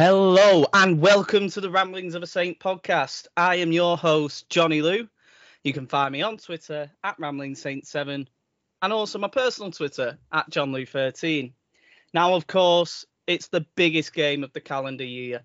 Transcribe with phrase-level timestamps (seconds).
[0.00, 3.26] Hello and welcome to the Ramblings of a Saint podcast.
[3.36, 5.08] I am your host, Johnny Lou.
[5.64, 8.28] You can find me on Twitter at RamblingsSaint7
[8.80, 11.52] and also my personal Twitter at JohnLou13.
[12.14, 15.42] Now, of course, it's the biggest game of the calendar year.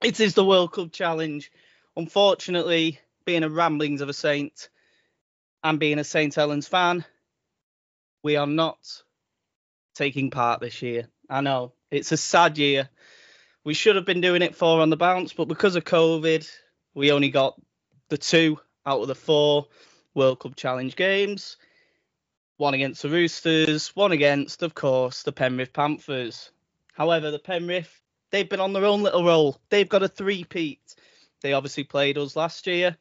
[0.00, 1.50] It is the World Club Challenge.
[1.96, 4.68] Unfortunately, being a Ramblings of a Saint
[5.64, 6.32] and being a St.
[6.32, 7.04] Helens fan,
[8.22, 8.78] we are not
[9.96, 11.08] taking part this year.
[11.28, 12.90] I know it's a sad year
[13.66, 16.48] we should have been doing it four on the bounce, but because of COVID,
[16.94, 17.60] we only got
[18.08, 19.66] the two out of the four
[20.14, 21.56] World Club Challenge games.
[22.58, 26.52] One against the Roosters, one against, of course, the Penrith Panthers.
[26.92, 28.00] However, the Penrith,
[28.30, 29.60] they've been on their own little roll.
[29.68, 30.94] They've got a three-peat.
[31.42, 32.96] They obviously played us last year.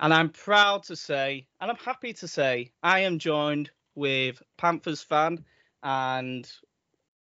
[0.00, 5.02] And I'm proud to say, and I'm happy to say, I am joined with Panthers
[5.02, 5.44] fan
[5.82, 6.50] and,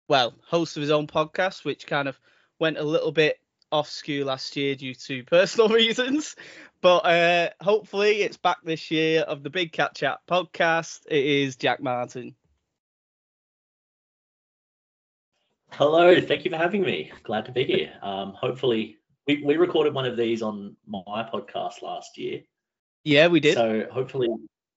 [0.08, 2.18] well, host of his own podcast, which kind of
[2.58, 3.38] went a little bit
[3.72, 6.36] off skew last year due to personal reasons.
[6.80, 11.00] But uh, hopefully it's back this year of the Big Cat Chat podcast.
[11.08, 12.34] It is Jack Martin.
[15.70, 17.10] Hello, thank you for having me.
[17.24, 17.92] Glad to be here.
[18.02, 22.42] Um, hopefully, we, we recorded one of these on my podcast last year.
[23.02, 23.54] Yeah, we did.
[23.54, 24.28] So hopefully,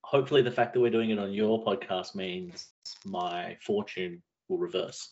[0.01, 2.67] hopefully the fact that we're doing it on your podcast means
[3.05, 5.11] my fortune will reverse.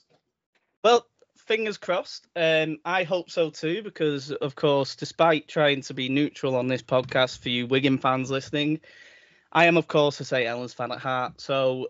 [0.83, 1.05] Well,
[1.45, 2.27] fingers crossed.
[2.35, 6.81] Um, I hope so too, because of course, despite trying to be neutral on this
[6.81, 8.81] podcast for you Wigan fans listening,
[9.51, 10.47] I am of course a St.
[10.47, 11.41] Helens fan at heart.
[11.41, 11.89] So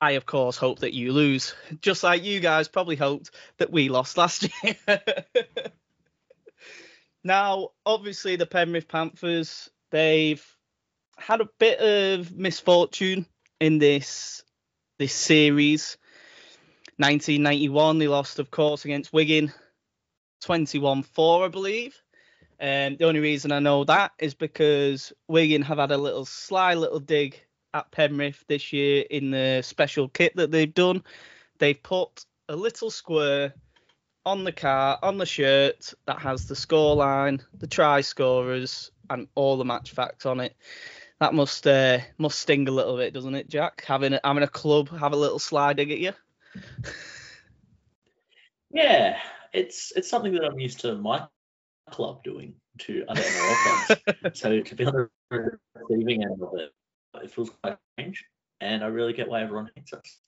[0.00, 3.88] I of course hope that you lose, just like you guys probably hoped that we
[3.88, 4.76] lost last year.
[7.24, 10.44] now, obviously, the Penrith Panthers they've
[11.18, 13.26] had a bit of misfortune
[13.60, 14.42] in this
[14.98, 15.96] this series.
[16.98, 19.52] 1991, they lost, of course, against Wigan
[20.42, 22.02] 21 4, I believe.
[22.60, 26.74] Um, the only reason I know that is because Wigan have had a little sly
[26.74, 27.40] little dig
[27.74, 31.02] at Penrith this year in the special kit that they've done.
[31.58, 33.54] They've put a little square
[34.24, 39.56] on the car, on the shirt that has the scoreline, the try scorers, and all
[39.56, 40.56] the match facts on it.
[41.20, 43.84] That must uh, must sting a little bit, doesn't it, Jack?
[43.86, 46.12] Having a, having a club have a little sly dig at you.
[48.70, 49.18] Yeah,
[49.52, 51.26] it's it's something that I'm used to my
[51.90, 56.72] club doing to other NRL so to be on the receiving end of it,
[57.22, 58.24] it feels quite strange,
[58.60, 60.20] and I really get why everyone hates us.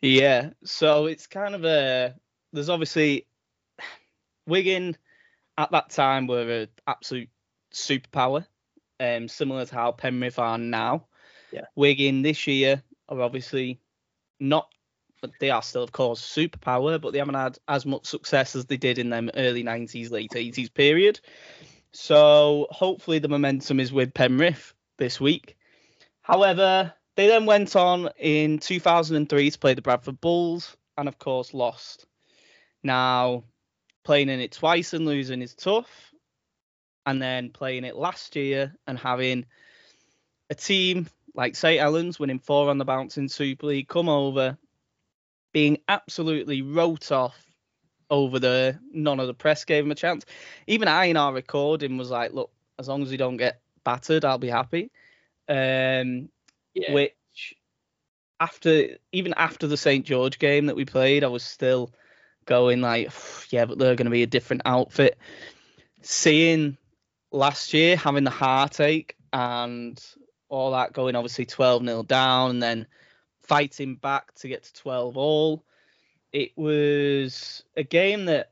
[0.00, 2.14] Yeah, so it's kind of a
[2.52, 3.26] there's obviously
[4.46, 4.96] Wigan
[5.56, 7.28] at that time were an absolute
[7.72, 8.46] superpower,
[9.00, 11.06] um, similar to how Penrith are now.
[11.52, 11.64] Yeah.
[11.76, 13.80] Wigan this year are obviously
[14.40, 14.68] not
[15.20, 18.66] but they are still of course superpower, but they haven't had as much success as
[18.66, 21.20] they did in them early 90s, late 80s period.
[21.92, 25.56] So hopefully the momentum is with Penrith this week.
[26.22, 31.54] However, they then went on in 2003 to play the Bradford Bulls and of course
[31.54, 32.06] lost.
[32.82, 33.44] Now,
[34.04, 35.88] playing in it twice and losing is tough.
[37.06, 39.46] And then playing it last year and having
[40.50, 41.80] a team like St.
[41.80, 44.58] Helens winning four on the bounce in Super League come over,
[45.52, 47.36] being absolutely wrote off
[48.10, 50.24] over the none of the press gave him a chance.
[50.66, 54.24] Even I in our recording was like, look, as long as we don't get battered,
[54.24, 54.90] I'll be happy.
[55.48, 56.28] Um,
[56.74, 56.92] yeah.
[56.92, 57.54] Which
[58.40, 61.92] after even after the St George game that we played, I was still
[62.44, 63.12] going like,
[63.50, 65.18] yeah, but they're going to be a different outfit.
[66.02, 66.76] Seeing
[67.30, 70.02] last year having the heartache and
[70.48, 72.86] all that going obviously 12 0 down and then
[73.42, 75.64] fighting back to get to 12 all.
[76.32, 78.50] It was a game that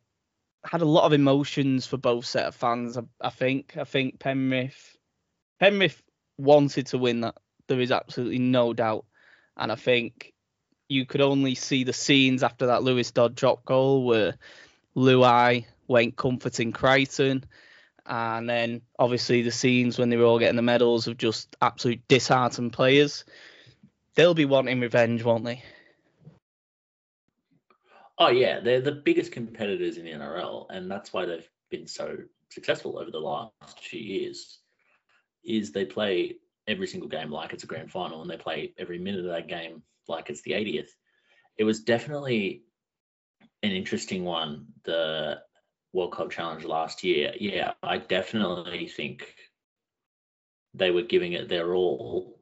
[0.64, 2.96] had a lot of emotions for both set of fans.
[2.96, 3.76] I, I think.
[3.76, 4.96] I think Penrith
[5.60, 6.02] Penrith
[6.38, 7.36] wanted to win that.
[7.68, 9.04] There is absolutely no doubt,
[9.56, 10.32] and I think
[10.88, 14.36] you could only see the scenes after that Lewis Dodd drop goal where
[14.96, 17.44] Luai went comforting Crichton,
[18.08, 22.00] and then obviously the scenes when they were all getting the medals of just absolute
[22.08, 23.24] disheartened players
[24.16, 25.62] they'll be wanting revenge, won't they?
[28.18, 32.16] Oh yeah, they're the biggest competitors in the NRL, and that's why they've been so
[32.50, 34.58] successful over the last few years.
[35.44, 36.36] Is they play
[36.66, 39.48] every single game like it's a grand final, and they play every minute of that
[39.48, 40.88] game like it's the 80th.
[41.58, 42.62] It was definitely
[43.62, 45.40] an interesting one, the
[45.96, 47.32] World Club Challenge last year.
[47.40, 49.34] Yeah, I definitely think
[50.74, 52.36] they were giving it their all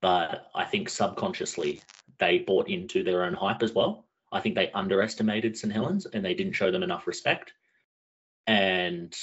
[0.00, 1.82] but I think subconsciously
[2.18, 4.06] they bought into their own hype as well.
[4.32, 7.52] I think they underestimated St Helens and they didn't show them enough respect.
[8.46, 9.14] And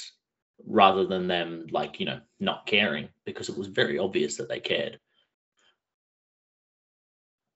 [0.66, 4.60] rather than them like you know not caring because it was very obvious that they
[4.60, 4.98] cared.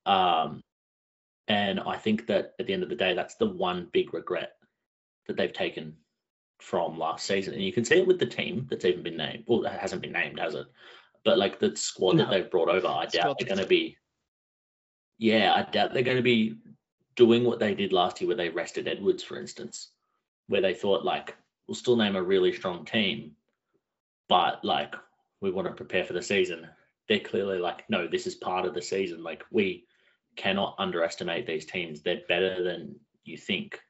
[0.07, 0.63] Um,
[1.47, 4.53] and I think that at the end of the day, that's the one big regret
[5.27, 5.95] that they've taken
[6.61, 7.55] from last season.
[7.55, 9.45] And you can see it with the team that's even been named.
[9.47, 10.67] Well, it hasn't been named, has it?
[11.25, 12.25] But like the squad no.
[12.25, 13.97] that they've brought over, I doubt they're going to be.
[15.19, 16.57] Yeah, I doubt they're going to be
[17.15, 19.91] doing what they did last year, where they rested Edwards, for instance,
[20.49, 21.37] where they thought like
[21.67, 23.33] we'll still name a really strong team,
[24.29, 24.95] but like
[25.41, 26.67] we want to prepare for the season.
[27.09, 29.23] They're clearly like, no, this is part of the season.
[29.23, 29.87] Like we
[30.37, 32.01] cannot underestimate these teams.
[32.01, 33.81] They're better than you think.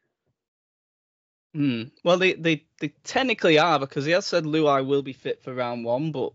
[1.55, 1.85] Hmm.
[2.03, 5.55] Well, they, they, they technically are because he has said Luai will be fit for
[5.55, 6.33] round one, but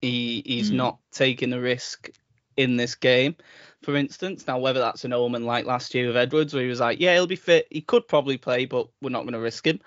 [0.00, 0.74] he he's mm.
[0.74, 2.10] not taking a risk
[2.56, 3.36] in this game,
[3.82, 4.46] for instance.
[4.46, 7.14] Now, whether that's an omen like last year with Edwards, where he was like, yeah,
[7.14, 9.80] he'll be fit, he could probably play, but we're not going to risk him.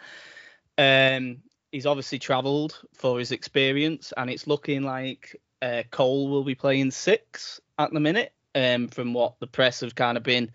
[0.78, 1.38] Um,
[1.72, 6.92] he's obviously travelled for his experience, and it's looking like uh, Cole will be playing
[6.92, 8.34] six at the minute.
[8.56, 10.50] Um, from what the press have kind of been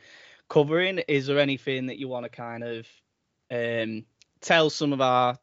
[0.49, 2.89] covering, is there anything that you want to kind of
[3.50, 4.05] um,
[4.41, 5.38] tell some of our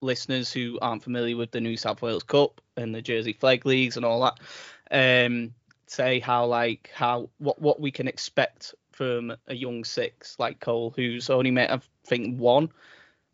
[0.00, 3.96] listeners who aren't familiar with the New South Wales Cup and the Jersey Flegg leagues
[3.96, 4.38] and all that?
[4.90, 5.54] Um,
[5.86, 10.92] say how like how what what we can expect from a young six like Cole,
[10.94, 12.70] who's only made I think one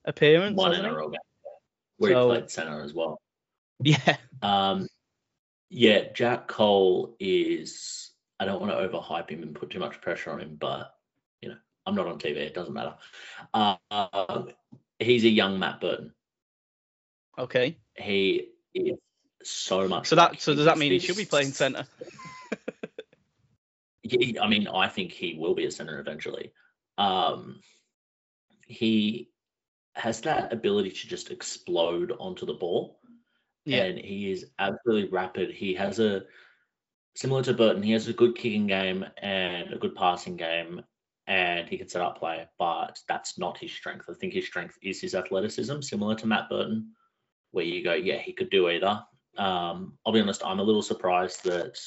[0.05, 0.57] appearance.
[0.57, 1.13] One in a row.
[1.99, 3.21] Where so, he played center as well.
[3.83, 4.17] Yeah.
[4.43, 4.89] Um,
[5.69, 8.11] yeah, Jack Cole is.
[8.39, 10.95] I don't want to overhype him and put too much pressure on him, but
[11.87, 12.37] I'm not on TV.
[12.37, 12.95] It doesn't matter.
[13.53, 13.77] Uh,
[14.99, 16.13] he's a young Matt Burton.
[17.39, 17.79] Okay.
[17.97, 18.99] He is
[19.43, 20.09] so much.
[20.09, 21.87] So that so does that mean he should be playing center?
[24.41, 26.53] I mean, I think he will be a center eventually.
[26.99, 27.61] Um,
[28.67, 29.31] he
[29.95, 33.01] has that ability to just explode onto the ball.
[33.65, 33.85] Yeah.
[33.85, 35.51] And he is absolutely rapid.
[35.51, 36.23] He has a
[37.15, 40.83] similar to Burton, he has a good kicking game and a good passing game,
[41.31, 44.07] and he can set up play, but that's not his strength.
[44.11, 46.91] I think his strength is his athleticism, similar to Matt Burton,
[47.53, 49.01] where you go, yeah, he could do either.
[49.39, 51.79] Um, I'll be honest, I'm a little surprised that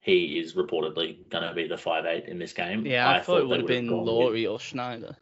[0.00, 2.86] he is reportedly going to be the five eight in this game.
[2.86, 5.16] Yeah, I, I thought, thought, it would have been Laurie or Schneider.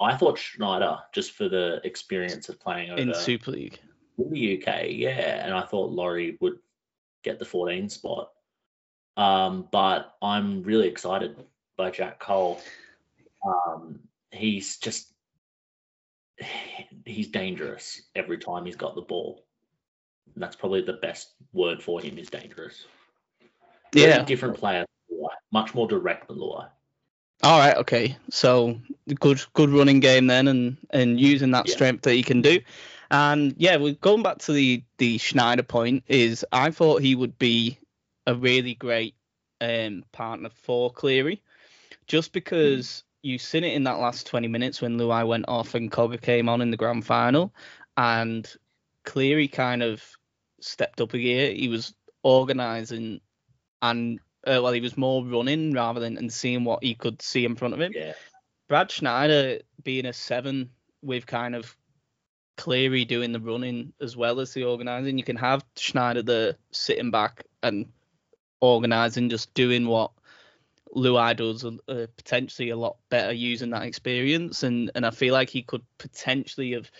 [0.00, 3.78] I thought Schneider just for the experience of playing over in Super League
[4.16, 6.58] in the UK, yeah, and I thought Laurie would
[7.22, 8.30] get the 14 spot.
[9.18, 11.36] Um, but I'm really excited
[11.76, 12.60] by Jack Cole.
[13.44, 14.00] Um,
[14.30, 15.12] he's just
[17.04, 19.44] he's dangerous every time he's got the ball.
[20.34, 22.86] And that's probably the best word for him is dangerous.
[23.92, 24.84] Yeah, Very different player,
[25.52, 26.68] much more direct than Luai.
[27.42, 28.16] All right, okay.
[28.30, 28.80] So
[29.20, 31.74] good, good running game then, and and using that yeah.
[31.74, 32.60] strength that he can do.
[33.10, 36.04] And yeah, we're going back to the the Schneider point.
[36.08, 37.78] Is I thought he would be
[38.26, 39.14] a really great
[39.60, 41.42] um, partner for Cleary,
[42.06, 45.90] just because you seen it in that last 20 minutes when Luai went off and
[45.90, 47.52] Cogger came on in the grand final,
[47.96, 48.50] and
[49.04, 50.02] Cleary kind of
[50.60, 51.52] stepped up a gear.
[51.52, 53.20] He was organising
[53.82, 57.44] and uh, well, he was more running rather than and seeing what he could see
[57.44, 57.92] in front of him.
[57.94, 58.12] Yeah.
[58.68, 60.70] Brad Schneider being a seven
[61.02, 61.76] with kind of
[62.56, 65.18] Cleary doing the running as well as the organising.
[65.18, 67.86] You can have Schneider the sitting back and
[68.60, 70.12] organising, just doing what
[70.94, 74.62] Luai does, uh, potentially a lot better using that experience.
[74.62, 76.90] And and I feel like he could potentially have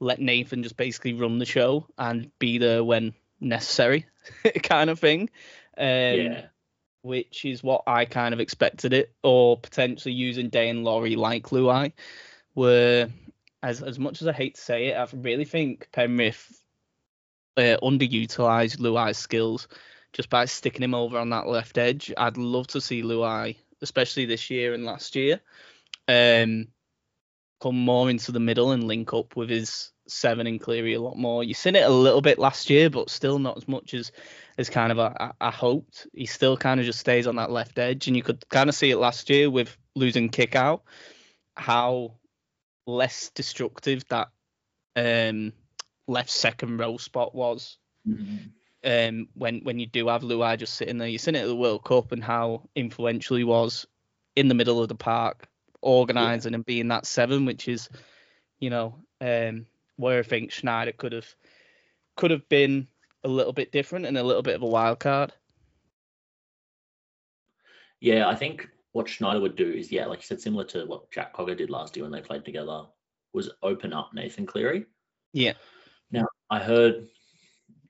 [0.00, 4.06] let Nathan just basically run the show and be there when necessary,
[4.62, 5.30] kind of thing.
[5.76, 6.42] Um, yeah
[7.02, 11.46] which is what I kind of expected it, or potentially using Day and Laurie like
[11.46, 11.92] Luai,
[12.54, 13.08] where
[13.62, 16.62] as as much as I hate to say it, I really think Penrith
[17.56, 19.68] uh, underutilized Luai's skills
[20.12, 22.12] just by sticking him over on that left edge.
[22.16, 25.40] I'd love to see Luai, especially this year and last year,
[26.06, 26.68] um,
[27.60, 31.16] come more into the middle and link up with his seven and Cleary a lot
[31.16, 31.44] more.
[31.44, 34.10] You've seen it a little bit last year, but still not as much as
[34.56, 36.08] as kind of I, hoped.
[36.12, 38.74] He still kind of just stays on that left edge, and you could kind of
[38.74, 40.80] see it last year with losing Kikau,
[41.54, 42.14] how
[42.86, 44.28] less destructive that
[44.96, 45.52] um,
[46.08, 47.76] left second row spot was.
[48.08, 48.48] Mm-hmm.
[48.84, 51.56] Um, when when you do have Luai just sitting there, you've seen it at the
[51.56, 53.86] World Cup and how influential he was
[54.36, 55.48] in the middle of the park,
[55.82, 56.56] organising yeah.
[56.56, 57.88] and being that seven, which is,
[58.60, 59.66] you know, um,
[59.96, 61.26] where I think Schneider could have
[62.16, 62.86] could have been
[63.24, 65.32] a little bit different and a little bit of a wild card.
[68.00, 71.10] Yeah, I think what Schneider would do is, yeah, like you said, similar to what
[71.10, 72.84] Jack Cogger did last year when they played together,
[73.32, 74.86] was open up Nathan Cleary.
[75.32, 75.54] Yeah.
[76.10, 77.08] Now, I heard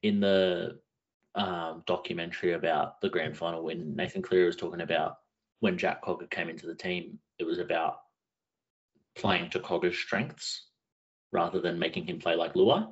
[0.03, 0.79] in the
[1.35, 5.19] um, documentary about the grand final when Nathan Cleary was talking about
[5.61, 8.01] when Jack Cogger came into the team, it was about
[9.17, 10.67] playing to Cogger's strengths
[11.33, 12.89] rather than making him play like Luai.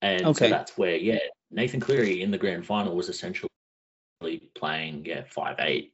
[0.00, 0.46] And Okay.
[0.46, 1.18] so that's where, yeah,
[1.50, 3.48] Nathan Cleary in the grand final was essentially
[4.54, 5.92] playing, yeah, five eight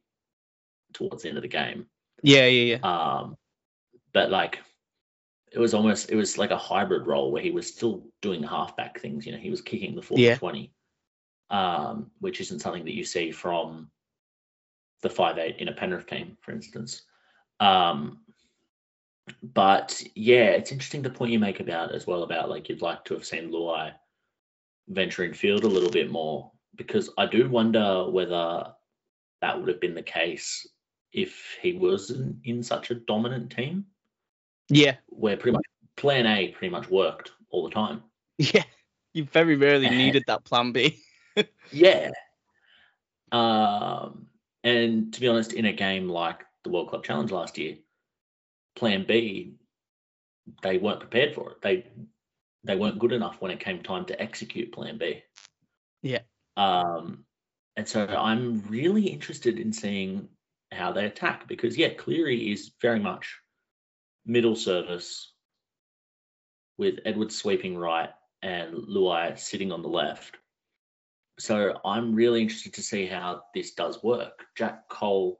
[0.93, 1.87] towards the end of the game.
[2.23, 2.89] Yeah, yeah, yeah.
[2.89, 3.37] Um,
[4.13, 4.59] but like
[5.55, 8.99] it was almost it was like a hybrid role where he was still doing halfback
[8.99, 9.25] things.
[9.25, 10.35] You know, he was kicking the full Yeah.
[10.35, 10.73] twenty,
[11.49, 13.89] um, which isn't something that you see from
[15.01, 17.03] the five eight in a Penrith team, for instance.
[17.61, 18.19] Um,
[19.41, 23.05] but yeah, it's interesting the point you make about as well about like you'd like
[23.05, 23.93] to have seen Luai
[24.89, 28.73] venture in field a little bit more because I do wonder whether
[29.41, 30.67] that would have been the case
[31.13, 33.85] if he wasn't in such a dominant team
[34.69, 35.65] Yeah, where pretty much
[35.97, 38.03] plan A pretty much worked all the time.
[38.37, 38.63] yeah.
[39.13, 39.89] You very rarely Eh.
[39.97, 40.99] needed that plan B.
[41.71, 42.11] Yeah.
[43.31, 44.27] Um,
[44.63, 47.75] and to be honest, in a game like the World Club Challenge last year,
[48.75, 49.55] plan B,
[50.61, 51.61] they weren't prepared for it.
[51.61, 51.85] They
[52.63, 55.21] they weren't good enough when it came time to execute plan B.
[56.01, 56.19] Yeah.
[56.57, 57.25] Um,
[57.75, 60.29] and so I'm really interested in seeing
[60.71, 63.35] how they attack because yeah, Cleary is very much
[64.25, 65.31] middle service
[66.77, 68.09] with Edwards sweeping right
[68.41, 70.37] and Luai sitting on the left.
[71.39, 74.45] So I'm really interested to see how this does work.
[74.55, 75.39] Jack Cole,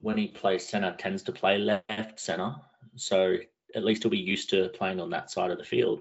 [0.00, 2.56] when he plays centre, tends to play left centre.
[2.96, 3.36] So
[3.74, 6.00] at least he'll be used to playing on that side of the field.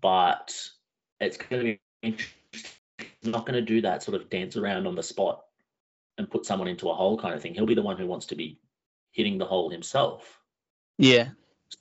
[0.00, 0.56] But
[1.20, 2.34] it's going to be interesting.
[2.98, 5.44] He's not going to do that sort of dance around on the spot
[6.16, 7.54] and put someone into a hole kind of thing.
[7.54, 8.60] He'll be the one who wants to be
[9.12, 10.39] hitting the hole himself.
[10.98, 11.28] Yeah,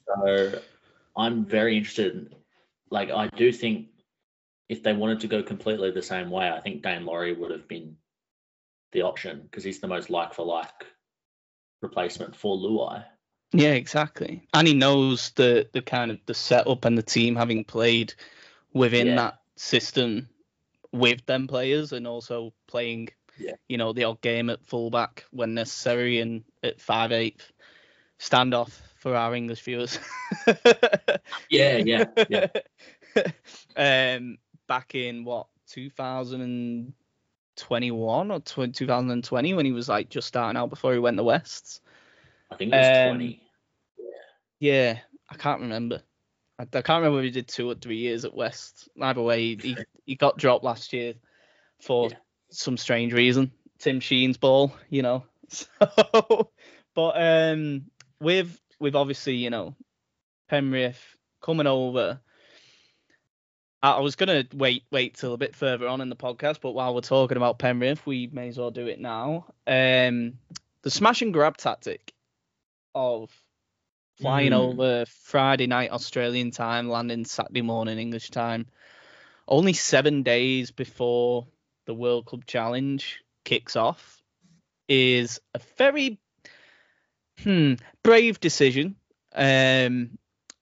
[0.07, 0.61] So
[1.15, 2.13] I'm very interested.
[2.15, 2.35] In,
[2.89, 3.87] like, I do think
[4.69, 7.67] if they wanted to go completely the same way, I think Dane Laurie would have
[7.67, 7.97] been
[8.91, 10.85] the option because he's the most like for like
[11.81, 13.03] replacement for Luai.
[13.53, 14.47] yeah, exactly.
[14.53, 18.13] And he knows the the kind of the setup and the team having played
[18.73, 19.15] within Yeah.
[19.15, 20.29] that system
[20.91, 23.55] with them players and also playing, Yeah.
[23.67, 27.51] you know, the odd game at fullback when necessary and at five eighth
[28.19, 29.97] standoff for our English viewers.
[31.49, 32.47] Yeah, yeah, yeah.
[34.15, 34.37] um,
[34.67, 40.99] back in what 2021 or 2020 when he was like just starting out before he
[40.99, 41.81] went the Wests.
[42.51, 43.41] I think it was Um, 20.
[44.59, 46.01] Yeah, I can't remember.
[46.59, 48.89] I, I can't remember if he did two or three years at West.
[49.01, 51.13] Either way, he he, he got dropped last year
[51.79, 52.17] for Yeah.
[52.49, 53.51] some strange reason.
[53.79, 55.23] Tim Sheens' ball, you know.
[55.47, 55.65] So,
[56.93, 57.85] but um,
[58.21, 59.75] with with obviously you know
[60.49, 60.99] Penrith
[61.41, 62.19] coming over.
[63.81, 66.93] I was gonna wait wait till a bit further on in the podcast, but while
[66.93, 69.45] we're talking about Penrith, we may as well do it now.
[69.65, 70.33] Um,
[70.81, 72.13] the smash and grab tactic
[72.93, 73.31] of
[74.19, 74.57] flying Mm.
[74.57, 78.65] over Friday night Australian time, landing Saturday morning English time,
[79.47, 81.47] only seven days before
[81.85, 84.21] the World Club Challenge kicks off,
[84.89, 86.19] is a very
[87.43, 88.95] hmm, brave decision.
[89.33, 90.17] Um,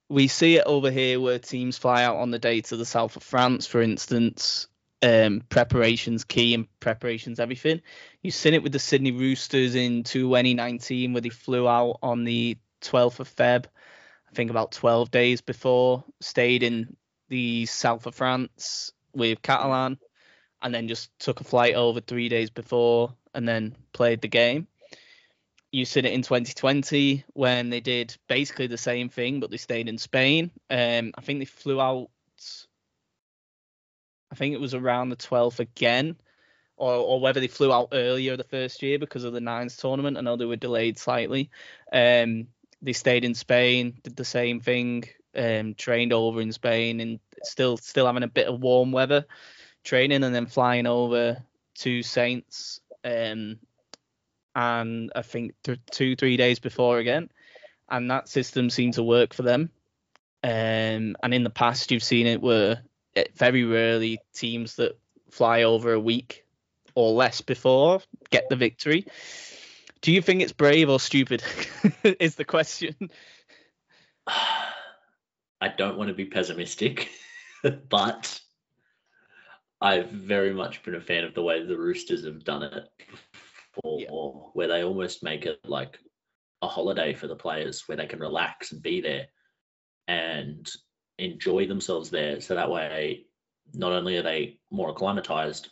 [0.10, 3.15] we see it over here where teams fly out on the day to the south
[3.15, 4.67] of France, for instance.
[5.03, 7.81] Um, preparations key and preparations everything.
[8.24, 12.57] You've seen it with the Sydney Roosters in 2019 where they flew out on the
[12.81, 16.96] 12th of Feb, I think about 12 days before, stayed in
[17.29, 20.00] the south of France with Catalan,
[20.62, 24.67] and then just took a flight over three days before and then played the game.
[25.71, 29.89] You seen it in 2020 when they did basically the same thing, but they stayed
[29.89, 30.51] in Spain.
[30.69, 32.09] Um, I think they flew out.
[34.31, 36.15] I think it was around the 12th again,
[36.77, 40.17] or or whether they flew out earlier the first year because of the nines tournament.
[40.17, 41.50] I know they were delayed slightly.
[41.91, 42.47] Um,
[42.81, 45.05] they stayed in Spain, did the same thing,
[45.36, 49.25] um, trained over in Spain, and still still having a bit of warm weather
[49.83, 51.43] training, and then flying over
[51.75, 52.79] to Saints.
[53.03, 53.59] Um,
[54.57, 57.29] and I think th- two three days before again,
[57.87, 59.69] and that system seemed to work for them.
[60.43, 62.81] Um, and in the past, you've seen it where
[63.15, 64.97] it, very rarely teams that
[65.29, 66.43] fly over a week
[66.95, 69.05] or less before get the victory.
[70.01, 71.43] Do you think it's brave or stupid?
[72.03, 72.95] is the question.
[74.27, 77.09] I don't want to be pessimistic,
[77.89, 78.39] but
[79.79, 82.89] I've very much been a fan of the way the Roosters have done it
[83.81, 84.50] football, Yeah.
[84.53, 86.00] where they almost make it like
[86.62, 89.27] a holiday for the players, where they can relax and be there
[90.07, 90.69] and
[91.17, 92.41] enjoy themselves there.
[92.41, 93.25] So that way,
[93.74, 95.69] not only are they more acclimatized,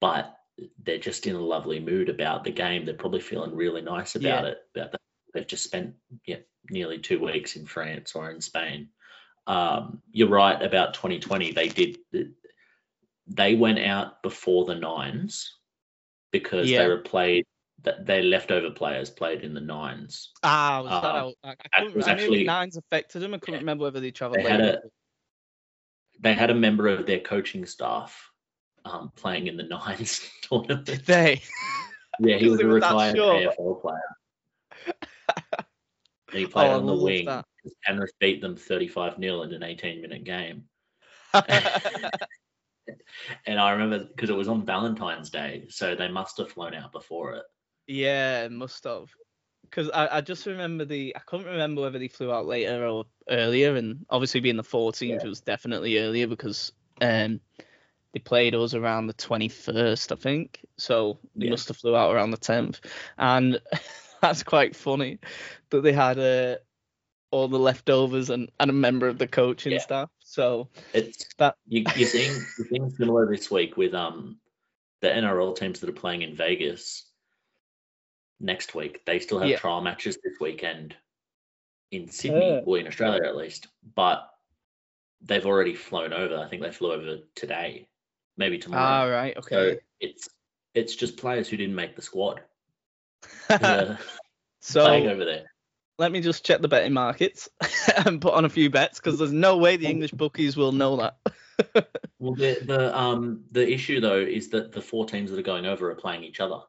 [0.00, 0.36] but
[0.82, 2.84] they're just in a lovely mood about the game.
[2.84, 4.50] They're probably feeling really nice about Yeah.
[4.50, 4.58] it.
[4.74, 5.00] About that
[5.34, 5.94] they've just spent
[6.26, 6.38] yeah
[6.70, 8.88] nearly two weeks in France or in Spain.
[9.46, 11.52] Um, you're right about 2020.
[11.52, 11.98] They did.
[13.28, 15.58] They went out before the nines
[16.32, 16.82] because Yeah.
[16.82, 17.44] they were played.
[17.82, 20.32] that Their leftover players played in the nines.
[20.42, 21.54] Ah, was that?
[21.72, 23.32] I, I, was I knew actually- the nines affected them.
[23.34, 23.60] I couldn't Yeah.
[23.60, 24.90] remember whether they travelled They had later.
[26.18, 28.30] They had a member of their coaching staff
[28.86, 30.86] um, playing in the nines tournament.
[30.86, 31.42] Did they?
[32.18, 33.16] Yeah, he was a retired.
[33.16, 34.94] AFL player.
[36.32, 37.26] He played Oh, I on the wing.
[37.26, 37.44] that.
[37.84, 40.64] Penrith beat them 35 0 in an 18 minute game.
[43.46, 46.92] And I remember because it was on Valentine's Day, so they must have flown out
[46.92, 47.44] before it.
[47.86, 49.10] yeah, must have.
[49.62, 53.04] Because I, I just remember the I couldn't remember whether they flew out later or
[53.28, 57.40] earlier, and obviously being the 14th it was definitely earlier because um
[58.12, 60.60] they played us around the 21st, I think.
[60.78, 61.50] So they Yeah.
[61.50, 62.80] must have flew out around the 10th,
[63.18, 63.60] and
[64.22, 65.18] that's quite funny
[65.70, 66.56] that they had uh,
[67.30, 69.80] all the leftovers and, and a member of the coaching Yeah.
[69.80, 70.10] staff.
[70.36, 74.38] So It's That- you, you're seeing you're seeing similar this week with um
[75.00, 77.10] the NRL teams that are playing in Vegas
[78.38, 79.02] next week.
[79.06, 79.56] They still have Yeah.
[79.58, 80.94] trial matches this weekend
[81.90, 84.28] in Sydney or in Australia at least, but
[85.22, 86.36] they've already flown over.
[86.36, 87.88] I think they flew over today,
[88.36, 89.04] maybe tomorrow.
[89.06, 89.80] all right, So okay.
[90.00, 90.28] it's
[90.74, 92.42] it's just players who didn't make the squad
[94.60, 95.46] so playing over there.
[95.98, 97.48] Let me just check the betting markets
[98.06, 100.96] and put on a few bets because there's no way the English bookies will know
[100.96, 101.88] that.
[102.18, 105.66] Well, the the um the issue though is that the four teams that are going
[105.66, 106.60] over are playing each other.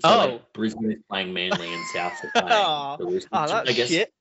[0.00, 0.42] So like, Oh.
[0.52, 2.96] Brisbane is playing Manly and South are playing Oh,
[3.32, 4.12] Oh, that's I guess shit.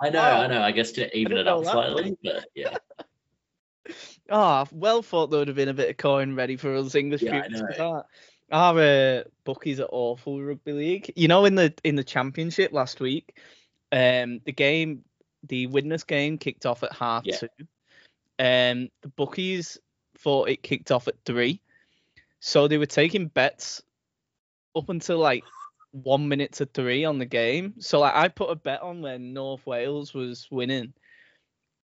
[0.00, 0.22] I know, Oh.
[0.24, 0.60] I know.
[0.60, 2.78] I guess to even it up slightly, but yeah,
[4.28, 7.22] Oh, well thought there would have been a bit of coin ready for us English
[7.22, 7.94] Yeah, people for know.
[7.94, 8.06] that.
[8.52, 11.12] Our uh, bookies are awful rugby league.
[11.16, 13.36] You know, in the in the championship last week,
[13.92, 15.04] um, the game,
[15.48, 17.36] the Widnes game kicked off at half Yeah.
[17.36, 17.48] two.
[18.38, 19.78] Um, the bookies
[20.18, 21.60] thought it kicked off at three,
[22.40, 23.82] so they were taking bets
[24.76, 25.42] up until like
[25.92, 27.74] one minute to three on the game.
[27.78, 30.92] So like I put a bet on when North Wales was winning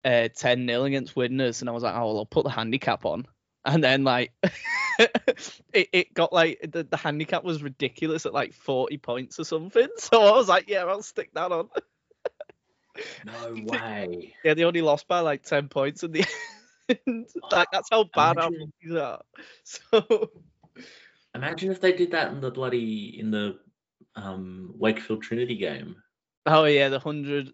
[0.03, 3.05] uh 10 0 against Widnes and I was like, oh well I'll put the handicap
[3.05, 3.25] on.
[3.63, 4.31] And then like
[4.99, 9.87] it, it got like the, the handicap was ridiculous at like 40 points or something.
[9.97, 11.69] So I was like, yeah, I'll stick that on.
[13.25, 14.33] no way.
[14.43, 16.25] Yeah, they only lost by like 10 points in the
[17.07, 17.27] end.
[17.51, 19.21] like that's how bad our Imagine- bookies are.
[19.63, 20.29] So
[21.35, 23.59] Imagine if they did that in the bloody in the
[24.15, 25.95] um Wakefield Trinity game.
[26.45, 27.53] oh yeah, the hundred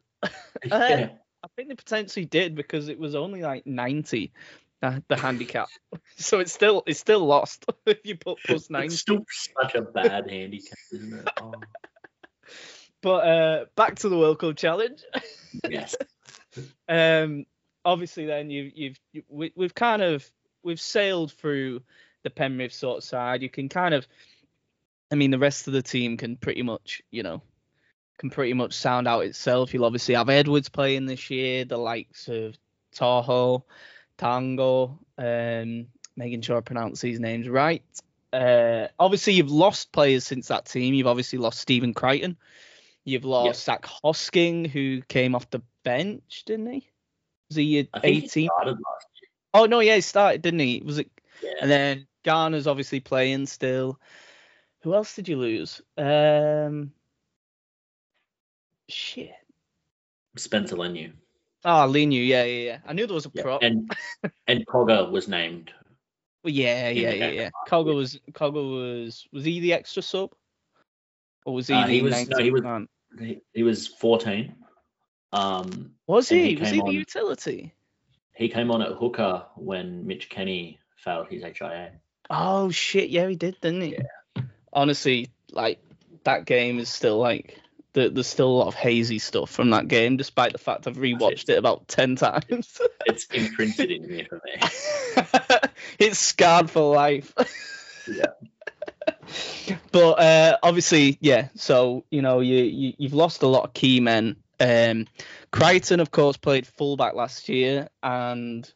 [0.65, 1.09] yeah.
[1.43, 4.31] I think they potentially did because it was only like 90
[4.81, 5.67] uh, the handicap.
[6.17, 8.85] so it's still it's still lost if you put plus nine.
[8.85, 11.29] It's still such a bad handicap, isn't it?
[11.41, 11.53] Oh,
[13.01, 15.03] But uh back to the World Club challenge.
[15.69, 15.95] yes.
[16.89, 17.45] um
[17.85, 20.29] obviously then you you've you, we, we've kind of
[20.63, 21.81] we've sailed through
[22.23, 23.43] the Penrith sort of side.
[23.43, 24.07] You can kind of
[25.11, 27.41] I mean the rest of the team can pretty much, you know,
[28.17, 29.73] can pretty much sound out itself.
[29.73, 32.57] You'll obviously have Edwards playing this year, the likes of
[32.93, 33.63] To'o,
[34.17, 37.83] Tago, um, making sure I pronounce these names right.
[38.33, 40.93] Uh, obviously, you've lost players since that team.
[40.93, 42.37] You've obviously lost Stephen Crichton.
[43.05, 46.89] You've lost Zac Hosking, who came off the bench, didn't he?
[47.49, 48.49] Was he I think 18?
[48.49, 49.07] started last
[49.53, 50.81] Oh no, yeah, he started, didn't he?
[50.85, 51.09] Was it?
[51.41, 51.53] year.
[51.61, 53.99] And then Garner's obviously playing still.
[54.81, 55.81] Who else did you lose?
[55.97, 56.91] Um,
[58.89, 59.31] shit.
[60.35, 61.13] Spencer Leniu.
[61.69, 62.77] Oh, Leniu, yeah, yeah, yeah.
[62.87, 63.61] I knew there was a Yeah, prop.
[63.61, 63.91] And
[64.47, 65.71] and Cogger was named.
[66.43, 67.49] Well, yeah, yeah, yeah, yeah.
[67.67, 70.31] Cogger was Cogger was was he the extra sub?
[71.45, 72.87] Or was he Uh, the he was- no, he was-
[73.19, 74.55] He, he was 14.
[75.33, 76.49] Um, Was he?
[76.49, 77.73] he was he the on- utility?
[78.33, 81.91] he came on at hooker when Mitch Kenny failed his HIA.
[82.29, 83.97] Oh shit, yeah, he did, didn't he?
[83.97, 84.43] Yeah.
[84.71, 85.79] Honestly, like
[86.23, 87.59] that game is still like
[87.97, 90.97] there, there's still a lot of hazy stuff from that game, despite the fact I've
[90.97, 92.79] rewatched it about ten times.
[93.07, 95.69] It's imprinted in here for me.
[95.99, 97.33] it's scarred for life.
[98.07, 98.27] Yeah.
[99.91, 101.49] But uh, obviously, yeah.
[101.55, 104.37] So you know, you, you you've lost a lot of key men.
[104.59, 105.07] Um,
[105.51, 108.69] Crichton, of course, played fullback last year, and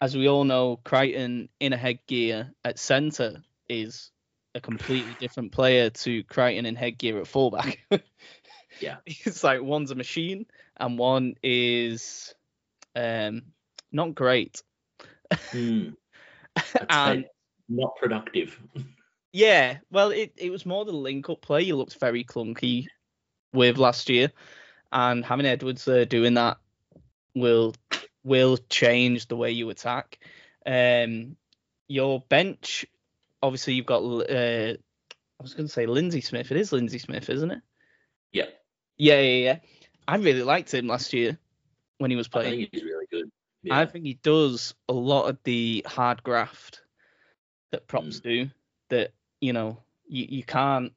[0.00, 4.10] as we all know, Crichton in a headgear at centre is
[4.54, 7.80] a completely different player to Crichton and Headgear at fullback.
[8.80, 8.96] Yeah.
[9.04, 12.34] It's like one's a machine and one is
[12.96, 13.42] um
[13.92, 14.62] not great.
[15.32, 15.92] I'd
[16.88, 17.24] And
[17.68, 18.58] not productive.
[19.32, 21.64] yeah, well it, it was more the link up play.
[21.64, 22.86] He looked very clunky
[23.52, 24.32] with last year.
[24.92, 26.58] And having Edwards there doing that
[27.34, 27.74] will
[28.24, 30.18] will change the way you attack.
[30.66, 31.36] Um
[31.88, 32.86] your bench,
[33.42, 36.50] obviously you've got uh I was gonna say Lindsay Smith.
[36.50, 37.62] It is Lindsay Smith, isn't it?
[38.32, 38.46] Yeah.
[38.96, 39.58] Yeah, yeah, yeah.
[40.06, 41.38] I really liked him last year
[41.98, 42.52] when he was playing.
[42.52, 43.30] I think he's really good.
[43.62, 43.78] Yeah.
[43.78, 46.82] I think he does a lot of the hard graft
[47.72, 48.50] that props do.
[48.88, 50.92] That you know you, you can't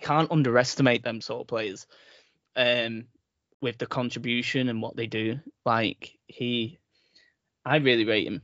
[0.00, 1.86] can't underestimate them sort of players.
[2.56, 3.04] Um,
[3.60, 6.78] with the contribution and what they do, like he,
[7.64, 8.42] I really rate him.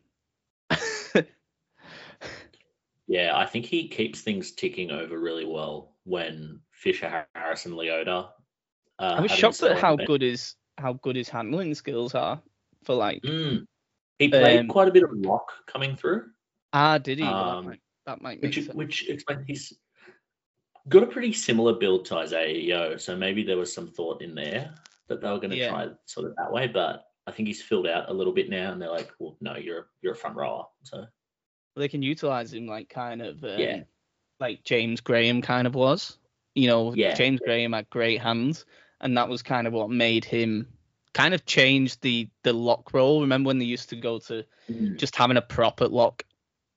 [3.08, 8.30] Yeah, I think he keeps things ticking over really well when Fisher, Harris, and Leota.
[8.98, 12.40] Uh, I was shocked at how good his how good his handling skills are
[12.84, 13.66] for like Mm.
[14.18, 16.30] He played Um, quite a bit of lock coming through,
[16.72, 17.24] ah did he?
[17.24, 18.74] Well, Um, that might that might which sense.
[18.74, 19.78] which explains he's
[20.88, 22.96] got a pretty similar build to Isaiah Yeo.
[22.96, 24.74] So maybe there was some thought in there
[25.08, 25.68] that they were going to Yeah.
[25.70, 28.72] try sort of that way, but I think he's filled out a little bit now,
[28.72, 31.06] and they're like, well, no, you're you're a front rower, so
[31.76, 33.80] they can utilize him like kind of um, Yeah.
[34.40, 36.18] like James Graham kind of was.
[36.54, 37.14] You know, Yeah.
[37.14, 38.64] James Graham had great hands,
[39.00, 40.68] and that was kind of what made him
[41.12, 43.20] kind of change the the lock role.
[43.20, 44.44] Remember when they used to go to
[44.96, 46.22] just having a prop at lock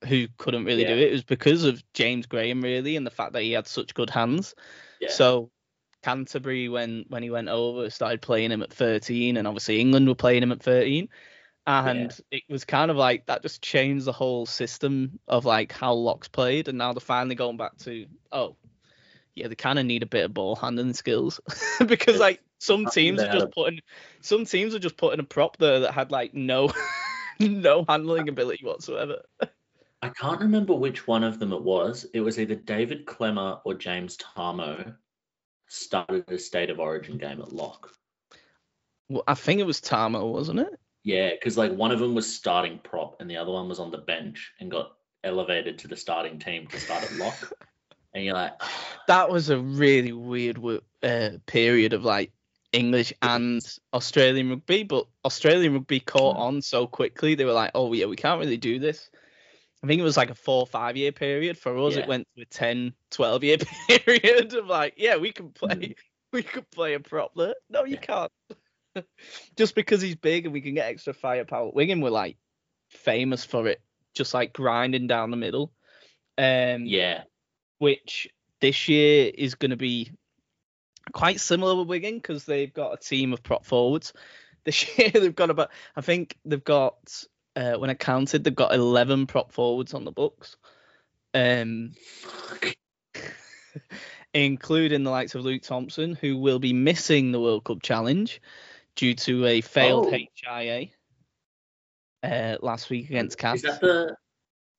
[0.06, 0.98] who couldn't really do it?
[1.08, 4.10] It was because of James Graham really, and the fact that he had such good
[4.10, 4.54] hands.
[5.00, 5.10] yeah.
[5.10, 5.50] So
[6.02, 10.14] Canterbury, when when he went over, started playing him at 13, and obviously England were
[10.14, 11.08] playing him at 13,
[11.70, 15.92] and it was kind of like that just changed the whole system of like how
[15.92, 18.56] locks played, and now they're finally going back to oh,
[19.34, 21.40] yeah, they kind of need a bit of ball handling skills
[21.86, 23.80] because like some teams are just putting
[24.20, 26.72] some teams are just putting a prop there that had like no
[27.40, 29.22] no handling ability whatsoever.
[30.02, 32.06] I can't remember which one of them it was.
[32.14, 34.96] It was either David Klemmer or James Tamou
[35.68, 37.90] started a state of origin game at lock.
[39.10, 40.80] Well, I think it was Tamou, wasn't it?
[41.02, 43.90] Yeah, because like one of them was starting prop and the other one was on
[43.90, 44.92] the bench and got
[45.24, 47.34] elevated to the starting team to start at lock.
[48.14, 48.52] and you're like,
[49.08, 50.58] that was a really weird
[51.02, 52.32] uh, period of like
[52.72, 53.60] English and
[53.94, 56.40] Australian rugby, but Australian rugby caught Mm.
[56.40, 57.34] on so quickly.
[57.34, 59.10] They were like, "Oh yeah, we can't really do this."
[59.82, 61.56] I think it was like a four or five year period.
[61.58, 62.02] For us, Yeah.
[62.02, 63.56] it went to a 10, 12 year
[63.88, 65.94] period of like, yeah, we can play, Mm.
[66.32, 67.32] we could play a prop.
[67.34, 68.30] No, you can't.
[69.56, 71.70] just because he's big and we can get extra firepower.
[71.72, 72.36] Wigan were like
[72.88, 73.80] famous for it,
[74.14, 75.72] just like grinding down the middle.
[76.38, 77.22] Um, yeah,
[77.78, 78.28] which
[78.60, 80.12] this year is going to be
[81.12, 84.12] quite similar with Wigan because they've got a team of prop forwards.
[84.62, 87.24] This year they've got about, I think they've got,
[87.56, 90.58] uh, when I counted, they've got 11 prop forwards on the books,
[91.32, 91.92] um,
[94.34, 98.42] including the likes of Luke Thompson, who will be missing the World Club challenge
[98.96, 100.18] due to a failed Oh.
[100.36, 100.88] HIA
[102.22, 103.62] uh, last week against Cats.
[103.64, 104.16] is that the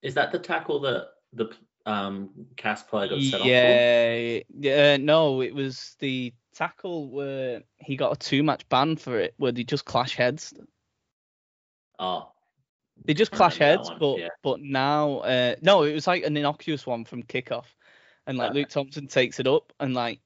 [0.01, 1.49] is that the tackle that the
[1.85, 3.47] um cast player got set off for?
[3.49, 9.17] Yeah, yeah, no, it was the tackle where he got a two match ban for
[9.19, 10.53] it, where they just clash heads.
[11.99, 12.31] Oh,
[13.05, 14.27] They just clash heads, that but yeah.
[14.43, 17.65] but now, uh, no, it was like an innocuous one from kickoff,
[18.27, 18.59] and like Okay.
[18.59, 20.19] Luke Thompson takes it up, and like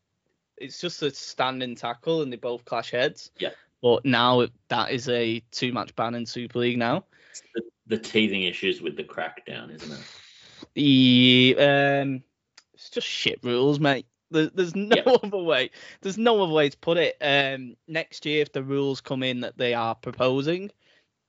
[0.57, 3.31] it's just a standing tackle, and they both clash heads.
[3.37, 3.49] Yeah.
[3.85, 7.05] But now that is a two match ban in Super League now.
[7.53, 10.07] the, the teething issues with the crackdown, isn't it?
[10.73, 12.23] The um,
[12.73, 14.07] it's just shit rules, mate.
[14.31, 15.03] There, there's no Yeah.
[15.23, 15.69] other way.
[16.01, 17.15] There's no other way to put it.
[17.21, 20.71] Um, next year, if the rules come in that they are proposing,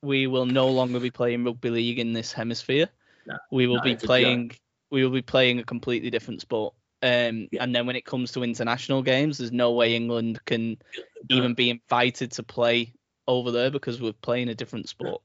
[0.01, 2.89] we will no longer be playing rugby league in this hemisphere.
[3.27, 3.37] No.
[3.53, 4.09] we will No, be it's a joke.
[4.09, 4.53] playing.
[4.91, 6.73] We will be playing a completely different sport.
[7.03, 7.63] Um, Yeah.
[7.63, 11.37] and then when it comes to international games, there's no way England can No.
[11.37, 12.95] even be invited to play
[13.27, 15.23] over there because we're playing a different sport.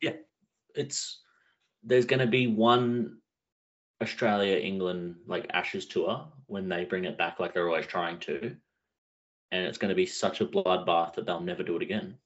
[0.00, 0.16] Yeah,
[0.74, 1.20] it's
[1.82, 3.18] there's going to be one
[4.02, 8.56] Australia England like Ashes tour when they bring it back like they're always trying to,
[9.50, 12.18] and it's going to be such a bloodbath that they'll never do it again.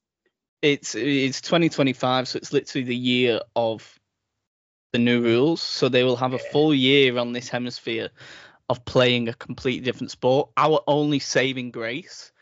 [0.62, 3.96] it's it's 2025 so it's literally the year of
[4.92, 8.08] the new rules so they will have a full year on this hemisphere
[8.68, 12.32] of playing a completely different sport our only saving grace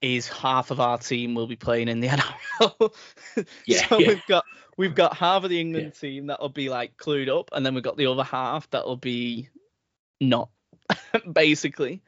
[0.00, 2.08] is half of our team will be playing in the
[3.36, 4.08] NRL Yeah, so yeah.
[4.08, 4.44] we've got
[4.76, 6.00] we've got half of the England yeah.
[6.00, 9.48] team that'll be like clued up, and then we've got the other half that'll be
[10.20, 10.48] not,
[11.32, 12.02] basically.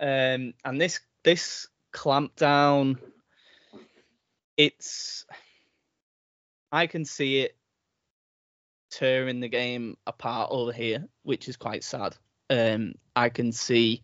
[0.00, 2.98] Um, and this this clampdown,
[4.56, 5.24] it's
[6.72, 7.56] I can see it
[8.90, 12.16] tearing the game apart over here, which is quite sad.
[12.50, 14.02] Um, I can see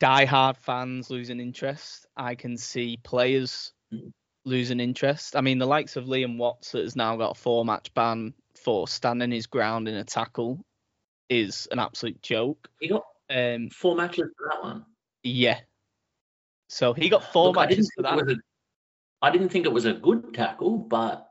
[0.00, 2.06] die-hard fans losing interest.
[2.16, 3.72] I can see players
[4.44, 5.36] losing interest.
[5.36, 8.88] I mean, the likes of Liam Watts that has now got a four-match ban for
[8.88, 10.64] standing his ground in a tackle
[11.28, 12.68] is an absolute joke.
[12.80, 14.84] He got um, four matches for that one.
[15.22, 15.60] Yeah.
[16.68, 18.40] So he got four Look, matches for that.
[19.20, 21.28] I didn't think it was a good tackle, but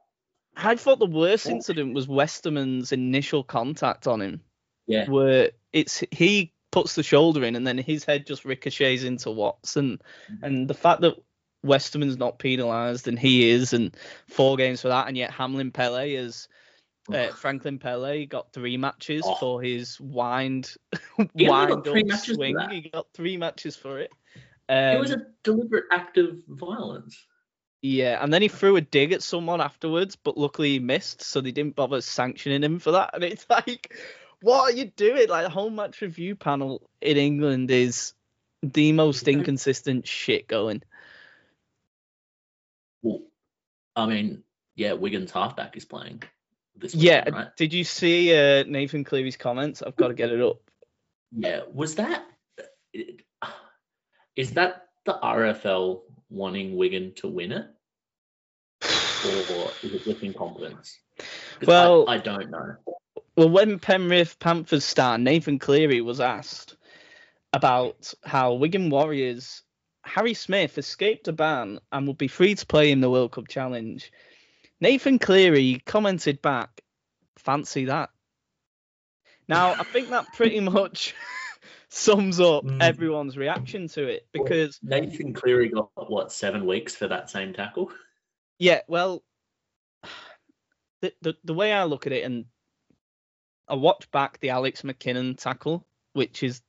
[0.55, 4.41] I thought the worst incident was Westerman's initial contact on him.
[4.87, 5.09] Yeah.
[5.09, 10.01] Where it's he puts the shoulder in and then his head just ricochets into Watson.
[10.31, 10.43] Mm-hmm.
[10.43, 11.15] And the fact that
[11.63, 13.95] Westerman's not penalised and he is, and
[14.29, 16.47] four games for that, and yet Hamlin Pele is.
[17.09, 19.35] Uh, Franklin Pele got three matches oh.
[19.35, 20.75] for his wind,
[21.33, 21.87] wind up
[22.19, 22.57] swing.
[22.69, 24.11] He got three matches for it.
[24.67, 27.25] Um, it was a deliberate act of violence.
[27.81, 31.39] Yeah, and then he threw a dig at someone afterwards, but luckily he missed, so
[31.39, 33.11] they didn't bother sanctioning him for that.
[33.13, 33.95] And it's like,
[34.41, 35.29] what are you doing?
[35.29, 38.13] Like the whole match review panel in England is
[38.63, 40.83] the most inconsistent shit going.
[43.01, 43.21] Well,
[43.95, 44.43] I mean,
[44.75, 46.23] yeah, Wigan's halfback is playing.
[46.75, 47.55] This yeah, right?
[47.57, 49.81] did you see uh, Nathan Cleary's comments?
[49.81, 50.57] I've got to get it up.
[51.31, 52.25] Yeah, was that?
[54.35, 57.65] Is that the RFL wanting Wigan to win it,
[58.85, 60.99] or is it just incompetence?
[61.65, 62.75] Well, I, I, don't know.
[63.37, 66.75] Well, when Penrith Panthers star Nathan Cleary was asked
[67.53, 69.61] about how Wigan Warriors
[70.03, 73.47] Harry Smith escaped a ban and would be free to play in the World Club
[73.47, 74.11] Challenge,
[74.81, 76.81] Nathan Cleary commented back,
[77.37, 78.09] "Fancy that."
[79.47, 81.13] Now, I think that pretty much
[81.89, 82.81] sums up mm.
[82.81, 87.91] everyone's reaction to it because Nathan Cleary got what seven weeks for that same tackle.
[88.57, 89.23] Yeah, well,
[91.01, 92.45] the the, the way I look at it, and
[93.67, 96.61] I watched back the Alex McKinnon tackle, which is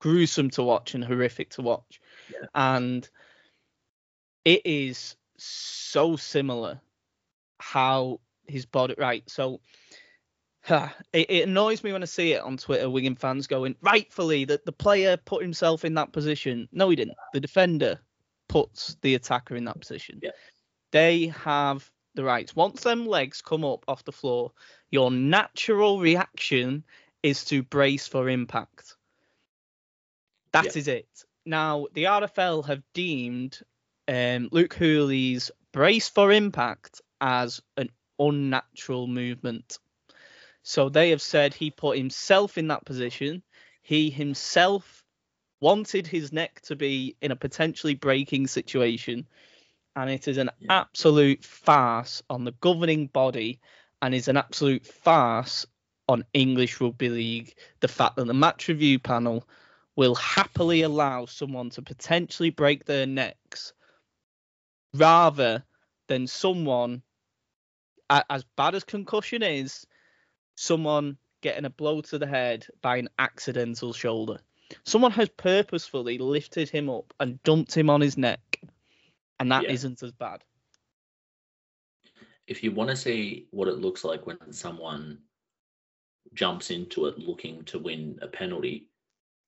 [0.00, 2.00] gruesome to watch and horrific to watch,
[2.32, 2.46] yeah.
[2.54, 3.08] and
[4.44, 6.80] it is so similar
[7.58, 9.60] how his body right so
[10.68, 12.90] it, it, annoys me when I see it on Twitter.
[12.90, 16.68] Wigan fans going rightfully that the player put himself in that position.
[16.72, 17.16] No, he didn't.
[17.32, 18.00] The defender
[18.48, 20.20] puts the attacker in that position.
[20.22, 20.30] Yeah.
[20.90, 22.56] They have the rights.
[22.56, 24.52] Once them legs come up off the floor,
[24.90, 26.84] your natural reaction
[27.22, 28.96] is to brace for impact.
[30.52, 30.72] That yeah.
[30.74, 31.08] is it.
[31.44, 33.60] Now the RFL have deemed
[34.08, 39.78] um, Luke Hooley's brace for impact as an unnatural movement.
[40.62, 43.42] So they have said he put himself in that position.
[43.82, 45.04] He himself
[45.60, 49.28] wanted his neck to be in a potentially breaking situation.
[49.96, 50.80] And it is an yeah.
[50.80, 53.60] absolute farce on the governing body
[54.02, 55.66] and is an absolute farce
[56.08, 57.54] on English Rugby League.
[57.80, 59.48] The fact that the match review panel
[59.96, 63.72] will happily allow someone to potentially break their necks
[64.92, 65.64] rather
[66.08, 67.02] than someone,
[68.10, 69.86] as bad as concussion is,
[70.56, 74.38] someone getting a blow to the head by an accidental shoulder.
[74.84, 78.60] Someone has purposefully lifted him up and dumped him on his neck,
[79.40, 79.72] and that yeah.
[79.72, 80.42] not as bad.
[82.46, 85.18] If you want to see what it looks like when someone
[86.34, 88.88] jumps into it looking to win a penalty,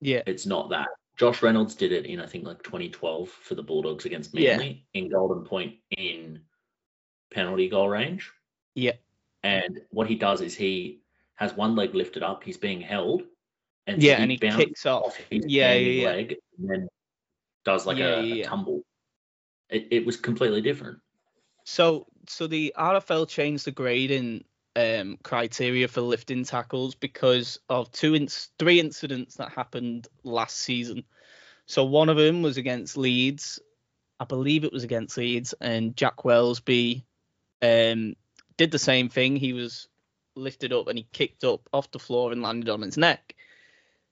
[0.01, 0.89] yeah, it's not that.
[1.17, 5.01] Josh Reynolds did it in I think like 2012 for the Bulldogs against Manly yeah.
[5.01, 6.41] in Golden Point in
[7.33, 8.31] penalty goal range.
[8.75, 8.93] Yeah.
[9.43, 11.01] And what he does is he
[11.37, 13.23] has one leg lifted up, he's being held,
[13.87, 16.89] and yeah, and he kicks off, off his yeah, yeah, leg and then
[17.65, 18.83] does like yeah, a, yeah, a tumble.
[19.71, 20.99] It, it was completely different.
[21.65, 24.45] So so the RFL changed the grading
[24.77, 28.29] um, criteria for lifting tackles because of two in-
[28.59, 31.05] three incidents that happened last season.
[31.67, 33.61] So one of them was against Leeds.
[34.21, 37.05] I believe it was against Leeds, and Jack Welsby
[37.63, 38.15] um,
[38.57, 39.37] did the same thing.
[39.37, 39.89] He was
[40.35, 43.35] lifted up and he kicked up off the floor and landed on his neck.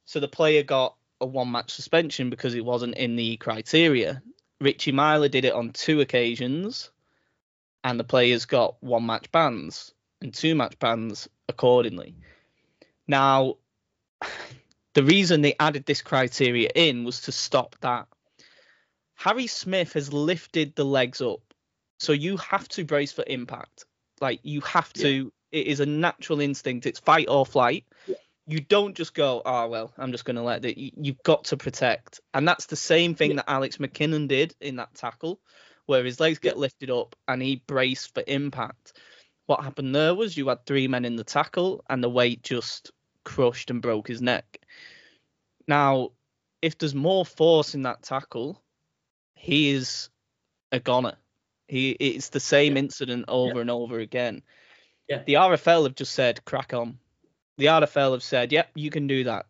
[0.05, 4.23] So the player got a one match suspension because it wasn't in the criteria.
[4.61, 6.90] Richie Myler did it on two occasions,
[7.85, 12.14] and the players got one match bans and two match bans accordingly.
[13.07, 13.57] Now,
[14.95, 18.09] the reason they added this criteria in was to stop that.
[19.14, 21.40] Harry Smith has lifted the legs up,
[21.99, 23.87] so you have to brace for impact
[24.21, 25.33] Like you have to.
[25.53, 26.87] It is a natural instinct.
[26.87, 27.85] It's fight or flight.
[28.07, 28.16] Yeah.
[28.47, 30.79] You don't just go, oh well, I'm just going to let it.
[30.79, 33.37] You, you've got to protect, and that's the same thing Yeah.
[33.39, 35.41] that Alex McKinnon did in that tackle,
[35.87, 38.93] where his legs get lifted up and he braced for impact.
[39.47, 42.93] What happened there was you had three men in the tackle, and the weight just
[43.25, 44.61] crushed and broke his neck.
[45.67, 46.11] Now,
[46.63, 48.63] if there's more force in that tackle,
[49.35, 50.09] he is
[50.73, 51.17] a goner.
[51.69, 52.81] He it's the same Yeah.
[52.81, 54.43] incident over and over again.
[55.09, 55.23] Yeah.
[55.25, 56.99] The RFL have just said crack on.
[57.59, 59.47] The RFL have said, yep, you can do that.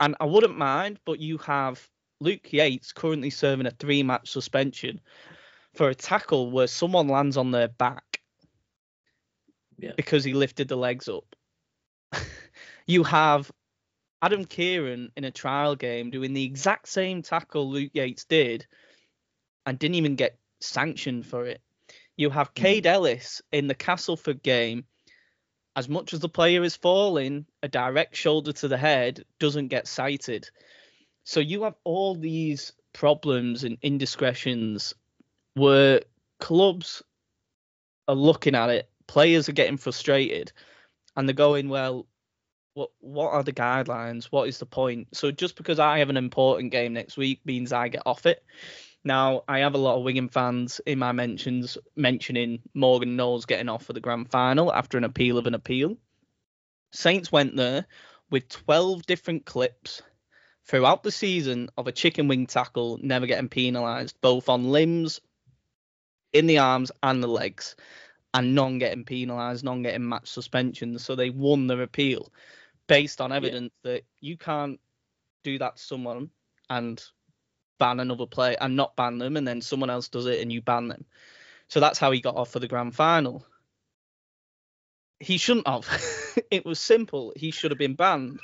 [0.00, 1.88] And I wouldn't mind, but you have
[2.20, 5.00] Luke Yates currently serving a three match suspension
[5.74, 8.20] for a tackle where someone lands on their back
[9.78, 9.92] Yeah.
[9.96, 11.34] because he lifted the legs up.
[12.86, 13.50] you have
[14.20, 18.66] Adam Keighran in a trial game doing the exact same tackle Luke Yates did
[19.64, 21.60] and didn't even get sanctioned for it.
[22.16, 22.62] You have hmm.
[22.62, 24.84] Kaide Ellis in the Castleford game.
[25.78, 29.86] As much as the player is falling, a direct shoulder to the head doesn't get
[29.86, 30.50] cited.
[31.22, 34.92] So you have all these problems and indiscretions
[35.54, 36.02] where
[36.40, 37.00] clubs
[38.08, 40.50] are looking at it, players are getting frustrated,
[41.16, 42.08] and they're going, well,
[42.74, 44.24] what what are the guidelines?
[44.24, 45.06] What is the point?
[45.16, 48.42] So just because I have an important game next week means I get off it.
[49.08, 53.70] Now I have a lot of Wigan fans in my mentions mentioning Morgan Knowles getting
[53.70, 55.96] off for the grand final after an appeal of an appeal.
[56.92, 57.86] Saints went there
[58.30, 60.02] with 12 different clips
[60.66, 65.22] throughout the season of a chicken wing tackle never getting penalised, both on limbs,
[66.34, 67.76] in the arms, and the legs,
[68.34, 71.02] and none getting penalised, none getting match suspensions.
[71.02, 72.30] So they won their appeal
[72.88, 74.78] based on evidence that you can't
[75.44, 76.28] do that to someone
[76.68, 77.02] and
[77.78, 80.60] ban another player and not ban them, and then someone else does it and you
[80.60, 81.04] ban them.
[81.68, 83.44] So that's how he got off for the grand final.
[85.20, 85.88] He shouldn't have.
[86.50, 87.32] it was simple.
[87.36, 88.40] He should have been banned.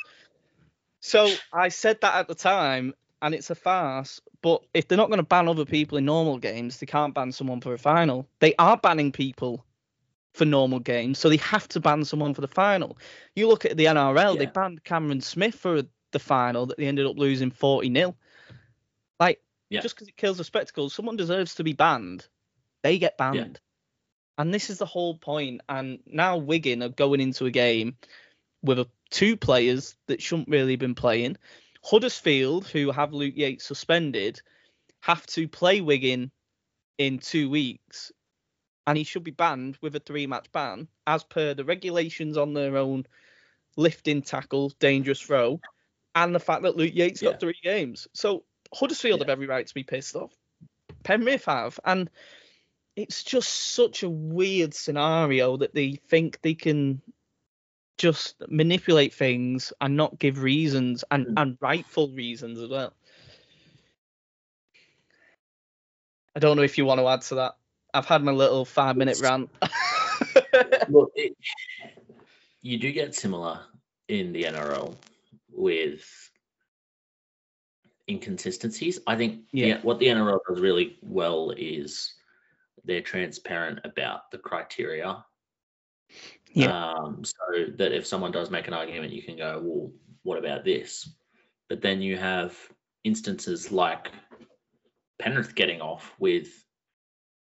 [1.00, 4.20] So I said that at the time, and it's a farce.
[4.42, 7.32] But if they're not going to ban other people in normal games, they can't ban
[7.32, 8.28] someone for a final.
[8.40, 9.64] They are banning people
[10.34, 12.98] for normal games, so they have to ban someone for the final.
[13.34, 17.06] You look at the NRL, they banned Cameron Smith for the final that they ended
[17.06, 18.16] up losing 40 0.
[19.74, 19.80] Yeah.
[19.80, 22.26] just because it kills the spectacle, someone deserves to be banned.
[22.82, 23.60] They get banned.
[24.36, 25.60] And this is the whole point.
[25.68, 27.96] And now Wigan are going into a game
[28.62, 31.36] with a, two players that shouldn't really have been playing.
[31.84, 34.40] Huddersfield, who have Luke Yates suspended,
[35.00, 36.30] have to play Wigan
[36.98, 38.10] in two weeks.
[38.86, 42.54] And he should be banned with a three match ban, as per the regulations on
[42.54, 43.06] their own
[43.76, 45.60] lifting tackle, dangerous throw,
[46.14, 47.30] and the fact that Luke Yates Yeah.
[47.30, 48.08] got three games.
[48.12, 50.32] So Huddersfield have every right to be pissed off.
[51.02, 51.78] Penrith have.
[51.84, 52.10] And
[52.96, 57.00] it's just such a weird scenario that they think they can
[57.98, 61.34] just manipulate things and not give reasons and, Mm.
[61.42, 62.92] and rightful reasons as well.
[66.36, 67.56] I don't know if you want to add to that.
[67.92, 69.50] I've had my little five minute rant.
[70.88, 71.36] Look, it,
[72.60, 73.60] you do get similar
[74.08, 74.96] in the NRL
[75.52, 76.23] with
[78.08, 79.00] inconsistencies.
[79.06, 79.66] I think Yeah.
[79.66, 82.14] yeah, what the NRL does really well is
[82.84, 85.24] they're transparent about the criteria.
[86.68, 87.34] Um, so
[87.76, 91.08] that if someone does make an argument, you can go, well, what about this?
[91.68, 92.56] But then you have
[93.02, 94.12] instances like
[95.18, 96.48] Penrith getting off with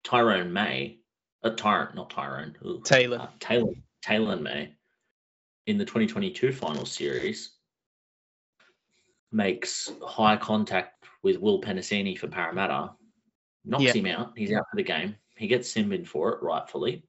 [0.03, 0.99] Tyrone May,
[1.43, 3.19] uh, Tyrone, not Tyrone, ooh, Taylor.
[3.19, 4.75] uh, Taylor, Taylor May
[5.67, 7.57] in the 2022 final series
[9.31, 12.91] makes high contact with Will Penisini for Parramatta,
[13.65, 14.33] knocks him out.
[14.37, 15.15] He's out for the game.
[15.37, 17.03] He gets sin bin for it, rightfully.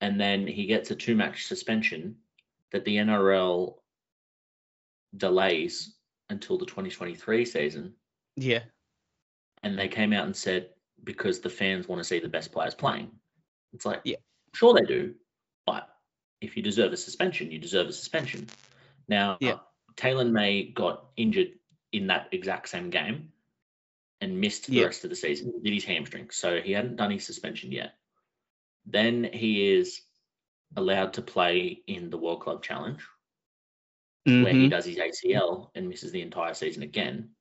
[0.00, 2.16] And then he gets a two match suspension
[2.72, 3.76] that the NRL
[5.16, 5.94] delays
[6.28, 7.94] until the 2023 season.
[8.36, 8.60] yeah.
[9.62, 10.68] And they came out and said,
[11.02, 13.10] because the fans want to see the best players playing.
[13.72, 14.16] It's like, Yeah.
[14.54, 15.14] sure they do,
[15.64, 15.88] but
[16.40, 18.46] if you deserve a suspension, you deserve a suspension.
[19.08, 19.58] Now, Yeah.
[19.96, 21.58] Taylor May got injured
[21.92, 23.32] in that exact same game
[24.20, 25.52] and missed the rest of the season.
[25.54, 27.94] He did his hamstring, so he hadn't done his suspension yet.
[28.84, 30.02] Then he is
[30.76, 33.02] allowed to play in the World Club Challenge,
[34.24, 34.70] where he Mhm.
[34.70, 37.34] does his ACL and misses the entire season again.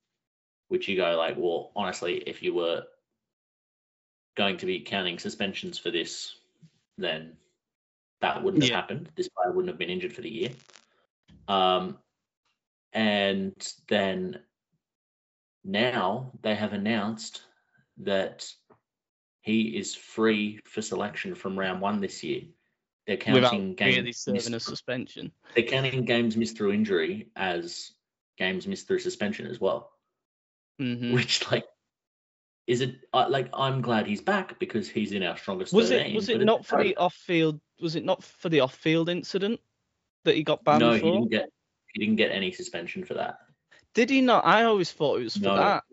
[0.67, 2.87] Which you go like, well, honestly, if you were
[4.35, 6.35] going to be counting suspensions for this,
[6.97, 7.37] then
[8.21, 8.75] that wouldn't have Yeah.
[8.75, 9.11] happened.
[9.15, 10.51] This player wouldn't have been injured for the year.
[11.47, 11.99] Um,
[12.95, 13.53] and
[13.89, 14.39] then
[15.65, 17.41] now they have announced
[17.97, 18.47] that
[19.41, 22.43] he is free for selection from round one this year.
[23.05, 25.31] They're Without counting games really serving a missed, suspension.
[25.53, 27.91] they're counting games missed through injury as
[28.37, 29.91] games missed through suspension as well.
[30.79, 31.65] hmm Which like
[32.65, 36.15] is it like I'm glad he's back because he's in our strongest Was 13, it
[36.15, 37.59] was it not for the off field?
[37.81, 39.59] Was it not for the off field incident
[40.23, 41.11] that he got banned No, he for?
[41.11, 41.49] didn't get
[41.95, 43.39] he didn't get any suspension for that.
[43.93, 44.45] Did he not?
[44.45, 45.83] I always thought it was for No, that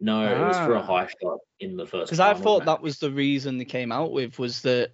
[0.00, 0.82] No, it was for a Ah.
[0.82, 2.06] high shot in the first.
[2.10, 2.66] because I thought match.
[2.66, 4.90] that was the reason they came out with was that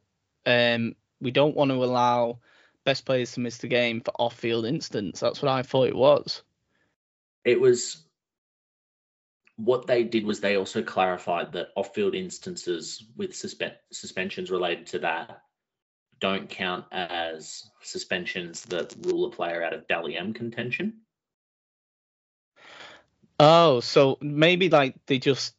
[0.47, 2.41] um, we don't want to allow
[2.85, 5.21] best players to miss the game for off field incidents.
[5.21, 6.43] That's what I thought it was.
[7.45, 8.03] it was
[9.57, 14.99] what they did was they also clarified that off-field instances with suspe- suspensions related to
[14.99, 15.43] that
[16.21, 21.01] don't count as suspensions that rule a player out of Dally M contention.
[23.39, 25.55] Oh, so maybe like they just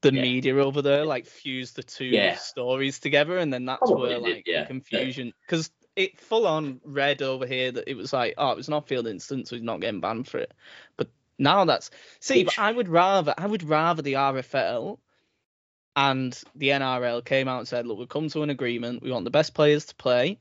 [0.00, 0.22] the Yeah.
[0.22, 2.36] media over there like fused the two Yeah.
[2.36, 4.64] stories together, and then that's Probably where did, like yeah.
[4.66, 8.68] confusion because it full on read over here that it was like oh it was
[8.68, 10.52] an off-field instance, so he's not getting banned for it.
[10.96, 11.90] But now that's
[12.20, 14.98] see, but I would rather I would rather the RFL
[15.98, 19.02] and the NRL came out and said, look, we've come to an agreement.
[19.02, 20.38] We want the best players to play.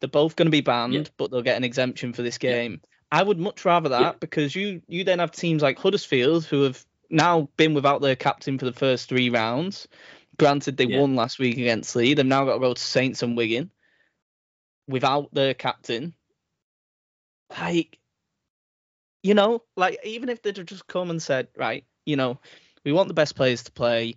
[0.00, 2.50] They're both going to be banned, but they'll get an exemption for this Yeah.
[2.50, 2.80] game.
[3.12, 4.12] I would much rather that Yeah.
[4.20, 8.58] because you you then have teams like Huddersfield who have now been without their captain
[8.58, 9.86] for the first three rounds.
[10.38, 11.00] Granted, they Yeah.
[11.00, 12.14] won last week against Leigh.
[12.14, 13.70] They've now got to go to Saints and Wigan
[14.88, 16.14] without their captain.
[17.50, 17.98] Like,
[19.22, 22.40] you know, like even if they'd have just come and said, right, you know,
[22.82, 24.16] we want the best players to play.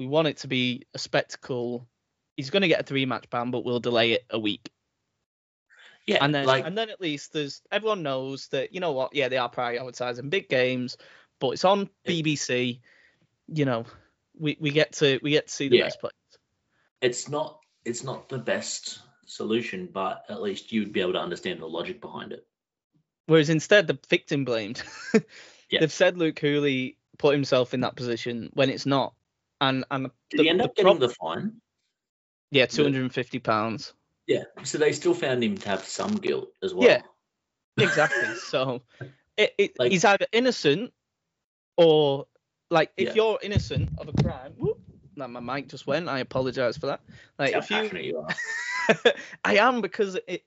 [0.00, 1.86] We want it to be a spectacle.
[2.34, 4.70] He's going to get a three match ban, but we'll delay it a week.
[6.06, 9.14] Yeah, And then, like and then at least there's everyone knows that you know what,
[9.14, 10.96] yeah, they are prioritizing big games,
[11.38, 12.12] but it's on Yeah.
[12.12, 12.80] BBC.
[13.48, 13.84] You know,
[14.38, 15.84] we, we get to we get to see the Yeah.
[15.84, 16.14] best players.
[17.02, 21.60] it's not it's not the best solution, but at least you'd be able to understand
[21.60, 22.46] the logic behind it.
[23.26, 24.82] Whereas instead, the victim blamed.
[25.68, 25.78] Yeah.
[25.80, 29.14] They've said Luke Cooley put himself in that position when it's not.
[29.60, 31.60] And and Did the, he end the up getting prob- the fine?
[32.50, 33.94] yeah, two hundred and fifty pounds.
[34.26, 36.88] Yeah, so they still found him to have some guilt as well.
[36.88, 37.02] Yeah.
[37.78, 38.34] Exactly.
[38.46, 38.82] so
[39.36, 40.92] it, it Like- he's either innocent
[41.76, 42.26] or
[42.70, 43.14] like if Yeah.
[43.14, 44.52] you're innocent of a crime.
[44.56, 44.78] Whoop,
[45.16, 46.08] no, my mic just went.
[46.08, 47.00] I apologize for that.
[47.38, 49.04] Like if you you are.
[49.44, 50.44] I am because it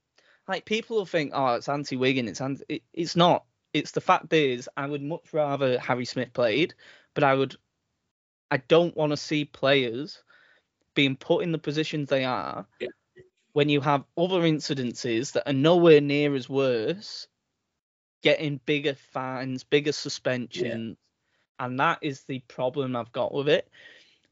[0.48, 2.28] like people will think, oh, it's anti Wigan.
[2.28, 2.64] It's anti.
[2.70, 3.46] It, it's not.
[3.74, 6.74] It's the fact is, I would much rather Harry Smith played,
[7.14, 7.56] but I would.
[8.54, 10.22] I don't want to see players
[10.94, 12.90] being put in the positions they are Yeah.
[13.54, 17.28] when you have other incidences that are nowhere near as worse,
[18.22, 20.98] getting bigger fines, bigger suspensions,
[21.58, 23.68] and that is the problem I've got with it.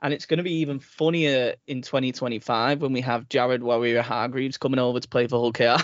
[0.03, 4.79] And it's going to be even funnier in 2025 when we have Jared Waerea-Hargreaves coming
[4.79, 5.83] over to play for Hull KR.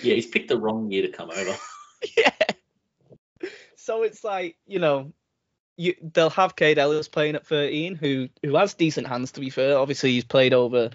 [0.00, 1.56] Yeah, he's picked the wrong year to come over.
[2.16, 2.30] yeah.
[3.74, 5.12] So it's like, you know,
[5.76, 9.50] you they'll have Kaide Ellis playing at 13, who who has decent hands to be
[9.50, 9.78] fair.
[9.78, 10.90] Obviously, he's played over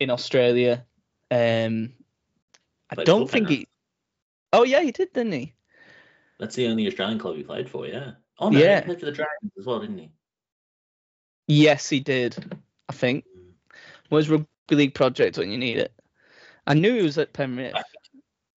[0.00, 0.84] in Australia.
[1.30, 1.92] Um,
[2.90, 3.68] I Played don't think he.
[4.52, 5.54] Oh yeah, he did, didn't he?
[6.38, 8.12] That's the only Australian club he played for, yeah.
[8.38, 8.80] Oh no, Yeah.
[8.80, 10.10] he played for the Dragons as well, didn't he?
[11.46, 12.36] Yes, he did.
[12.88, 13.24] I think.
[14.10, 15.92] Was rugby league project when you need it?
[16.66, 17.74] I knew he was at Penrith.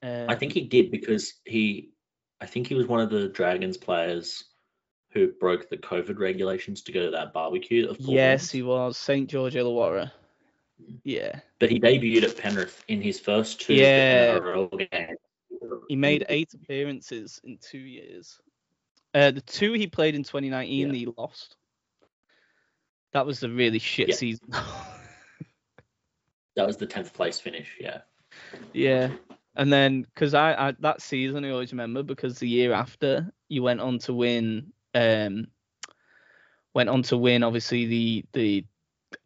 [0.04, 1.92] Um, I think he did because he,
[2.42, 4.44] I think he was one of the Dragons players
[5.16, 7.92] who broke the COVID regulations to go to that barbecue.
[8.00, 10.12] Yes, he was Saint George Illawarra.
[11.04, 14.40] Yeah, but he debuted at Penrith in his first two Yeah.
[14.78, 15.18] Games.
[15.88, 18.38] he made eight appearances in two years.
[19.14, 20.94] Uh, the two he played in 2019, Yeah.
[20.94, 21.56] he lost.
[23.14, 24.16] That was a really shit Yeah.
[24.16, 24.50] season.
[26.58, 27.76] That was the tenth place finish.
[27.82, 28.00] Yeah,
[28.72, 29.12] yeah,
[29.58, 33.62] and then because I, I that season I always remember because the year after you
[33.62, 35.48] went on to win, um,
[36.74, 38.66] went on to win obviously the the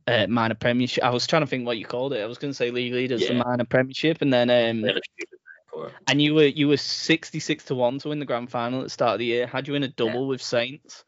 [0.07, 1.03] uh, minor premiership.
[1.03, 2.21] I was trying to think what you called it.
[2.21, 4.97] I was going to say league leaders, the minor premiership, and then um, they had
[4.97, 5.93] a stupid name for it.
[6.07, 8.83] And you were you were sixty six to one to win the grand final at
[8.85, 9.47] the start of the year.
[9.47, 11.03] Had you in a double with Saints,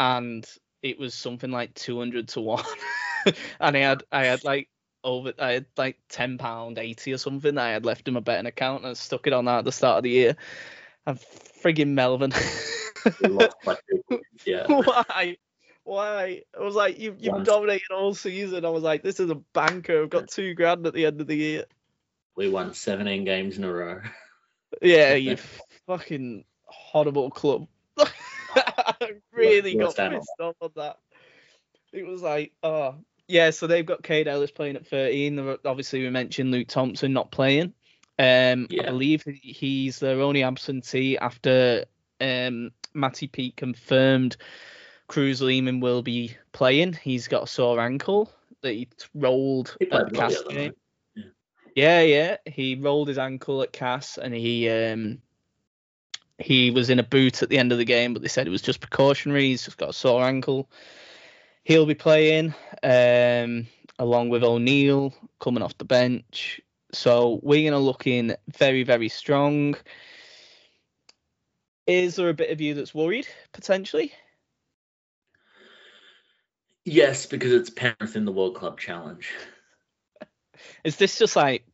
[0.00, 0.46] and
[0.82, 2.64] it was something like two hundred to one.
[3.60, 4.68] and I had I had like
[5.04, 8.46] over I had like ten pound eighty or something I had left in my betting
[8.46, 10.36] account and I stuck it on that at the start of the year.
[11.06, 11.18] And
[11.62, 12.32] friggin' Melvin.
[13.22, 15.36] We lost by two points, yeah, Why?
[15.84, 16.42] Why?
[16.58, 18.64] I was like, you you've dominated all season.
[18.64, 20.02] I was like, this is a banker.
[20.02, 21.64] I've got two grand at the end of the year.
[22.34, 24.00] we won seventeen games in a row.
[24.82, 25.36] Yeah, you
[25.86, 27.68] fucking horrible club.
[27.98, 30.98] I really got pissed off on that.
[31.92, 32.96] it was like, oh
[33.28, 33.50] yeah.
[33.50, 35.56] So they've got Kaide Ellis playing at 13.
[35.64, 37.74] Obviously, we mentioned Luke Thompson not playing.
[38.18, 41.84] Um, I believe he's their only absentee after
[42.20, 44.38] um Matty Peet confirmed
[45.06, 46.94] Cruz Lehman will be playing.
[46.94, 48.30] He's got a sore ankle
[48.62, 50.72] that he rolled He at played the well Cass game.
[51.16, 51.24] night.
[51.74, 52.36] Yeah, yeah.
[52.46, 55.20] He rolled his ankle at Cass and he um
[56.38, 58.50] he was in a boot at the end of the game, but they said it
[58.50, 59.48] was just precautionary.
[59.48, 60.70] He's just got a sore ankle.
[61.64, 63.66] He'll be playing um
[63.98, 66.60] along with O'Neill coming off the bench.
[66.96, 69.76] So we're gonna look in very, very strong.
[71.86, 74.12] Is there a bit of you that's worried potentially?
[76.86, 79.30] Yes, because it's Penrith in the World Club Challenge.
[80.84, 81.66] Is this just like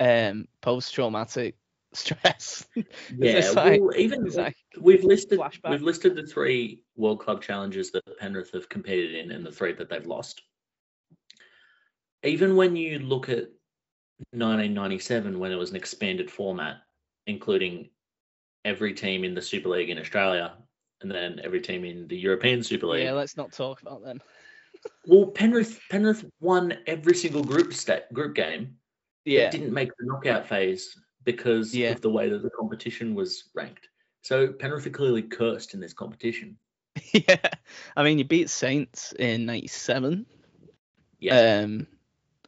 [0.00, 1.56] um post traumatic
[1.94, 2.66] stress?
[3.16, 5.70] Yeah, like- well, even like we've listed flashback?
[5.70, 9.72] we've listed the three World Club challenges that Penrith have competed in and the three
[9.72, 10.42] that they've lost.
[12.22, 13.48] Even when you look at
[14.32, 16.78] 1997, when it was an expanded format,
[17.26, 17.88] including
[18.64, 20.54] every team in the Super League in Australia
[21.00, 23.04] and then every team in the European Super League.
[23.04, 24.20] yeah, let's not talk about them.
[25.08, 28.76] Well, Penrith Penrith won every single group stat, group game.
[29.24, 29.50] but Yeah.
[29.50, 31.90] didn't make the knockout phase because Yeah.
[31.90, 33.88] of the way that the competition was ranked.
[34.22, 36.56] So Penrith are clearly cursed in this competition.
[37.12, 37.36] yeah.
[37.96, 40.24] I mean, you beat Saints in '97.
[41.18, 41.62] Yeah.
[41.64, 41.86] Um,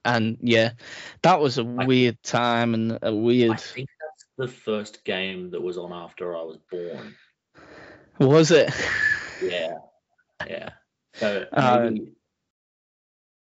[0.04, 0.72] and yeah,
[1.22, 3.52] that was a I- weird time and a weird.
[3.52, 7.14] I think that's the first game that was on after I was born.
[8.18, 8.70] Was it?
[9.42, 9.74] Yeah,
[10.46, 10.70] yeah.
[11.14, 12.12] So Uh, maybe,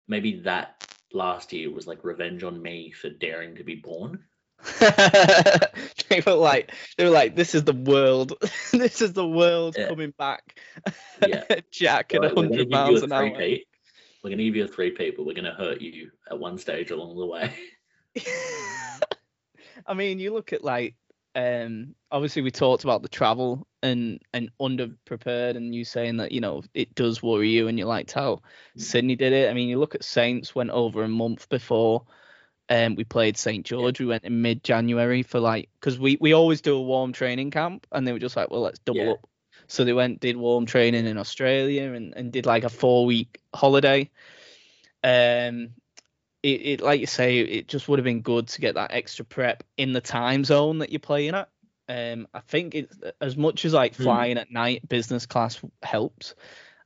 [0.09, 4.24] maybe that last year was like revenge on me for daring to be born.
[4.80, 8.32] they were like, they were like, this is the world.
[8.72, 9.88] this is the world Yeah.
[9.88, 10.59] coming back.
[11.26, 11.44] Yeah.
[11.70, 13.36] Jack at Right, 100 miles an hour.
[14.22, 17.16] We're gonna give you a three-peat, but we're gonna hurt you at one stage along
[17.18, 17.52] the way.
[19.86, 20.94] I mean, you look at like
[21.34, 26.42] um obviously we talked about the travel and and underprepared and you saying that you
[26.42, 28.42] know it does worry you and you liked how
[28.76, 29.50] Sydney did it.
[29.50, 32.04] I mean, you look at Saints went over a month before
[32.68, 33.98] um we played St George.
[33.98, 37.50] We went in mid January for like because we we always do a warm training
[37.50, 39.12] camp and they were just like, well, let's double Yeah.
[39.12, 39.28] up.
[39.72, 43.40] So they went did warm training in Australia and and did like a four week
[43.54, 44.10] holiday.
[45.02, 45.70] Um,
[46.42, 49.24] it, it like you say, it just would have been good to get that extra
[49.24, 51.48] prep in the time zone that you're playing at.
[51.88, 54.02] Um, I think it's as much as like Hmm.
[54.02, 56.34] flying at night, business class helps.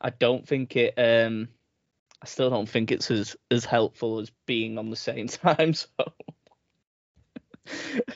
[0.00, 0.94] I don't think it.
[0.96, 1.48] Um,
[2.22, 6.12] I still don't think it's as as helpful as being on the same time zone.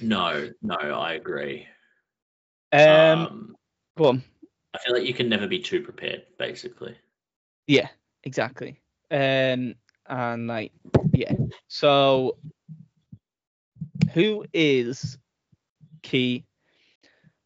[0.00, 1.66] No, no, I agree.
[2.72, 3.56] Um, um
[3.98, 4.22] go on.
[4.74, 6.96] I feel like you can never be too prepared, basically.
[7.66, 7.88] Yeah,
[8.24, 8.80] exactly.
[9.10, 9.74] Um,
[10.06, 10.72] and like,
[11.12, 11.34] yeah.
[11.68, 12.36] So,
[14.12, 15.18] who is
[16.02, 16.44] key?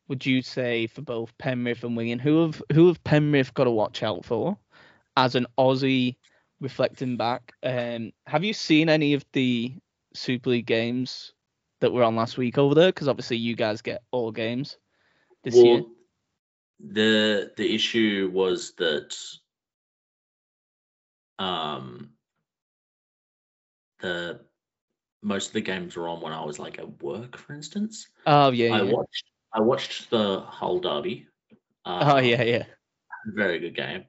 [0.09, 2.19] Would you say for both Penrith and Wigan?
[2.19, 4.59] Who have who have Penrith got to watch out for
[5.17, 6.17] as an Aussie
[6.61, 7.53] reflecting back?
[7.63, 9.75] Um, have you seen any of the
[10.13, 11.33] Super League games
[11.81, 12.89] that were on last week over there?
[12.89, 14.77] Because obviously you guys get all games
[15.43, 15.83] this year.
[16.81, 19.15] The the issue was that
[21.39, 22.11] um
[24.01, 24.41] the
[25.23, 28.09] most of the games were on when I was like at work, for instance.
[28.27, 28.93] Oh yeah, I yeah.
[28.93, 31.27] watched I watched the whole derby.
[31.87, 32.65] Oh um, yeah, yeah.
[33.27, 34.05] very good game.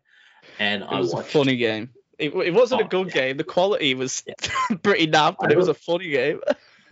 [0.60, 1.90] And It I was watched a funny game.
[2.18, 3.14] It, it wasn't a Oh, good yeah.
[3.14, 3.38] game.
[3.38, 4.34] The quality was Yeah.
[4.84, 6.42] pretty naff, but I it was a funny game.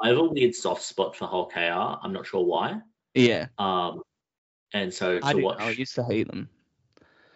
[0.00, 1.60] I have a weird soft spot for Hull KR.
[2.02, 2.80] I'm not sure why.
[3.14, 4.02] Yeah, Um
[4.74, 5.44] and so I to do.
[5.44, 6.48] watch I used to hate them.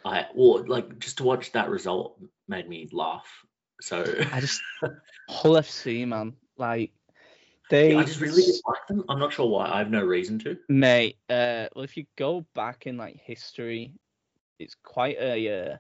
[0.05, 3.26] I well like just to watch that result made me laugh.
[3.80, 4.62] So I just
[5.28, 6.34] Hull FC, man.
[6.57, 6.93] Like
[7.68, 9.05] they, I just really dislike them.
[9.09, 9.68] I'm not sure why.
[9.70, 10.57] I have no reason to.
[10.68, 11.16] mate.
[11.28, 13.93] Uh, well, if you go back in like history,
[14.59, 15.76] it's quite a uh,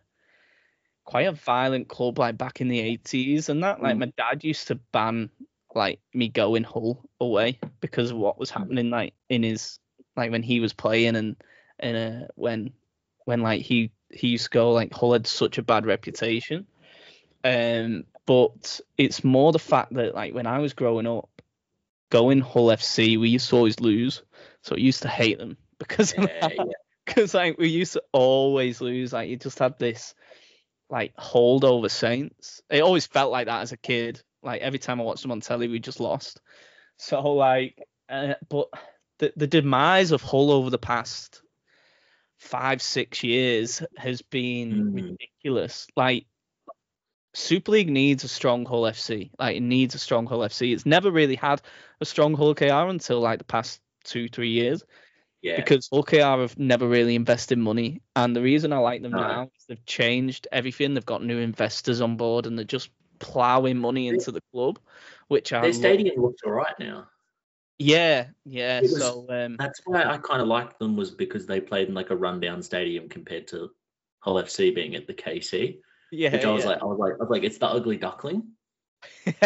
[1.04, 2.18] quite a violent club.
[2.18, 3.80] Like back in the eighties and that.
[3.80, 4.00] Like Mm.
[4.00, 5.30] my dad used to ban
[5.74, 9.78] like me going Hull away because of what was happening like in his
[10.16, 11.36] like when he was playing and
[11.78, 12.72] and uh, when
[13.24, 16.66] when like he he used to go like Hull had such a bad reputation.
[17.44, 21.28] Um, but it's more the fact that like when I was growing up,
[22.10, 24.22] going Hull FC, we used to always lose,
[24.62, 26.52] so I used to hate them because Yeah, that.
[26.56, 26.64] yeah.
[27.06, 29.12] Because like we used to always lose.
[29.12, 30.16] Like you just had this
[30.90, 32.62] like hold over Saints.
[32.68, 34.20] It always felt like that as a kid.
[34.42, 36.40] Like every time I watched them on telly, we just lost.
[36.96, 38.70] So like, uh, but
[39.18, 41.42] the the demise of Hull over the past
[42.38, 44.94] five six years has been Mm.
[44.94, 45.86] ridiculous.
[45.96, 46.26] Like
[47.34, 49.30] Super League needs a strong Hull FC.
[49.38, 50.72] Like it needs a strong Hull FC.
[50.72, 51.60] It's never really had
[52.00, 54.84] a strong Hull KR until like the past two, three years.
[55.42, 55.56] Yeah.
[55.56, 58.00] Because Hull KR have never really invested money.
[58.16, 59.20] And the reason I like them No.
[59.20, 60.94] now is they've changed everything.
[60.94, 64.78] They've got new investors on board and they're just ploughing money into the club,
[65.28, 67.06] which I Their stadium looks all right now.
[67.78, 68.80] Yeah, yeah.
[68.80, 71.94] Was- so um That's why I kind of liked them was because they played in
[71.94, 73.70] like a rundown stadium compared to
[74.20, 75.78] Hull FC being at the KC,
[76.10, 76.70] yeah, which I was yeah.
[76.70, 78.48] like, I was like, I was like, it's the ugly duckling.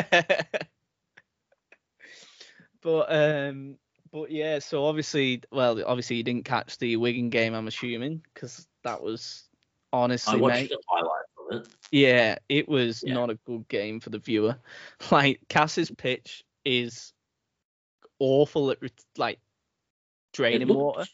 [2.82, 3.76] but um
[4.12, 8.66] but yeah so obviously well obviously you didn't catch the Wigan game i'm assuming because
[8.84, 9.48] that was
[9.92, 11.68] honestly, I watched mate the highlights of it.
[11.90, 13.14] yeah it was Yeah.
[13.14, 14.56] not a good game for the viewer
[15.10, 17.12] like cass's pitch is
[18.20, 18.78] awful at
[19.16, 19.38] like
[20.32, 21.06] draining looked- water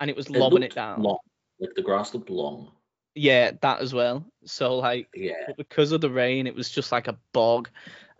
[0.00, 1.18] and it was It lobbing it down long.
[1.60, 2.72] Like the grass looked long.
[3.14, 7.06] yeah that as well so like Yeah, because of the rain it was just like
[7.08, 7.68] a bog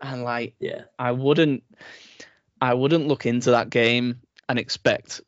[0.01, 0.83] and like yeah.
[0.99, 1.63] I wouldn't
[2.61, 5.21] I wouldn't look into that game and expect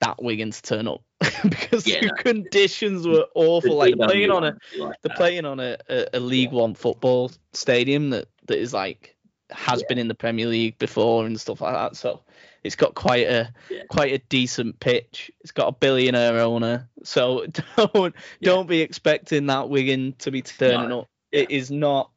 [0.00, 1.02] that Wigan to turn up
[1.48, 2.12] because Yeah, the no.
[2.22, 3.76] conditions were awful.
[3.76, 7.30] Like they're playing on a Like they're playing on a, a, a League One football
[7.54, 9.15] stadium that, that is like
[9.50, 9.86] has Yeah.
[9.88, 11.96] been in the Premier League before and stuff like that.
[11.96, 12.22] So
[12.64, 13.84] it's got quite a Yeah.
[13.88, 15.30] quite a decent pitch.
[15.40, 16.88] It's got a billionaire owner.
[17.04, 18.50] So don't Yeah.
[18.50, 21.00] don't be expecting that Wigan to be turning No.
[21.00, 21.08] up.
[21.32, 22.10] It is not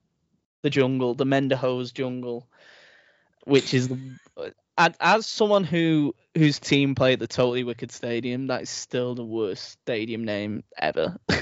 [0.61, 2.47] the jungle, the Mend-A-Hose jungle,
[3.45, 3.91] which is
[4.77, 9.13] as, as someone who whose team play at the Totally Wicked Stadium, that is still
[9.15, 11.17] the worst stadium name ever.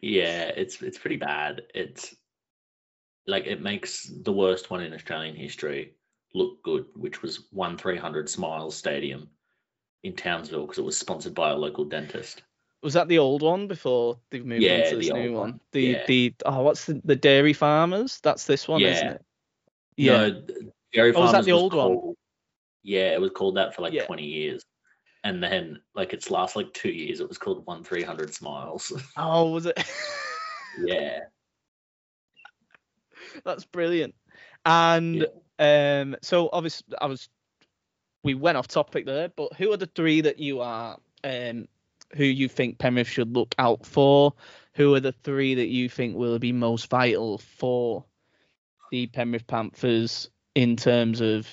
[0.00, 1.62] Yeah, it's it's pretty bad.
[1.74, 2.14] It's
[3.26, 5.94] like it makes the worst one in Australian history
[6.34, 9.28] look good, which was one three hundred Smiles Stadium
[10.02, 12.42] in Townsville because it was sponsored by a local dentist.
[12.82, 15.50] Was that the old one before they've moved Yeah, into this the new old one?
[15.52, 15.60] one.
[15.72, 16.06] The Yeah.
[16.06, 18.20] the oh what's the, the dairy farmers?
[18.22, 19.12] That's this one, isn't Yeah.
[19.14, 19.24] it?
[19.96, 20.28] Yeah.
[20.28, 20.42] No,
[20.92, 22.14] Dairy Oh, was that Farmers the old one?
[22.82, 24.04] Yeah, it was called that for like Yeah.
[24.04, 24.62] twenty years,
[25.22, 28.92] and then like its last like two years, it was called one three hundred Smiles.
[29.16, 29.82] Oh, was it?
[30.84, 31.20] yeah,
[33.44, 34.14] That's brilliant.
[34.64, 35.26] And
[35.58, 37.28] um, so obviously, I was
[38.22, 41.68] we went off topic there, but who are the three that you are um,
[42.14, 44.32] who you think Penrith should look out for?
[44.74, 48.04] Who are the three that you think will be most vital for
[48.90, 51.46] the Penrith Panthers in terms of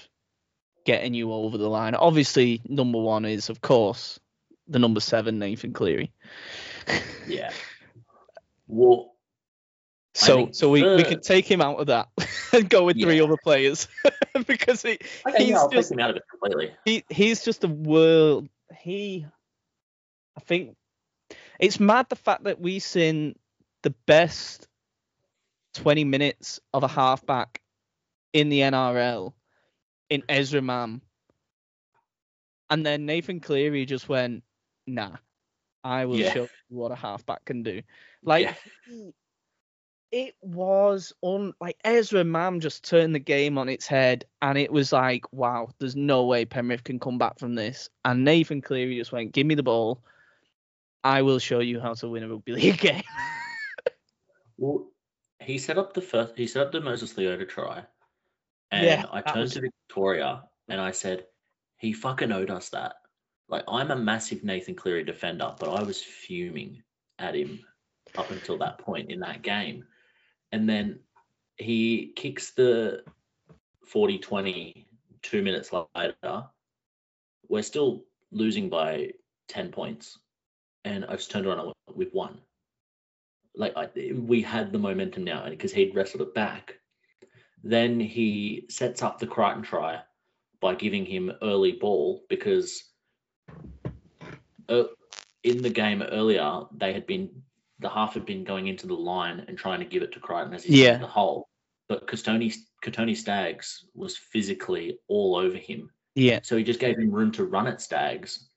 [0.86, 1.94] getting you over the line?
[1.96, 4.20] Obviously, number one is of course
[4.68, 6.12] the number seven Nathan Cleary.
[7.28, 7.52] yeah.
[8.74, 9.11] Well,
[10.14, 12.10] So so we, we the- could take him out of that
[12.54, 13.24] and go with three Yeah.
[13.24, 13.88] other players
[14.48, 16.76] because he, okay, he's yeah, just him out of it completely.
[16.86, 19.26] he he's just a world he
[20.38, 20.76] I think
[21.60, 23.36] it's mad the fact that we've seen
[23.84, 24.68] the best
[25.76, 27.62] 20 minutes of a halfback
[28.34, 29.34] in the NRL
[30.10, 31.02] in Ezra Mam
[32.70, 34.44] and then Nathan Cleary just went
[34.86, 35.16] nah
[35.86, 36.34] I will Yeah.
[36.34, 37.82] show you what a halfback can do
[38.24, 38.56] like Yeah.
[40.12, 44.72] It was on like Ezra Mam just turned the game on its head and it
[44.72, 48.98] was like wow there's no way Penrith can come back from this and Nathan Cleary
[48.98, 50.04] just went give me the ball
[51.04, 53.04] I will show you how to win a rugby league game
[54.58, 54.92] Well,
[55.40, 56.34] he set up the first.
[56.38, 57.84] He set up the Moses Leota try,
[58.70, 61.26] and Yeah, I turned was- to Victoria and I said,
[61.78, 62.96] "He fucking owed us that."
[63.50, 66.84] Like I'm a massive Nathan Cleary defender, but I was fuming
[67.18, 67.60] at him
[68.18, 69.84] up until that point in that game,
[70.52, 71.00] and then
[71.58, 73.04] he kicks the
[73.94, 74.86] 40-20
[75.22, 76.46] two minutes later.
[77.48, 79.12] We're still losing by
[79.48, 80.20] ten points,
[80.86, 82.40] and I just turned around and went, "We've won."
[83.56, 86.76] like I, we had the momentum now because he'd wrestled it back.
[87.64, 90.02] Then he sets up the Crichton try
[90.60, 92.84] by giving him early ball because
[94.70, 94.84] uh,
[95.44, 97.30] in the game earlier they had been
[97.82, 100.54] the half had been going into the line and trying to give it to Crichton
[100.54, 100.96] as he's Yeah.
[100.96, 101.50] in the hole,
[101.90, 102.54] but Kotoni
[102.84, 107.44] Kotoni Staggs was physically all over him, yeah so he just gave him room to
[107.46, 108.50] run at Staggs,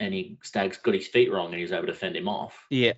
[0.00, 2.66] and he Staggs got his feet wrong and he was able to fend him off
[2.70, 2.92] yeah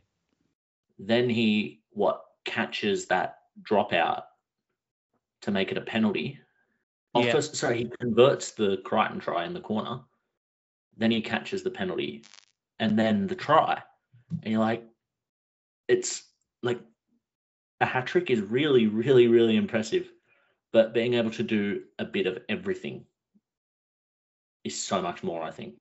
[0.99, 4.23] then he what catches that dropout
[5.43, 6.41] to make it a penalty.
[7.15, 7.33] Oh, Yeah.
[7.33, 10.01] first, sorry, he converts the Crichton try in the corner.
[10.97, 12.25] Then he catches the penalty,
[12.79, 13.83] and then the try,
[14.43, 14.85] and you're like,
[15.89, 16.25] it's
[16.63, 16.81] like
[17.81, 20.11] a hat trick is really, really, really impressive,
[20.73, 23.07] but being able to do a bit of everything
[24.65, 25.43] is so much more.
[25.43, 25.75] I think.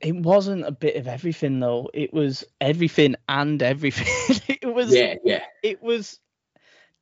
[0.00, 1.88] it wasn't a bit of everything though.
[1.94, 4.06] It was everything and everything.
[4.62, 5.44] it was Yeah, yeah.
[5.62, 6.18] it was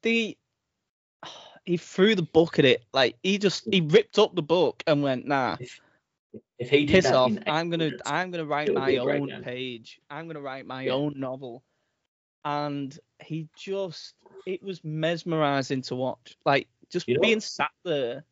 [0.02, 0.36] the
[1.64, 5.02] he threw the book at it like he just he ripped up the book and
[5.02, 5.58] went nah
[6.58, 9.38] If he did piss off i'm gonna i'm gonna write my be a great own
[9.40, 10.92] page i'm gonna write my Yeah.
[10.92, 11.62] own novel
[12.46, 14.14] and he just
[14.46, 16.36] it was mesmerizing to watch.
[16.46, 18.24] Like just know being sat there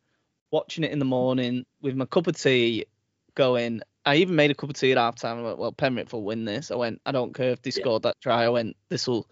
[0.52, 2.86] watching it in the morning with my cup of tea
[3.34, 3.82] going.
[4.06, 6.22] I even made a cup of tea at half time i went well penrith will
[6.22, 6.70] win this.
[6.70, 7.82] I went i don't care if they Yeah.
[7.82, 8.44] scored that try.
[8.44, 9.26] I went this will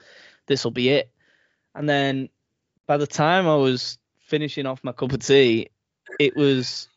[0.48, 1.10] this will be it.
[1.76, 2.28] And then
[2.88, 5.68] by the time i was finishing off my cup of tea
[6.18, 6.88] it was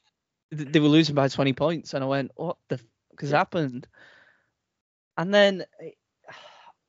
[0.52, 1.94] they were losing by 20 points.
[1.94, 3.88] And i went what the fuck has happened.
[5.18, 5.98] And then it-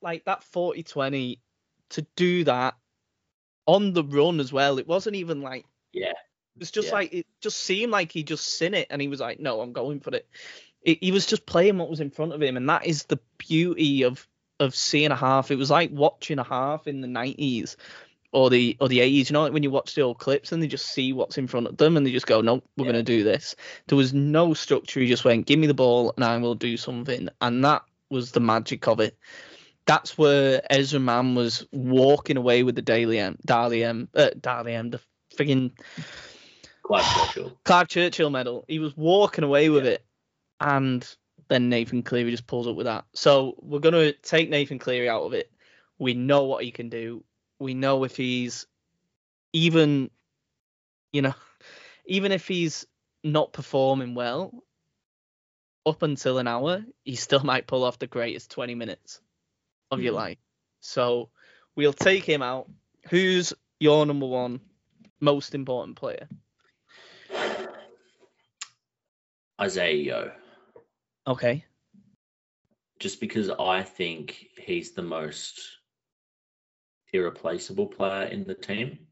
[0.03, 1.41] like that 40 20
[1.91, 2.75] to do that
[3.67, 6.11] on the run as well it wasn't even like Yeah.
[6.11, 6.95] it was just Yeah.
[6.95, 9.73] like it just seemed like he just seen it and he was like no i'm
[9.73, 10.27] going for it.
[10.83, 13.19] it he was just playing what was in front of him and that is the
[13.39, 14.27] beauty of
[14.61, 17.77] of seeing a half it was like watching a half in the 90s
[18.33, 20.63] or the or the 80s you know like when you watch the old clips and
[20.63, 22.93] they just see what's in front of them and they just go no we're Yeah.
[22.93, 23.57] going to do this
[23.89, 26.77] there was no structure he just went give me the ball and i will do
[26.77, 29.17] something and that was the magic of it
[29.87, 34.74] that's where Ezra Mam was walking away with the Daily M, Dally M, uh, Dally
[34.74, 35.01] M, the
[35.37, 35.72] friggin'
[36.82, 37.59] Quite special.
[37.64, 38.64] Clive Churchill medal.
[38.68, 40.05] He was walking away with it,
[40.61, 41.07] and
[41.49, 43.05] then Nathan Cleary just pulls up with that.
[43.14, 45.51] So we're gonna take Nathan Cleary out of it.
[45.99, 47.24] We know what he can do.
[47.59, 48.66] We know if he's
[49.53, 50.11] even,
[51.12, 51.34] you know,
[52.07, 52.87] even if he's
[53.24, 54.53] not performing well
[55.84, 59.20] up until an hour, he still might pull off the greatest 20 minutes
[59.91, 60.16] of your Mhm.
[60.16, 60.39] life.
[60.80, 61.30] So
[61.74, 62.70] we'll take him out.
[63.11, 64.61] Who's your number one
[65.20, 66.28] most important player?
[69.61, 70.41] Isaiah Yeo,
[71.26, 71.64] Okay.
[72.99, 75.78] just because I think he's the most
[77.12, 79.07] irreplaceable player in the team.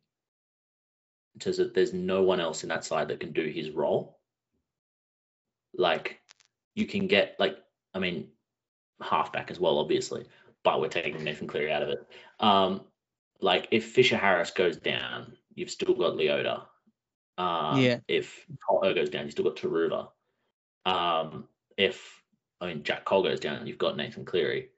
[1.34, 4.20] In terms of there's no one else in that side that can do his role.
[5.76, 6.20] Like
[6.74, 7.56] you can get like
[7.94, 8.30] I mean
[9.00, 10.26] halfback as well, obviously,
[10.64, 12.06] but we're taking Nathan Cleary out of it.
[12.40, 12.80] Um,
[13.40, 16.64] like if Fisher Harris goes down, you've still got Leota.
[17.36, 17.98] Um, Yeah.
[18.08, 20.08] If Cole goes down, you've still got Turuva.
[20.86, 22.22] Um, if
[22.60, 24.70] I mean Jack Cole goes down, you've got Nathan Cleary.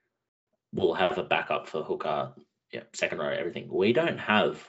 [0.73, 2.33] We'll have a backup for hooker,
[2.73, 3.69] yeah, second row, everything.
[3.71, 4.69] We don't have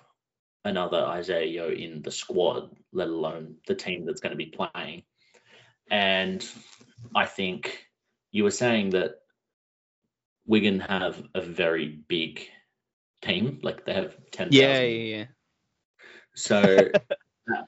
[0.63, 5.03] another Isaiah Yeo in the squad, let alone the team that's going to be playing.
[5.89, 6.47] And
[7.15, 7.87] I think
[8.31, 9.15] you were saying that
[10.47, 12.41] Wigan have a very big
[13.21, 14.47] team, like they have ten.
[14.51, 15.25] Yeah, yeah, yeah.
[16.35, 16.61] So
[17.47, 17.65] that,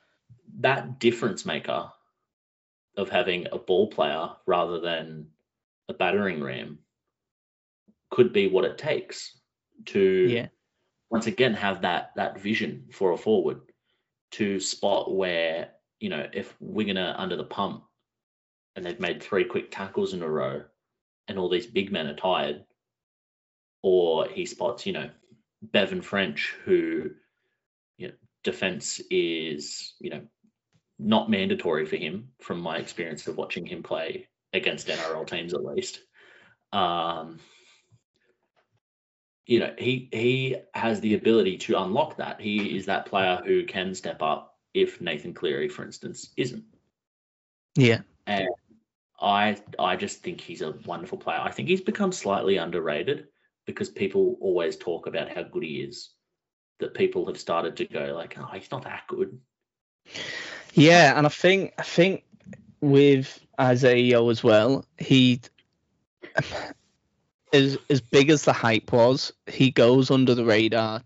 [0.60, 1.92] that difference maker
[2.98, 5.28] of having a ball player rather than
[5.90, 6.80] a battering ram
[8.10, 9.40] could be what it takes
[9.86, 10.48] to Yeah.
[11.10, 13.62] once again have that that vision for a forward
[14.32, 17.84] to spot where you know if Wigan are under the pump
[18.76, 20.64] and they've made three quick tackles in a row
[21.28, 22.66] and all these big men are tired
[23.82, 25.10] or he spots you know
[25.62, 27.12] Bevan French who
[27.98, 28.14] you know
[28.44, 30.22] defense is you know
[30.98, 35.64] not mandatory for him from my experience of watching him play against NRL teams at
[35.64, 36.02] least
[36.74, 37.40] um
[39.50, 42.40] you know, he he has the ability to unlock that.
[42.40, 46.64] He is that player who can step up if Nathan Cleary, for instance, isn't.
[47.74, 48.02] Yeah.
[48.28, 48.48] And
[49.20, 51.40] I I just think he's a wonderful player.
[51.42, 53.26] I think he's become slightly underrated
[53.66, 56.10] because people always talk about how good he is.
[56.80, 59.38] That people have started to go like, oh, he's not that good.
[60.74, 62.24] Yeah, and I think I think
[62.80, 65.42] with Isaiah as well, he
[67.54, 71.04] as as big as the hype was, he goes under the radar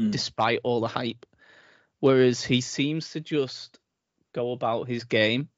[0.00, 0.10] Mm.
[0.12, 1.26] despite all the hype.
[2.00, 3.78] Whereas he seems to just
[4.32, 5.48] go about his game.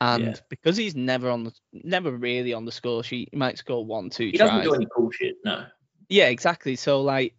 [0.00, 0.36] And Yeah.
[0.48, 4.10] because he's never on the never really on the score sheet, he might score one,
[4.10, 5.36] two He doesn't do any cool shit.
[5.44, 5.66] No.
[6.08, 6.76] Yeah, exactly.
[6.76, 7.34] So like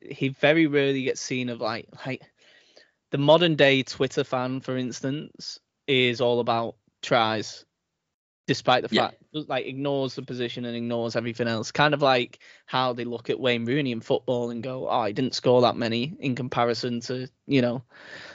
[0.00, 2.22] he very rarely gets seen of like like
[3.10, 7.64] the modern day Twitter fan, for instance, is all about tries,
[8.46, 9.08] despite the Yeah.
[9.08, 11.72] fact like ignores the position and ignores everything else.
[11.72, 15.12] Kind of like how they look at Wayne Rooney in football and go, "Oh, he
[15.12, 17.82] didn't score that many in comparison to you know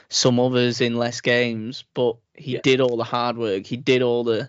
[0.08, 2.60] some others in less games, but he Yeah.
[2.62, 3.66] did all the hard work.
[3.66, 4.48] He did all the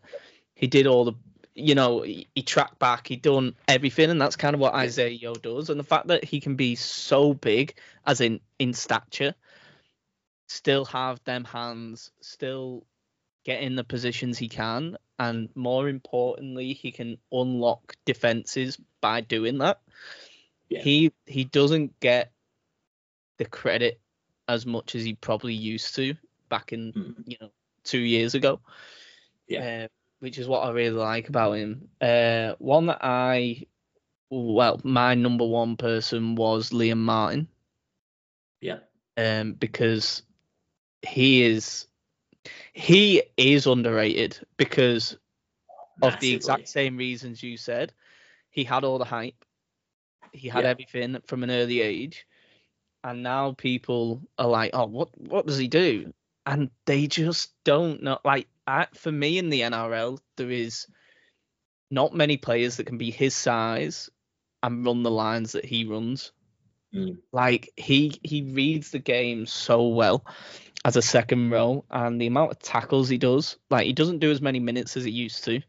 [0.55, 1.15] he did all the
[1.55, 5.09] you know, he, he tracked back, he done everything, and that's kind of what Isaiah
[5.09, 5.69] Yeo does.
[5.69, 9.35] And the fact that he can be so big, as in in stature,
[10.47, 12.85] still have them hands, still
[13.45, 19.59] get in the positions he can, and more importantly, he can unlock defenses by doing
[19.59, 19.79] that.
[20.69, 20.81] Yeah.
[20.81, 22.31] He he doesn't get
[23.37, 23.99] the credit
[24.47, 26.15] as much as he probably used to
[26.49, 27.15] back in Mm.
[27.25, 27.51] you know
[27.83, 28.59] two years ago.
[29.47, 29.85] Yeah.
[29.85, 29.87] Uh,
[30.19, 31.89] which is what I really like about him.
[31.99, 33.65] Uh, one that I,
[34.29, 37.49] well, my number one person was Liam Martin.
[38.61, 38.79] Yeah.
[39.17, 40.23] Um, because
[41.01, 41.87] he is,
[42.73, 45.17] he is underrated because
[46.01, 47.93] of the exact same reasons you said.
[48.49, 49.45] He had all the hype.
[50.31, 50.69] He had Yeah.
[50.71, 52.25] everything from an early age,
[53.03, 56.13] and now people are like, "Oh, what what does he do?"
[56.45, 58.19] And they just don't know.
[58.25, 60.87] Like, I, for me in the NRL, there is
[61.91, 64.09] not many players that can be his size
[64.63, 66.31] and run the lines that he runs.
[66.93, 67.17] Mm.
[67.31, 70.25] Like he he reads the game so well
[70.85, 74.31] as a second row, and the amount of tackles he does, like he doesn't do
[74.31, 75.61] as many minutes as he used to,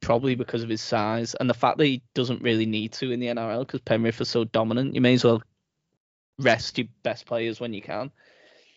[0.00, 3.20] probably because of his size and the fact that he doesn't really need to in
[3.20, 4.94] the NRL because Penrith are so dominant.
[4.94, 5.42] You may as well
[6.38, 8.10] rest your best players when you can.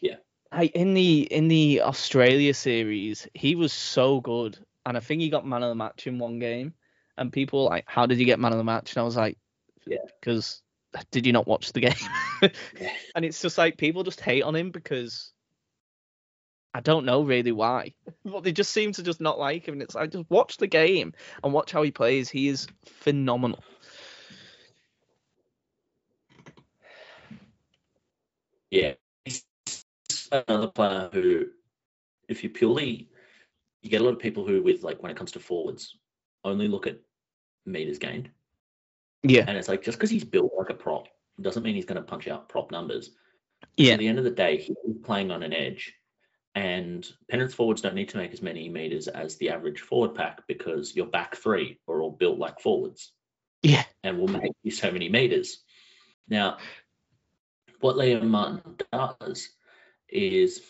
[0.01, 0.17] Yeah.
[0.51, 5.29] I, in the in the Australia series, he was so good, and I think he
[5.29, 6.73] got man of the match in one game.
[7.17, 9.15] And people were like, "How did he get man of the match?" And I was
[9.17, 9.37] like,
[9.85, 9.97] Yeah.
[10.19, 10.61] because
[11.11, 11.93] did you not watch the game?"
[12.41, 12.49] Yeah.
[13.15, 15.31] and it's just like people just hate on him because
[16.75, 17.93] I don't know really why,
[18.25, 19.75] but they just seem to just not like him.
[19.75, 22.29] And it's like just watch the game and watch how he plays.
[22.29, 23.63] He is phenomenal.
[28.71, 29.45] Yeah, he's
[30.33, 31.45] another player who,
[32.27, 33.07] if you purely,
[33.81, 35.97] you get a lot of people who, with like when it comes to forwards,
[36.43, 36.99] only look at
[37.65, 38.29] meters gained,
[39.23, 41.07] Yeah, and it's like just because he's built like a prop
[41.39, 43.11] doesn't mean he's going to punch out prop numbers.
[43.77, 45.93] yeah, At the end of the day, he's playing on an edge,
[46.55, 50.47] and Penrith forwards don't need to make as many meters as the average forward pack
[50.47, 53.11] because your back three are all built like forwards.
[53.61, 55.61] yeah, and will make you so many meters.
[56.29, 56.57] Now,
[57.81, 59.49] what Liam Martin does
[60.07, 60.61] is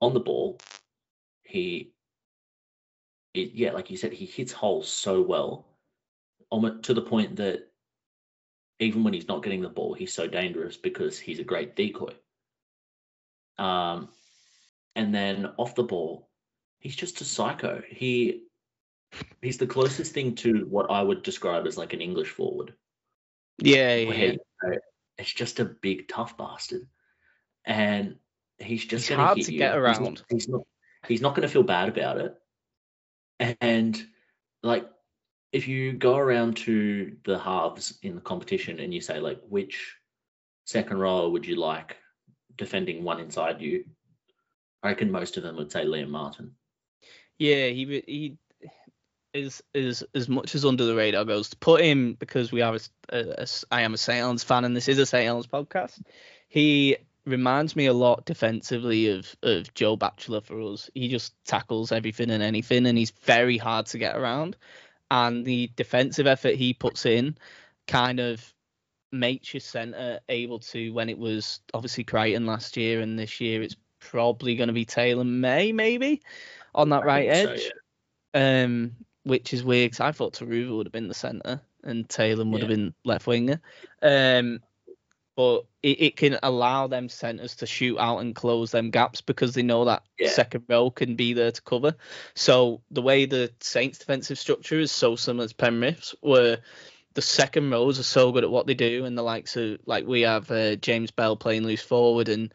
[0.00, 0.60] on the ball,
[1.42, 1.92] he,
[3.32, 5.66] it, yeah, like you said, he hits holes so well,
[6.50, 7.68] almost to the point that
[8.78, 12.12] even when he's not getting the ball, he's so dangerous because he's a great decoy.
[13.56, 14.08] Um,
[14.96, 16.28] and then off the ball,
[16.78, 17.82] he's just a psycho.
[17.88, 18.42] He
[19.42, 22.74] he's the closest thing to what I would describe as like an English forward.
[23.58, 24.12] yeah, yeah.
[24.14, 24.76] you know,
[25.18, 26.86] it's just a big tough bastard,
[27.64, 28.16] and
[28.58, 29.58] he's just He's hard to you.
[29.58, 30.22] get He's not- around.
[30.30, 30.60] He's not.
[31.06, 32.34] He's not, going to feel bad about it.
[33.60, 34.02] And
[34.62, 34.86] like,
[35.52, 39.96] if you go around to the halves in the competition and you say like, which
[40.64, 41.98] second rower would you like
[42.56, 43.84] defending one inside you?
[44.84, 46.52] I reckon most of them would say Liam Martin.
[47.38, 48.38] Yeah, he he
[49.32, 52.74] is is as much as under the radar goes to put him because we are
[52.74, 56.00] a, a- a I am a St fan and this is a St podcast.
[56.48, 60.90] He reminds me a lot defensively of of Joe Batchelor for us.
[60.94, 64.56] He just tackles everything and anything, and he's very hard to get around.
[65.10, 67.38] And the defensive effort he puts in
[67.86, 68.52] kind of
[69.12, 73.62] makes your centre able to when it was obviously Crichton last year and this year
[73.62, 73.76] it's
[74.10, 76.22] probably going to be Taylor May maybe
[76.74, 77.72] on that right think so, edge
[78.34, 82.44] um, which is weird because I thought Turuva would have been the centre and Taylor
[82.44, 83.60] would have been left winger.
[84.02, 84.60] Um,
[85.36, 89.54] but it, it can allow them centres to shoot out and close them gaps because
[89.54, 90.30] they know that Yeah.
[90.30, 91.96] second row can be there to cover.
[92.34, 96.58] So the way the Saints defensive structure is so similar to Penrith's, where
[97.14, 100.06] the second rows are so good at what they do, and the likes of like
[100.06, 102.52] we have uh, James Bell playing loose forward and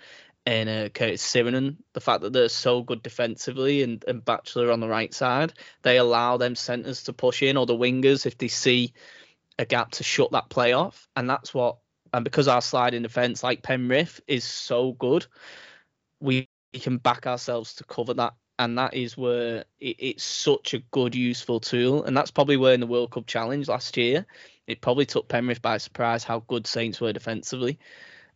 [0.50, 4.80] and uh, Curtis Sironen, the fact that they're so good defensively and, and Batchelor on
[4.80, 8.48] the right side, they allow them centres to push in or the wingers if they
[8.48, 8.92] see
[9.60, 11.08] a gap to shut that play off.
[11.16, 11.78] And that's what,
[12.12, 15.28] and because our sliding defence, like Penrith, is so good,
[16.20, 18.34] we can back ourselves to cover that.
[18.58, 22.06] And that is where it, it's such a good, useful tool.
[22.06, 24.26] And that's probably where in the World Cup Challenge last year,
[24.66, 27.78] it probably took Penrith by surprise how good Saints were defensively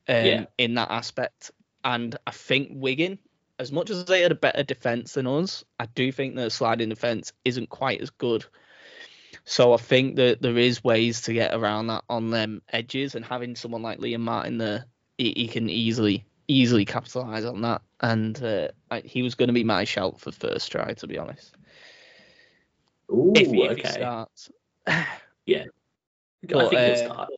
[0.07, 0.45] um, Yeah.
[0.59, 1.49] in that aspect.
[1.83, 3.19] And I think Wigan,
[3.59, 6.89] as much as they had a better defence than us, I do think their sliding
[6.89, 8.45] defence isn't quite as good.
[9.45, 13.25] So I think that there is ways to get around that on them edges, and
[13.25, 14.85] having someone like Liam Martin there,
[15.17, 17.81] he, he can easily easily capitalise on that.
[18.01, 21.17] And uh, I, he was going to be my shout for first try, to be
[21.17, 21.55] honest.
[23.11, 23.89] Ooh, if, he, if he okay.
[23.89, 24.51] starts,
[24.87, 25.05] I
[26.47, 27.29] but, think he'll uh, start.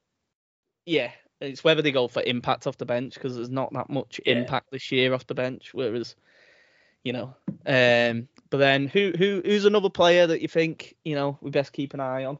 [0.86, 1.12] yeah,
[1.46, 4.34] it's whether they go for impact off the bench because there's not that much Yeah.
[4.34, 5.74] impact this year off the bench.
[5.74, 6.16] Whereas,
[7.04, 7.36] you know.
[7.66, 11.74] Um, but then who who who's another player that you think you know we best
[11.74, 12.38] keep an eye on?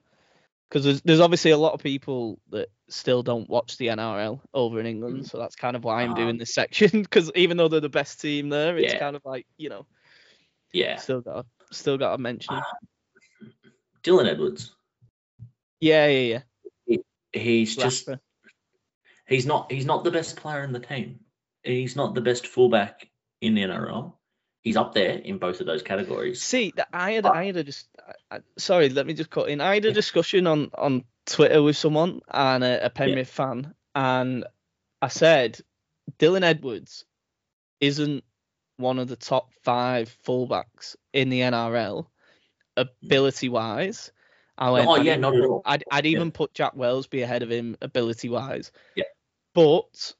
[0.70, 4.80] Because there's there's obviously a lot of people that still don't watch the NRL over
[4.80, 5.30] in England, Mm.
[5.30, 6.90] so that's kind of why I'm Um, doing this section.
[7.04, 9.00] Because even though they're the best team there, it's Yeah.
[9.00, 9.86] kind of like you know
[10.74, 10.98] Yeah.
[10.98, 12.62] still got still got to mention.
[14.04, 14.76] Dylan Edwards.
[15.80, 16.42] Yeah, yeah,
[16.88, 16.98] yeah.
[17.34, 18.08] He's just.
[19.28, 21.20] He's not he's not the best player in the team.
[21.64, 23.10] He's not the best fullback
[23.42, 24.14] in the NRL.
[24.62, 26.42] He's up there in both of those categories.
[26.42, 27.88] See, I had I had a just
[28.58, 29.62] sorry, let me just cut in.
[29.62, 29.94] I had a Yeah.
[29.94, 34.46] discussion on on Twitter with someone and a, a Penrith fan, and
[35.02, 35.60] I said
[36.20, 37.06] Dylan Edwards
[37.80, 38.24] isn't
[38.78, 42.06] one of the top five fullbacks in the NRL,
[42.78, 42.88] hmm.
[43.06, 44.12] ability wise.
[44.58, 45.62] I oh, went, oh I'd yeah, even- not at all.
[45.66, 46.12] I'd I'd Yeah.
[46.12, 48.72] even put Jack Welsby ahead of him ability wise.
[48.96, 49.04] Yeah.
[49.56, 50.14] But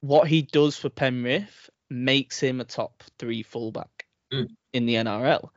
[0.00, 4.46] what he does for Penrith makes him a top three fullback Mm.
[4.72, 5.50] in the NRL.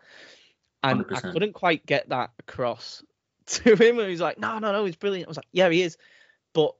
[0.81, 1.31] And I 100%.
[1.31, 3.03] couldn't quite get that across
[3.45, 3.99] to him.
[3.99, 5.27] And he's like, no, no, no, he's brilliant.
[5.27, 5.95] I was like, yeah, he is.
[6.53, 6.75] But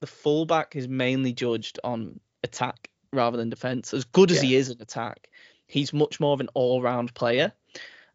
[0.00, 3.94] the fullback is mainly judged on attack rather than defense.
[3.94, 5.30] As good as he is in attack,
[5.66, 7.50] he's much more of an all round player.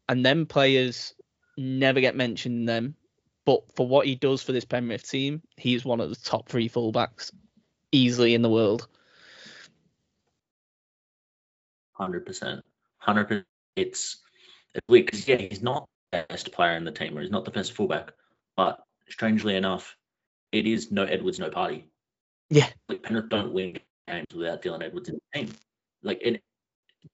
[0.07, 1.16] And them players
[1.57, 2.95] never get mentioned in them.
[3.45, 6.69] But for what he does for this Penrith team, he's one of the top three
[6.69, 7.31] fullbacks
[7.91, 8.87] easily in the world.
[11.93, 12.63] Hundred percent,
[12.97, 13.45] hundred percent.
[13.75, 14.17] It's
[14.73, 17.45] it's weird because yeah, he's not the best player in the team, or he's not
[17.45, 18.11] the best fullback.
[18.55, 18.79] But
[19.09, 19.95] strangely enough,
[20.51, 21.85] it is no Edwards, no party.
[22.49, 22.67] Yeah.
[22.89, 25.53] like Penrith don't win games without Dylan Edwards in the team.
[26.03, 26.39] Like, and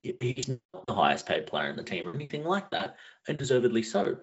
[0.01, 2.97] he's not the highest paid player in the team or anything like that,
[3.28, 4.17] and deservedly so,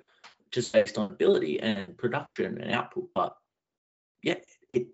[0.54, 3.08] just based on ability and production and output.
[3.14, 3.36] But
[4.22, 4.36] yeah,
[4.72, 4.86] it,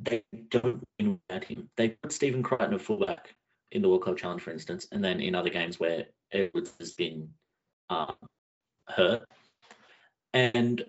[0.00, 1.68] they don't win without him.
[1.76, 3.34] They put Stephen Crichton at fullback
[3.72, 6.92] in the World Club Challenge, for instance, and then in other games where Edwards has
[6.92, 7.30] been
[7.90, 8.14] um,
[8.86, 9.24] hurt.
[10.34, 10.84] And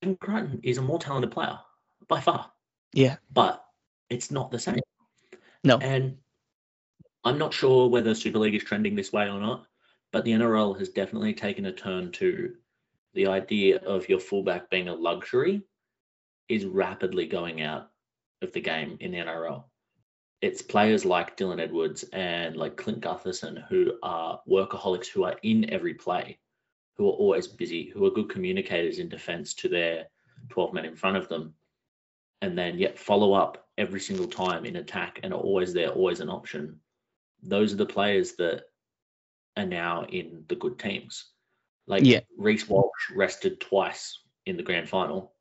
[0.00, 1.58] Stephen Crichton is a more talented player
[2.08, 2.50] by far,
[2.92, 3.16] Yeah.
[3.32, 3.64] but
[4.10, 4.80] it's not the same.
[5.64, 5.78] No.
[5.78, 6.18] And
[7.24, 9.66] I'm not sure whether Super League is trending this way or not,
[10.10, 12.54] but the NRL has definitely taken a turn to
[13.14, 15.62] the idea of your fullback being a luxury
[16.48, 17.90] is rapidly going out
[18.42, 19.64] of the game in the NRL.
[20.40, 25.70] It's players like Dylan Edwards and like Clint Gutherson who are workaholics who are in
[25.70, 26.38] every play,
[26.96, 30.06] who are always busy, who are good communicators in defense to their
[30.48, 31.54] 12 men in front of them,
[32.40, 36.20] and then yet follow up every single time in attack and are always there, always
[36.20, 36.78] an option.
[37.42, 38.64] Those are the players that
[39.56, 41.31] are now in the good teams.
[41.86, 42.20] Like Yeah.
[42.36, 45.34] Reece Walsh rested twice in the grand final.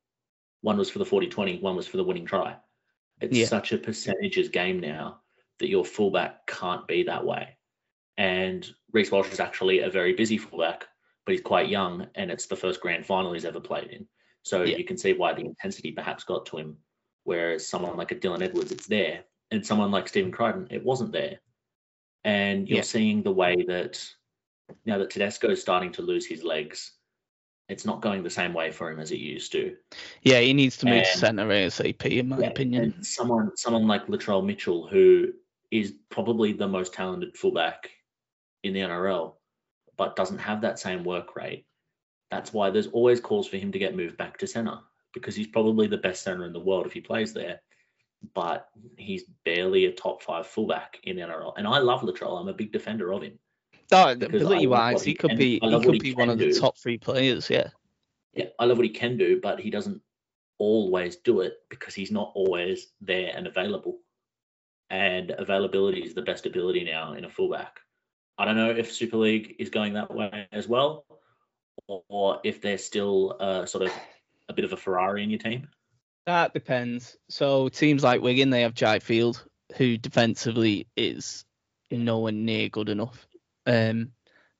[0.61, 2.57] One was for the 40 20, one was for the winning try.
[3.19, 3.45] It's Yeah.
[3.45, 5.21] such a percentages game now
[5.59, 7.57] that your fullback can't be that way.
[8.17, 10.87] And Reece Walsh is actually a very busy fullback,
[11.25, 14.07] but he's quite young and it's the first grand final he's ever played in.
[14.43, 14.77] So Yeah.
[14.77, 16.77] you can see why the intensity perhaps got to him.
[17.23, 19.25] Whereas someone like a Dylan Edwards, it's there.
[19.51, 21.39] And someone like Stephen Crichton, it wasn't there.
[22.23, 22.83] And you're Yeah.
[22.83, 24.03] seeing the way that
[24.85, 26.93] now that Tedesco is starting to lose his legs,
[27.69, 29.75] it's not going the same way for him as it used to.
[30.23, 33.01] Yeah, he needs to move to And- centre ASAP, in my Yeah, opinion.
[33.03, 35.33] someone someone like Latrell Mitchell, who
[35.71, 37.89] is probably the most talented fullback
[38.63, 39.37] in the NRL,
[39.97, 41.65] but doesn't have that same work rate.
[42.29, 44.79] That's why there's always calls for him to get moved back to centre
[45.13, 47.61] because he's probably the best centre in the world if he plays there.
[48.33, 51.53] But he's barely a top five fullback in the NRL.
[51.57, 52.39] And I love Latrell.
[52.39, 53.39] I'm a big defender of him.
[53.91, 56.59] I ability wise, he he could be he could be one of the do.
[56.59, 57.49] top three players.
[57.49, 57.69] Yeah.
[58.33, 60.01] Yeah, I love what he can do, but he doesn't
[60.57, 63.99] always do it because he's not always there and available.
[64.89, 67.79] And availability is the best ability now in a fullback.
[68.37, 71.05] I don't know if Super League is going that way as well,
[71.87, 73.93] or, if there's still uh, sort of
[74.49, 75.67] a bit of a Ferrari in your team.
[76.25, 77.17] That depends.
[77.29, 79.43] So teams like Wigan, they have Jai Field,
[79.77, 81.45] who defensively is
[81.89, 83.27] nowhere near good enough.
[83.65, 84.11] Um,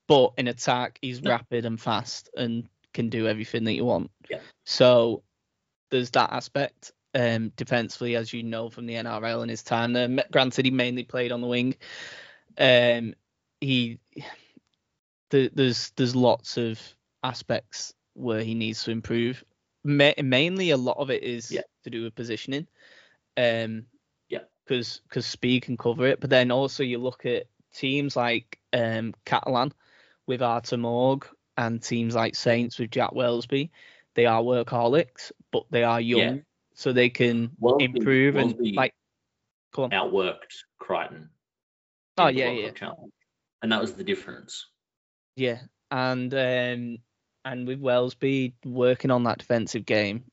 [0.08, 4.12] but in attack, he's rapid and fast and can do everything that you want.
[4.30, 4.40] Yeah.
[4.66, 5.24] So
[5.90, 6.92] there's that aspect.
[7.14, 11.04] Um, defensively, as you know from the NRL in his time there, granted he mainly
[11.04, 11.76] played on the wing.
[12.58, 13.16] Um,
[13.60, 14.00] he
[15.30, 16.80] the, there's there's lots of
[17.24, 19.44] aspects where he needs to improve.
[19.84, 21.62] Ma- mainly, a lot of it is Yeah.
[21.84, 22.68] to do with positioning.
[23.36, 23.88] Um,
[24.30, 24.44] Yeah.
[24.64, 29.14] because because speed can cover it, but then also you look at teams like um
[29.26, 29.74] Catalan
[30.28, 31.26] with Arthur Mourgue
[31.58, 33.70] and teams like Saints with Jack Welsby.
[34.16, 36.42] They are workaholics, but they are young, Yeah.
[36.74, 38.94] so they can Welsby- improve and Welsby- like.
[39.74, 39.90] Come on.
[39.92, 41.30] Outworked Crichton.
[42.18, 42.72] Oh, yeah, yeah.
[42.72, 43.14] Challenge.
[43.62, 44.68] And that was the difference.
[45.38, 45.60] Yeah,
[45.90, 46.98] and um,
[47.46, 50.26] and with Welsby working on that defensive game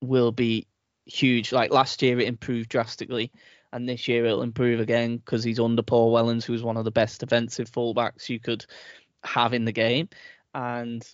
[0.00, 0.68] will be
[1.06, 1.50] huge.
[1.52, 3.32] Like last year, it improved drastically,
[3.72, 6.90] and this year it'll improve again because he's under Paul Wellens, who's one of the
[6.90, 8.66] best defensive fullbacks you could
[9.24, 10.08] have in the game,
[10.54, 11.06] and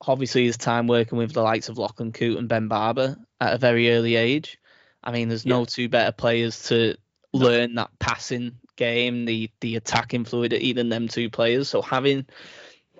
[0.00, 3.58] obviously his time working with the likes of Lachlan Coote and Ben Barba at a
[3.58, 4.58] very early age.
[5.02, 6.96] I mean, there's no two better players to
[7.32, 11.68] learn that passing game, the the attacking fluidity than them two players.
[11.68, 12.26] So having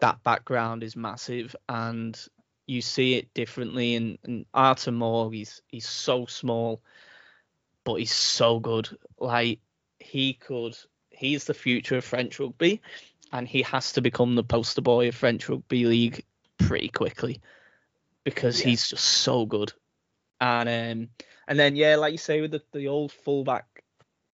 [0.01, 2.19] that background is massive, and
[2.67, 3.95] you see it differently.
[3.95, 6.83] And, and Arthur Mourgue, he's he's so small,
[7.85, 8.89] but he's so good.
[9.19, 9.61] Like
[9.99, 10.77] he could,
[11.11, 12.81] he's the future of French rugby,
[13.33, 16.25] and he has to become the poster boy of French rugby league
[16.59, 17.41] pretty quickly
[18.25, 18.69] because Yeah.
[18.71, 19.73] he's just so good.
[20.41, 21.09] And um,
[21.49, 23.85] and then yeah, like you say with the, the old fullback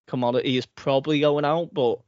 [0.06, 2.00] commodity is probably going out, but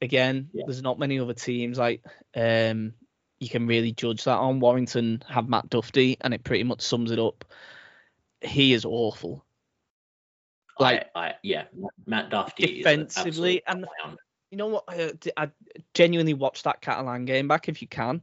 [0.00, 0.64] again, Yeah.
[0.66, 2.02] there's not many other teams like
[2.34, 2.94] um
[3.38, 4.60] you can really judge that on.
[4.60, 7.44] Warrington have Matt Duffy, and it pretty much sums it up.
[8.40, 9.44] He is awful.
[10.78, 11.64] Like- I, I yeah,
[12.06, 14.18] Matt Duffy is Defensively, an and- clown.
[14.50, 14.84] You know what?
[14.86, 15.50] I, I
[15.94, 18.22] genuinely watched that Catalan game back if you can.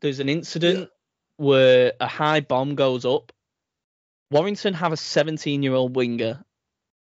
[0.00, 0.88] There's an incident
[1.36, 3.32] where a high bomb goes up.
[4.30, 6.44] Warrington have a 17 year old winger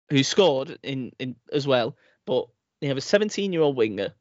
[0.09, 2.47] who scored in, in as well, but
[2.81, 4.13] they have a 17 year old winger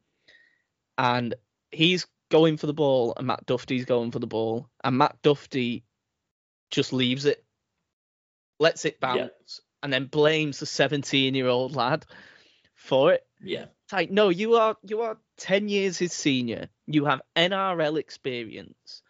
[0.99, 1.33] and
[1.71, 5.83] he's going for the ball and Matt Duffy's going for the ball and Matt Duffy
[6.69, 7.43] just leaves it,
[8.59, 9.63] lets it bounce, Yeah.
[9.83, 12.05] And then blames the 17 year old lad
[12.73, 13.25] for it.
[13.41, 16.69] yeah, It's like, no, you are you are ten years his senior.
[16.87, 19.03] You have NRL experience.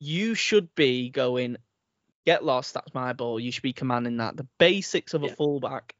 [0.00, 1.56] You should be going,
[2.26, 2.74] get lost.
[2.74, 3.38] That's my ball.
[3.40, 4.36] You should be commanding that.
[4.36, 5.34] The basics of a Yeah.
[5.34, 5.94] fullback,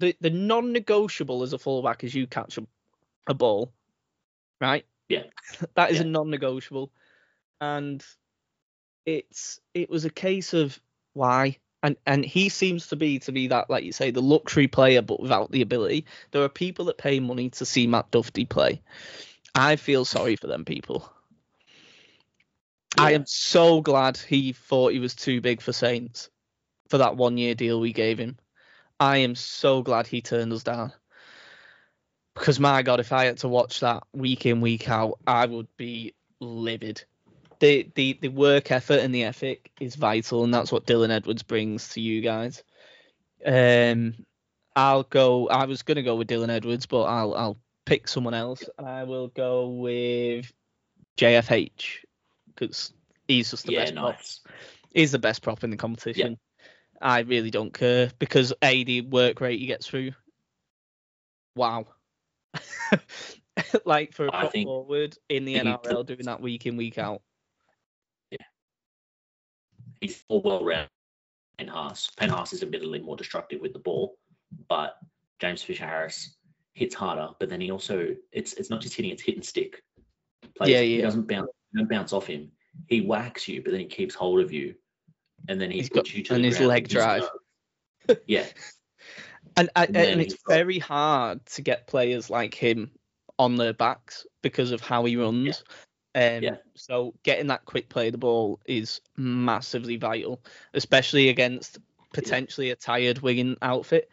[0.00, 2.66] the the non-negotiable as a fullback is you catch a,
[3.26, 3.72] a ball,
[4.60, 4.86] right?
[5.08, 5.24] Yeah.
[5.74, 6.90] that is a non-negotiable,
[7.60, 8.04] and
[9.04, 10.78] it's it was a case of
[11.12, 11.58] why.
[11.86, 15.02] And, and he seems to be to be that like you say the luxury player
[15.02, 18.82] but without the ability there are people that pay money to see Matt Duffy play.
[19.54, 21.08] I feel sorry for them people.
[22.98, 26.28] I am so glad he thought he was too big for Saints
[26.88, 28.36] for that one year deal we gave him.
[28.98, 30.92] I am so glad he turned us down.
[32.34, 35.68] Because my God, if I had to watch that week in, week out, I would
[35.76, 37.04] be livid.
[37.60, 41.42] The the the work effort and the ethic is vital, and that's what Dylan Edwards
[41.42, 42.62] brings to you guys.
[43.44, 44.14] Um,
[44.74, 45.48] I'll go.
[45.48, 48.62] I was gonna go with Dylan Edwards, but I'll I'll pick someone else.
[48.78, 50.52] I will go with
[51.16, 52.04] JFH
[52.54, 52.92] because
[53.26, 54.14] he's just the yeah, best prop.
[54.16, 54.40] nice.
[54.92, 56.38] He's the best prop in the competition.
[57.00, 60.12] I really don't care because a the work rate he gets through.
[61.54, 61.86] Wow.
[63.84, 67.22] like for a prop think- forward in the NRL doing that week in week out.
[70.00, 70.88] He's all well rounded.
[71.58, 72.10] Payne Haas.
[72.18, 74.18] Penhas is admittedly more destructive with the ball,
[74.68, 74.96] but
[75.40, 76.36] James Fisher Harris
[76.74, 77.28] hits harder.
[77.40, 79.82] But then he also it's it's not just hitting; it's hit and stick.
[80.56, 81.02] Plays, Yeah, He yeah.
[81.02, 81.50] doesn't bounce.
[81.74, 82.50] Don't bounce off him.
[82.88, 84.74] He whacks you, but then he keeps hold of you,
[85.48, 87.24] and then he He's puts got- you to and his leg drive.
[88.26, 88.46] yeah,
[89.56, 92.90] And I, And and it's very hard to get players like him
[93.38, 95.64] on their backs because of how he runs.
[96.16, 96.56] Um, Yeah.
[96.74, 100.40] So getting that quick play of the ball is massively vital,
[100.72, 101.78] especially against
[102.14, 104.08] potentially a tired Wigan outfit.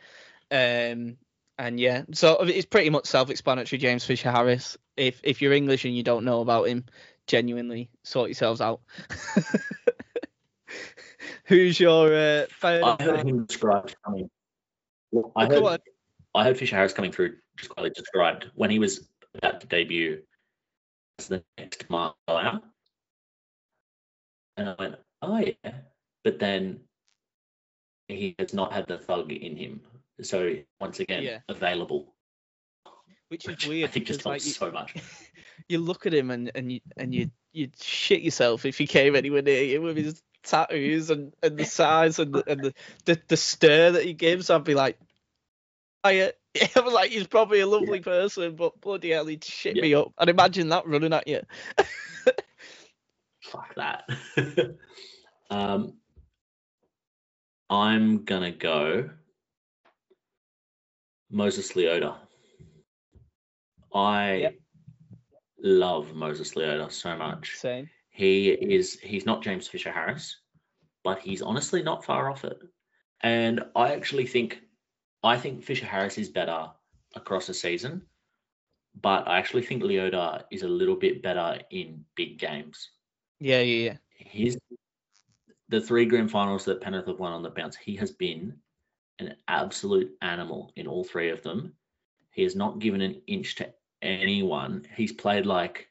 [0.52, 1.15] Um,
[1.57, 3.80] and yeah, so it's pretty much self-explanatory.
[3.80, 4.77] James Fisher Harris.
[4.98, 6.86] If if you're English and you don't know about him,
[7.26, 8.82] genuinely sort yourselves out.
[11.45, 12.45] Who's your uh?
[12.61, 14.30] I heard him described coming.
[15.36, 15.82] I heard,
[16.36, 20.23] I heard Fisher Harris coming through just quietly described when he was about to debut
[21.19, 22.64] as the next Mark out.
[24.57, 25.72] And I went, oh yeah.
[26.23, 26.81] But then
[28.07, 29.81] he has not had the thug in him.
[30.22, 31.40] So once again, Yeah.
[31.49, 32.14] available.
[33.30, 34.94] which is weird I think just like you, so much.
[35.69, 39.15] you look at him and and you and you you'd shit yourself if he came
[39.15, 42.73] anywhere near you with his tattoos and, and the size and the, and the,
[43.06, 44.49] the the stare that he gives.
[44.49, 44.98] I'd be like,
[46.03, 46.34] oh, I
[46.75, 49.81] I was like, he's probably a lovely person, but bloody hell, he'd shit Yeah.
[49.81, 50.13] me up.
[50.17, 51.41] I'd imagine that running at you.
[53.41, 54.09] Fuck that.
[55.49, 55.93] um,
[57.69, 59.09] I'm gonna go
[61.30, 62.15] Moses Leota.
[63.93, 64.55] I Yep.
[65.59, 67.55] love Moses Leota so much.
[67.57, 67.89] Same.
[68.09, 70.38] He is he's not James Fisher Harris,
[71.03, 72.57] but he's honestly not far off it.
[73.21, 74.61] And I actually think
[75.24, 76.70] I think Fisher Harris is better
[77.16, 78.04] across the season
[79.02, 82.91] but I actually think Leota is a little bit better in big games.
[83.40, 83.98] Yeah, yeah, yeah.
[84.18, 84.58] His
[85.70, 88.56] the three grand finals that Penrith have won on the bounce, he has been
[89.20, 91.74] an absolute animal in all three of them.
[92.32, 94.86] He has not given an inch to anyone.
[94.95, 95.88] He's played like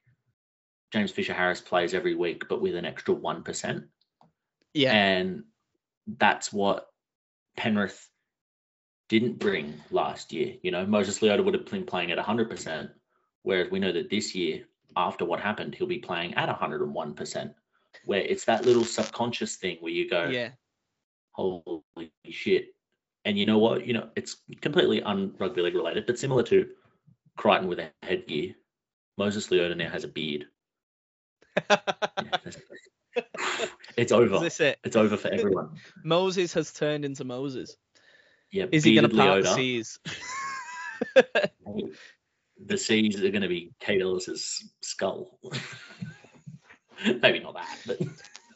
[0.92, 3.84] James Fisher Harris plays every week, but with an extra one percent.
[4.74, 4.92] Yeah.
[4.92, 5.44] And
[6.06, 6.86] that's what
[7.56, 8.08] Penrith
[9.12, 10.54] didn't bring last year.
[10.62, 12.90] You know, Moses Leota would have been playing at 100%,
[13.42, 14.64] whereas we know that this year,
[14.96, 17.54] after what happened, he'll be playing at 101%,
[18.06, 20.52] where it's that little subconscious thing where you go, yeah.
[21.32, 21.82] holy
[22.30, 22.74] shit.
[23.26, 23.86] And you know what?
[23.86, 26.70] You know, it's completely un rugby league related, but similar to
[27.36, 28.54] Crichton with a headgear,
[29.18, 30.46] Moses Leota now has a beard.
[31.68, 31.76] Yeah,
[32.16, 32.56] that's-
[33.98, 34.38] it's Is over.
[34.38, 34.78] this it?
[34.84, 35.76] It's over for everyone.
[36.02, 37.76] Moses has turned into Moses.
[38.52, 39.98] Yeah, Is he going to part the seas?
[42.64, 45.38] the seas are going to be Kaide Ellis's skull.
[47.22, 47.98] Maybe not that, but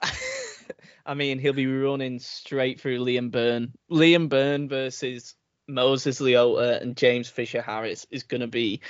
[1.06, 3.72] I mean, he'll be running straight through Liam Byrne.
[3.90, 5.34] Liam Byrne versus
[5.66, 8.80] Moses Leota and James Fisher Harris is going to be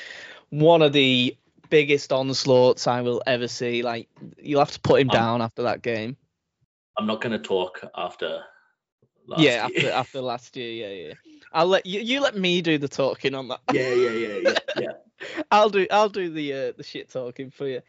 [0.50, 1.36] one of the
[1.70, 3.82] biggest onslaughts I will ever see.
[3.82, 4.08] Like,
[4.38, 6.16] you'll have to put him Um, down after that game.
[6.98, 8.42] I'm not going to talk after.
[9.28, 9.60] Yeah, year.
[9.60, 11.14] after after last year, yeah, yeah.
[11.52, 13.60] I'll let you you let me do the talking on that.
[13.72, 15.42] yeah, yeah, yeah, yeah, yeah.
[15.50, 17.80] I'll do I'll do the uh, the shit talking for you.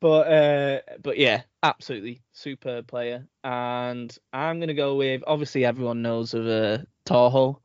[0.00, 3.26] But uh but yeah, absolutely superb player.
[3.42, 7.60] And I'm gonna go with obviously everyone knows of uh To'o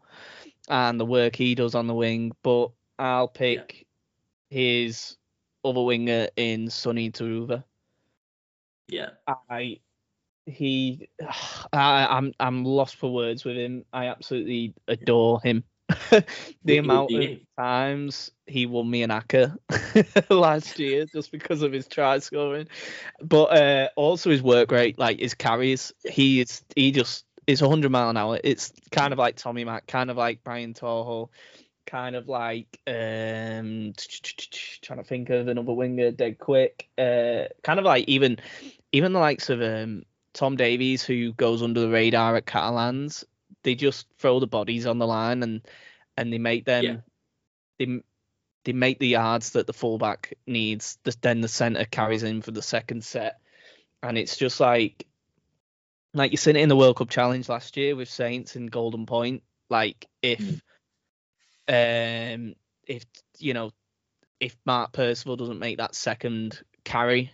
[0.70, 3.88] and the work he does on the wing, but I'll pick
[4.50, 5.18] his
[5.66, 7.64] other winger in Sonny Turuva.
[8.88, 9.10] yeah.
[9.28, 9.80] I
[10.50, 11.10] he
[11.74, 13.86] I, I'm I'm lost for words with him.
[13.94, 15.64] I absolutely adore him.
[16.66, 19.58] the amount of times he won me an acca
[20.30, 22.68] last year just because of his try scoring,
[23.22, 25.92] but uh, also his work rate, like his carries.
[26.08, 28.40] He is he just is 100 mile an hour.
[28.44, 31.32] It's kind of like Tommy Mack, kind of like Brian To'o,
[31.88, 33.94] kind of like um
[34.82, 36.88] trying to think of another winger dead quick.
[36.98, 38.38] Uh, kind of like even
[38.92, 40.04] even the likes of um
[40.40, 43.26] Tom Davies who goes under the radar at Catalans.
[43.64, 45.62] They just throw the bodies on the line and
[46.16, 46.98] and they make them Yeah.
[47.78, 48.02] they
[48.64, 50.98] they make the yards that the fullback needs.
[51.22, 53.42] Then the centre carries in for the second set,
[54.02, 55.06] and it's just like
[56.14, 59.06] like you seen it in the World Club Challenge last year with Saints and Golden
[59.06, 59.44] Point.
[59.70, 60.40] Like if
[61.68, 62.56] um
[62.88, 63.04] if
[63.40, 63.72] you know
[64.40, 67.30] if Mark Percival doesn't make that second carry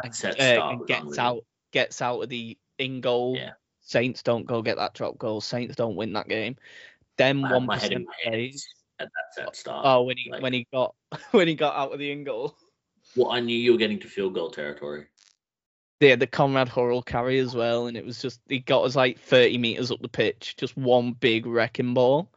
[0.00, 1.44] That set uh, and gets out
[1.76, 3.36] gets out of the in goal.
[3.36, 3.52] Yeah.
[3.82, 5.40] Saints don't go get that drop goal.
[5.42, 6.56] Saints don't win that game.
[7.18, 8.66] Then one my head in percent plays.
[8.98, 9.84] at that start.
[9.86, 10.94] Oh, when he like- when he got
[11.32, 12.56] when he got out of the in goal.
[13.14, 15.06] Well, I knew you were getting to field goal territory.
[16.00, 19.18] Yeah, the Konrad Hurrell carry as well, and it was just he got us like
[19.18, 22.30] 30 meters up the pitch, just one big wrecking ball.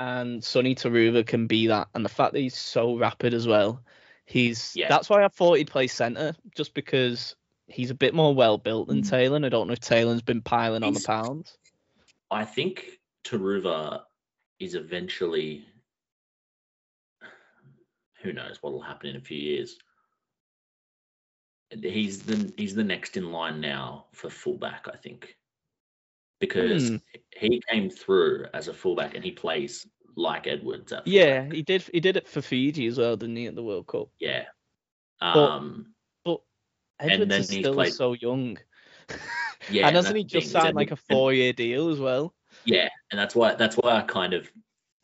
[0.00, 3.82] And Sonny Turuva can be that, and the fact that he's so rapid as well,
[4.26, 4.88] he's Yeah.
[4.88, 7.34] that's why I thought he'd play centre, just because
[7.68, 9.10] he's a bit more well built than Mm.
[9.10, 9.44] Taylor.
[9.44, 11.56] I don't know if Taylor's been piling on the pounds.
[12.30, 14.02] I think Turuva
[14.58, 15.66] is eventually.
[18.22, 19.78] Who knows what will happen in a few years?
[21.70, 25.36] He's the he's the next in line now for fullback, I think,
[26.40, 26.96] because Hmm.
[27.36, 29.86] he came through as a fullback and he plays
[30.16, 30.92] like Edwards.
[30.92, 31.82] At Yeah, he did.
[31.92, 34.08] He did it for Fiji as well, didn't he, at the World Cup?
[34.18, 34.46] yeah.
[35.20, 35.94] Um, And
[37.00, 38.58] Edwards then is still played- so young.
[39.70, 42.34] yeah, and hasn't he just signed like a four-year deal as well?
[42.64, 44.50] Yeah, and that's why that's why I kind of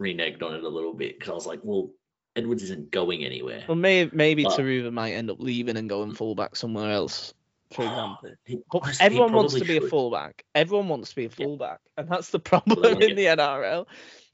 [0.03, 1.91] reneged on it a little bit because I was like, well,
[2.37, 3.65] Edwards isn't going anywhere.
[3.69, 7.33] Well, maybe maybe But- Turuva might end up leaving and going fullback somewhere else,
[7.73, 8.31] for example.
[8.45, 10.45] He- But everyone wants to be a fullback.
[10.55, 11.35] Everyone wants to be a Yeah.
[11.47, 13.87] fullback, and that's the problem wanna in the NRL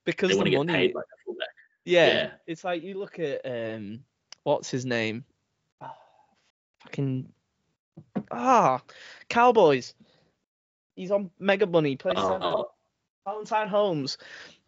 [0.04, 0.92] because the get money.
[0.94, 1.48] like a fullback.
[1.84, 2.30] yeah, yeah.
[2.46, 4.00] it's like you look at um,
[4.44, 5.24] what's his name?
[5.80, 5.94] Ah,
[6.80, 7.30] fucking
[8.30, 8.82] ah,
[9.28, 9.94] Cowboys.
[10.96, 11.96] He's on mega money.
[11.96, 12.38] Plays centre.
[12.42, 12.70] Oh,
[13.24, 14.18] Valentine Holmes.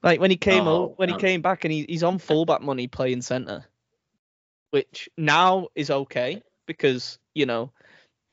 [0.02, 2.60] Like when he came Oh, out, when he came back and he, he's on fullback
[2.62, 3.64] money playing centre,
[4.70, 7.70] which now is okay because you know,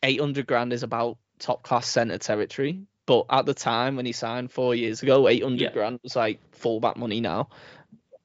[0.03, 2.81] eight hundred grand is about top class centre territory.
[3.05, 5.71] But at the time when he signed four years ago, eight hundred Yeah.
[5.71, 7.49] grand was like fullback money now.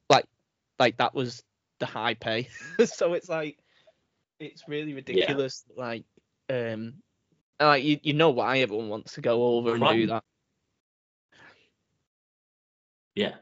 [0.09, 0.25] Like,
[0.79, 1.43] like that was
[1.79, 2.49] the high pay.
[2.85, 3.57] so it's like,
[4.39, 5.63] it's really ridiculous.
[5.75, 6.05] Like,
[6.49, 6.93] um, and,
[7.59, 10.23] like you, you know why everyone wants to go over and do that.
[13.15, 13.35] yeah.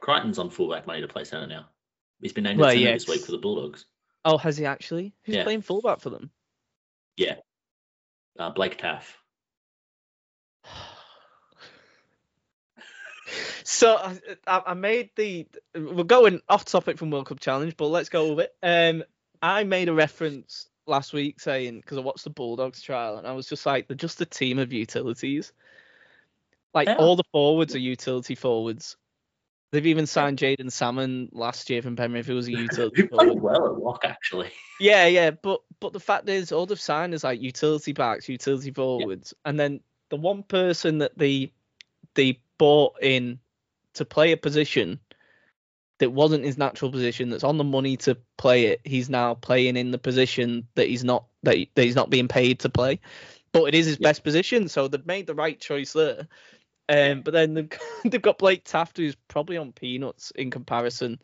[0.00, 1.66] Crichton's on fullback money to play centre now.
[2.22, 3.84] He's been named Well, at centre yeah, this week for the Bulldogs.
[4.24, 5.12] Oh, has he actually?
[5.24, 5.44] Who's Yeah.
[5.44, 6.30] playing fullback for them?
[7.16, 7.36] Yeah,
[8.38, 9.16] uh, Blake Taaffe.
[13.62, 15.46] So I, I I made the.
[15.74, 18.54] We're going off topic from World Club Challenge, but let's go with it.
[18.62, 19.04] Um,
[19.40, 23.32] I made a reference last week saying because I watched the Bulldogs trial and I
[23.32, 25.52] was just like, they're just a team of utilities.
[26.74, 26.96] Like Yeah.
[26.96, 28.96] all the forwards are utility forwards.
[29.72, 33.28] They've even signed Jaeman Salmon last year from Penrith, who was a utility Who played
[33.28, 33.42] forward.
[33.42, 34.50] well at lock actually.
[34.80, 38.72] Yeah, yeah, but but the fact is, all they've signed is like utility backs, utility
[38.72, 39.80] forwards, and then
[40.10, 41.52] the one person that they
[42.14, 43.38] they bought in
[43.94, 44.98] to play a position
[46.00, 49.76] that wasn't his natural position, that's on the money to play it, he's now playing
[49.76, 52.98] in the position that he's not that, he- that he's not being paid to play,
[53.52, 54.08] but it is his Yeah.
[54.08, 56.26] best position, so they've made the right choice there.
[56.88, 61.20] Um, but then they've got, they've got Blake Taaffe, who's probably on peanuts in comparison.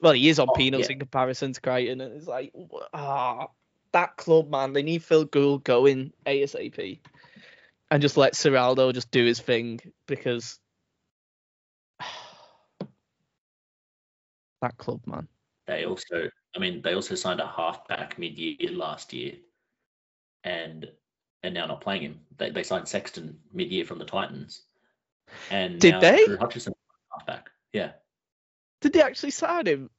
[0.00, 0.92] Well, he is on Oh, peanuts yeah.
[0.92, 2.52] in comparison to Crichton, and it's like,
[2.92, 3.48] ah,
[3.92, 7.00] that club, man, they need Phil Gould going ASAP,
[7.90, 10.58] and just let Ciraldo just do his thing because
[14.64, 15.28] that club, man.
[15.66, 19.34] They also, I mean, they also signed a halfback mid-year last year,
[20.42, 20.90] and
[21.42, 22.20] and now not playing him.
[22.36, 24.62] They they signed Sexton mid-year from the Titans,
[25.50, 26.24] and Did now they?
[26.24, 26.74] Drew Hutchison
[27.12, 27.50] halfback.
[27.72, 27.92] Yeah,
[28.80, 29.90] Did they actually sign him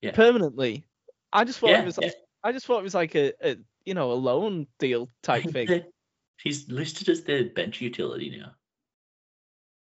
[0.00, 0.12] Yeah.
[0.12, 0.84] permanently?
[1.32, 1.98] I just thought yeah, it was.
[2.00, 2.10] yeah.
[2.44, 5.84] I just thought it was like a, a you know a loan deal type thing.
[6.42, 8.52] He's listed as their bench utility now.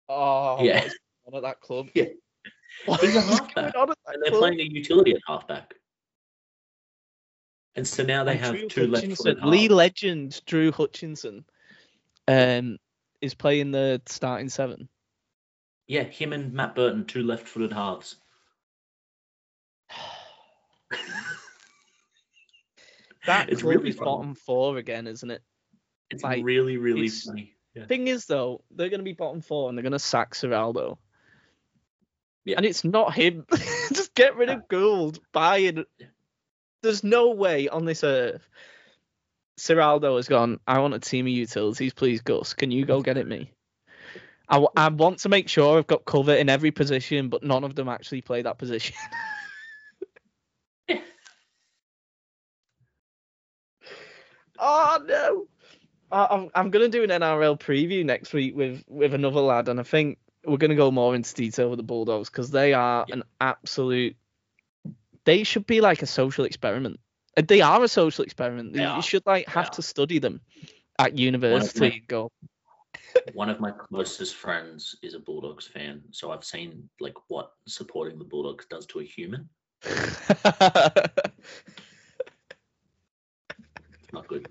[0.09, 0.79] Oh, Yeah.
[1.25, 1.89] going at that club?
[1.95, 2.05] Yeah.
[2.85, 4.41] What He's a halfback, on at that And they're club?
[4.41, 5.73] playing a utility at halfback.
[7.75, 9.73] And so now they And have Drew two left Hutchison, footed Lee halves.
[9.73, 11.45] legend Drew Hutchison,
[12.27, 12.77] um,
[13.21, 14.89] is playing the starting seven.
[15.87, 18.15] Yeah, him and Matt Burton, two left footed halves.
[23.25, 24.05] That It's club really is funny.
[24.05, 25.41] bottom four again, isn't it?
[26.09, 27.53] It's like, really, really it's- funny.
[27.75, 27.85] Yeah.
[27.85, 30.97] Thing is, though, they're going to be bottom four and they're going to sack Ciraldo.
[32.47, 32.55] Yeah.
[32.55, 33.45] And it's not him.
[33.93, 35.19] Just get rid of Gould.
[35.33, 35.85] Buy it.
[36.81, 38.47] There's no way on this earth.
[39.59, 40.61] Ciraldo has gone.
[40.65, 42.53] I want a team of utilities, please, Gus.
[42.53, 43.51] Can you go get it me?
[44.47, 47.65] I, w- I want to make sure I've got cover in every position, but none
[47.65, 48.95] of them actually play that position.
[54.59, 55.47] Oh no!
[56.11, 59.79] I, I'm I'm gonna do an NRL preview next week with with another lad, and
[59.79, 60.17] I think
[60.47, 63.15] we're gonna go more into detail with the Bulldogs because they are Yeah.
[63.15, 64.15] an absolute.
[65.25, 66.99] They should be like a social experiment.
[67.35, 68.73] Uh, They are a social experiment.
[68.73, 69.01] They you are.
[69.03, 70.41] should like have to study them
[70.97, 71.89] at university.
[71.89, 72.31] my- go.
[73.33, 78.17] One of my closest friends is a Bulldogs fan, so I've seen like what supporting
[78.19, 79.49] the Bulldogs does to a human.
[79.83, 80.33] It's
[84.13, 84.47] not good.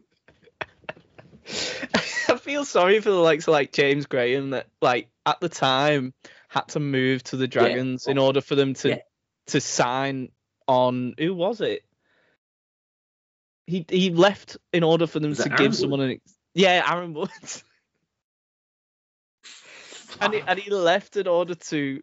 [2.28, 6.12] I feel sorry for the likes of like James Graham that like at the time
[6.48, 8.98] had to move to the Dragons in order for them to Yeah.
[9.48, 10.30] to sign
[10.66, 11.84] on who was it?
[13.66, 16.84] He he left in order for them to it give Aaron someone an ex- yeah
[16.88, 17.64] Aaron Woods
[20.20, 22.00] and he, and he left in order to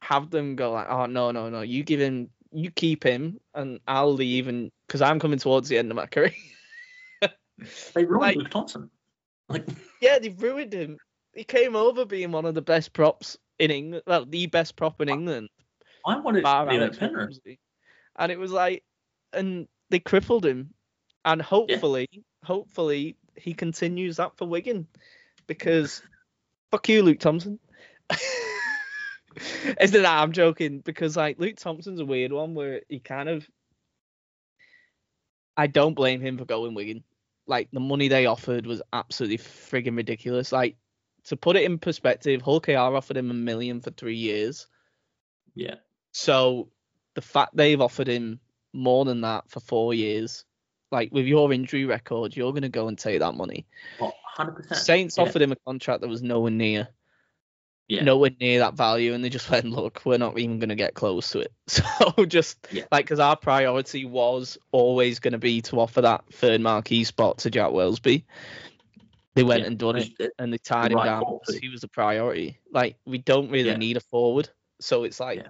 [0.00, 3.80] have them go like oh no no no you give him you keep him and
[3.86, 6.32] I'll leave and because I'm coming towards the end of my career
[7.94, 8.90] They ruined Like- Luke Thompson.
[9.48, 9.66] Like
[10.00, 10.98] Yeah, they ruined him.
[11.34, 14.02] He came over being one of the best props in England.
[14.06, 15.48] Well, the best prop in England,
[16.06, 17.38] I wanted to be Alex at Penrith.
[18.16, 18.82] And it was like,
[19.32, 20.70] and they crippled him.
[21.24, 22.08] And hopefully,
[22.42, 24.86] hopefully he continues that for Wigan,
[25.46, 26.02] because
[26.70, 27.58] fuck you, Luke Thompson.
[29.80, 30.22] Isn't that?
[30.22, 33.46] I'm joking because like Luke Thompson's a weird one where he kind of.
[35.56, 37.04] I don't blame him for going Wigan.
[37.48, 40.52] Like the money they offered was absolutely friggin' ridiculous.
[40.52, 40.76] Like
[41.24, 44.66] to put it in perspective, Hull KR offered him a million for three years.
[45.54, 45.76] Yeah.
[46.12, 46.68] So
[47.14, 48.38] the fact they've offered him
[48.72, 50.44] more than that for four years,
[50.92, 53.66] like with your injury record, you're gonna go and take that money.
[54.00, 54.76] Oh, 100%.
[54.76, 55.24] Saints yeah.
[55.24, 56.88] offered him a contract that was nowhere near
[57.88, 58.02] Yeah.
[58.04, 60.94] nowhere near that value, and they just went, look, we're not even going to get
[60.94, 61.52] close to it.
[61.68, 62.84] So just Yeah.
[62.92, 67.38] like, because our priority was always going to be to offer that third marquee spot
[67.38, 68.24] to Jack Welsby.
[69.34, 71.68] They went Yeah, and done it, uh, and they tied him right down because he
[71.68, 72.58] was the priority.
[72.72, 74.48] Like, we don't really need a forward,
[74.80, 75.44] so it's like,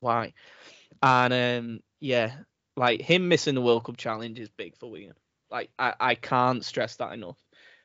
[0.00, 0.32] why?
[1.02, 2.32] And um, yeah,
[2.76, 5.14] like him missing the World Club challenge is big for Wigan.
[5.50, 7.38] Like, I, I can't stress that enough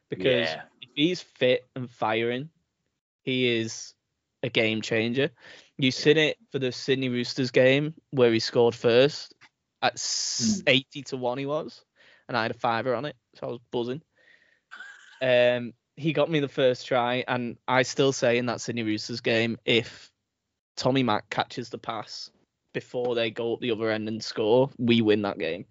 [0.09, 0.49] because
[0.81, 2.49] if he's fit and firing,
[3.23, 3.93] he is
[4.43, 5.29] a game changer.
[5.77, 9.33] You seen it for the Sydney Roosters game where he scored first
[9.81, 10.63] at Mm.
[10.67, 11.83] 80 to 1 he was
[12.27, 14.01] and I had a fiver on it so I was buzzing.
[15.21, 19.21] Um he got me the first try and I still say in that Sydney Roosters
[19.21, 20.11] game if
[20.77, 22.31] Tommy Mack catches the pass
[22.73, 25.65] before they go up the other end and score, we win that game.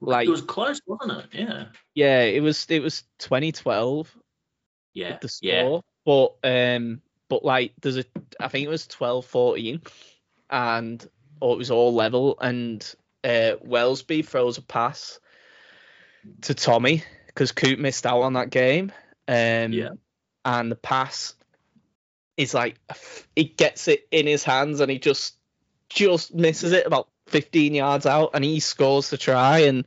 [0.00, 1.26] Like it was close, wasn't it?
[1.40, 1.66] Yeah.
[1.94, 4.16] yeah, it was it was 2012
[4.94, 5.18] Yeah.
[5.20, 5.62] the yeah.
[6.08, 8.04] But um, but like there's a,
[8.40, 9.86] I think it was 12-14,
[10.48, 11.06] and
[11.38, 12.82] or it was all level, and
[13.22, 15.20] uh, Welsby throws a pass
[16.40, 18.90] to Tommy because Coop missed out on that game.
[19.28, 19.90] Um, Yeah.
[20.46, 21.34] and the pass
[22.38, 22.76] is like
[23.36, 25.34] he gets it in his hands and he just
[25.90, 29.84] just misses it about 15 yards out and he scores the try and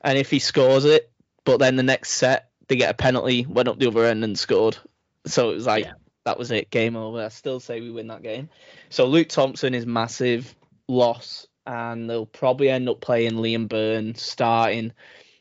[0.00, 1.10] and if he scores it
[1.44, 4.38] but then the next set they get a penalty went up the other end and
[4.38, 4.78] scored
[5.26, 5.92] so it was like Yeah.
[6.24, 8.48] that was it game over i still say we win that game
[8.88, 10.54] so luke thompson is massive
[10.88, 14.92] loss and they'll probably end up playing liam byrne starting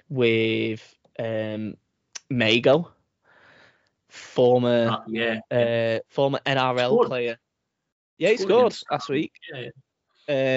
[0.10, 1.76] with um
[2.30, 2.91] mago
[4.10, 5.39] former Uh, yeah.
[5.51, 7.07] uh, former NRL Scored.
[7.07, 7.38] player.
[8.18, 9.69] Yeah, he Scored scored last week Yeah.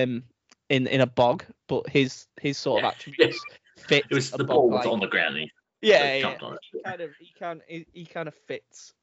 [0.03, 0.25] um,
[0.71, 2.89] in in a bog, but his his sort of Yeah.
[2.91, 3.41] attributes
[3.77, 4.05] fit.
[4.11, 5.37] It was the ball was like- on the ground.
[5.37, 5.51] He
[5.83, 6.37] Yeah, yeah.
[6.41, 6.57] on.
[6.73, 8.95] He kind of he can he, he kind of fits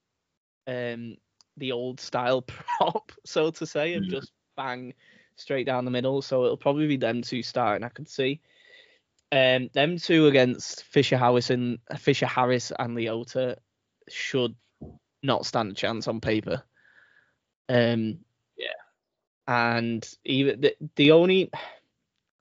[0.70, 1.18] um
[1.58, 2.42] the old style
[2.78, 4.12] prop, so to say, and Mm.
[4.12, 4.94] just bang
[5.36, 6.22] straight down the middle.
[6.22, 7.84] So it'll probably be them two starting.
[7.84, 8.42] I can see.
[9.32, 13.58] Um, them two against Fisher Harris and Fisher Harris and Leota
[14.10, 14.56] should
[15.22, 16.64] not stand a chance on paper.
[17.68, 18.20] Um,
[18.58, 18.68] Yeah.
[19.48, 21.52] and even the, the only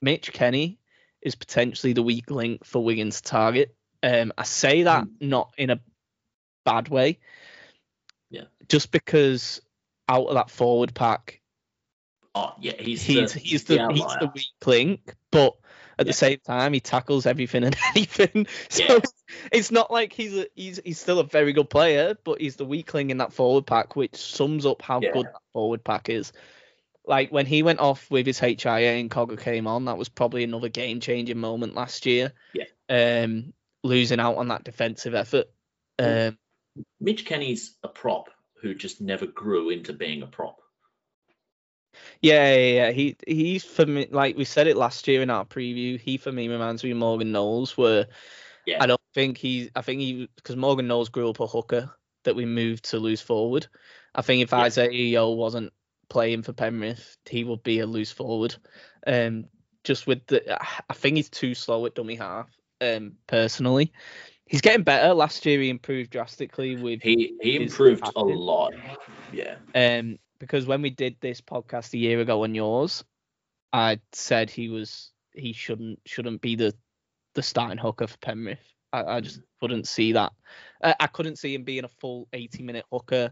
[0.00, 0.78] Mitch Kenny
[1.20, 3.74] is potentially the weak link for Wiggins' target.
[4.02, 5.80] Um, I say that not in a
[6.64, 7.18] bad way.
[8.30, 8.44] Yeah.
[8.68, 9.60] Just because
[10.08, 11.40] out of that forward pack,
[12.34, 15.56] Oh yeah, he's he's the, he's the, he's the weak link, but
[15.98, 16.10] at Yeah.
[16.10, 18.46] the same time he tackles everything and anything.
[18.68, 18.98] So Yeah.
[19.50, 22.64] it's not like he's a, he's he's still a very good player, but he's the
[22.64, 25.12] weakling in that forward pack, which sums up how Yeah.
[25.12, 26.32] good that forward pack is.
[27.06, 30.44] Like when he went off with his HIA and Cogger came on, that was probably
[30.44, 32.32] another game changing moment last year.
[32.52, 32.66] Yeah.
[32.90, 35.46] Um, losing out on that defensive effort.
[35.98, 36.28] Mm.
[36.28, 36.38] Um,
[37.00, 38.28] Mitch Kenny's a prop
[38.60, 40.58] who just never grew into being a prop.
[42.20, 42.90] Yeah, yeah, yeah.
[42.90, 45.98] He he's for me like we said it last year in our preview.
[45.98, 48.06] He for me reminds me of Morgan Knowles, where
[48.66, 48.82] Yeah.
[48.82, 49.70] I don't think he's.
[49.74, 51.90] I think he because Morgan Knowles grew up a hooker
[52.24, 53.66] that we moved to loose forward.
[54.14, 54.60] I think if Yeah.
[54.60, 55.72] Isaiah Yeo wasn't
[56.08, 58.56] playing for Penrith, he would be a loose forward.
[59.06, 59.46] Um,
[59.84, 60.60] just with the,
[60.90, 62.50] I think he's too slow at dummy half.
[62.80, 63.92] Um, personally,
[64.48, 65.14] he's getting better.
[65.14, 68.72] Last year he improved drastically with He he improved a lot.
[69.32, 69.56] Yeah.
[69.74, 73.04] um, because when we did this podcast a year ago on yours,
[73.72, 76.74] I said he was he shouldn't shouldn't be the
[77.34, 78.72] the starting hooker for Penrith.
[78.92, 80.32] I, I just couldn't see that.
[80.82, 83.30] I, I couldn't see him being a full eighty minute hooker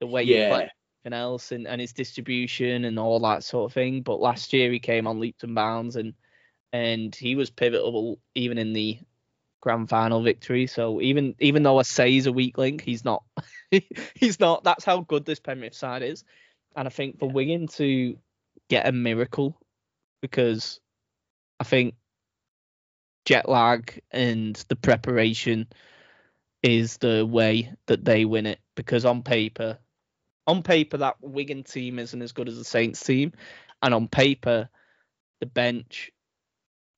[0.00, 0.48] the way he Yeah.
[0.48, 0.70] played
[1.04, 4.02] everything else and, and his distribution and all that sort of thing.
[4.02, 6.14] But last year he came on leaps and bounds and
[6.72, 8.98] and he was pivotal even in the
[9.64, 10.66] grand final victory.
[10.66, 13.24] So even even though I say he's a weak link, he's not.
[14.14, 14.62] he's not.
[14.62, 16.22] That's how good this Penrith side is.
[16.76, 18.18] And I think for Wigan to
[18.68, 19.58] get a miracle,
[20.20, 20.80] because
[21.58, 21.94] I think
[23.24, 25.66] jet lag and the preparation
[26.62, 28.60] is the way that they win it.
[28.74, 29.78] Because on paper,
[30.46, 33.32] on paper that Wigan team isn't as good as the Saints team,
[33.82, 34.68] and on paper,
[35.40, 36.10] the bench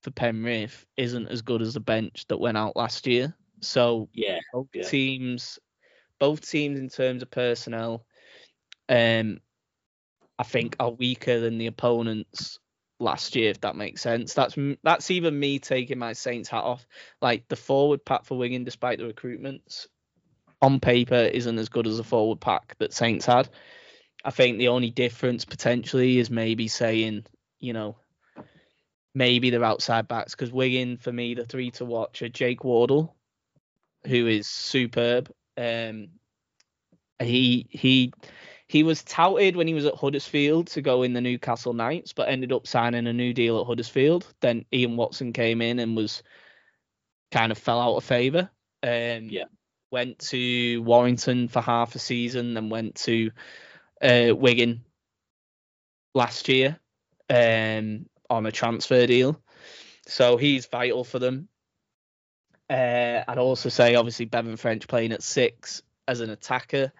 [0.06, 3.34] for Penrith isn't as good as the bench that went out last year.
[3.60, 4.38] So Yeah.
[4.52, 4.84] both Yeah.
[4.84, 5.58] teams,
[6.20, 8.06] both teams in terms of personnel,
[8.88, 9.40] um,
[10.38, 12.60] I think are weaker than the opponents
[13.00, 13.50] last year.
[13.50, 16.86] If that makes sense, that's that's even me taking my Saints hat off.
[17.20, 19.88] Like the forward pack for Wigan, despite the recruitments,
[20.62, 23.48] on paper isn't as good as the forward pack that Saints had.
[24.24, 27.26] I think the only difference potentially is maybe saying,
[27.58, 27.96] you know,
[29.16, 33.16] maybe they're outside backs because Wigan for me the three to watch are Jake Wardle,
[34.06, 35.32] who is superb.
[35.56, 36.09] Um,
[37.18, 38.12] he he
[38.68, 42.28] he was touted when he was at Huddersfield to go in the Newcastle Knights, but
[42.28, 44.26] ended up signing a new deal at Huddersfield.
[44.40, 46.22] Then Ian Watson came in and was
[47.32, 48.51] kind of fell out of favour.
[48.82, 49.44] Um, Yeah.
[49.93, 53.30] Went to Warrington for half a season, then went to
[54.02, 54.84] uh, Wigan
[56.12, 56.78] last year
[57.30, 59.40] um, on a transfer deal.
[60.07, 61.48] So he's vital for them.
[62.69, 66.93] Uh, I'd also say, obviously, Bevan French playing at six as an attacker.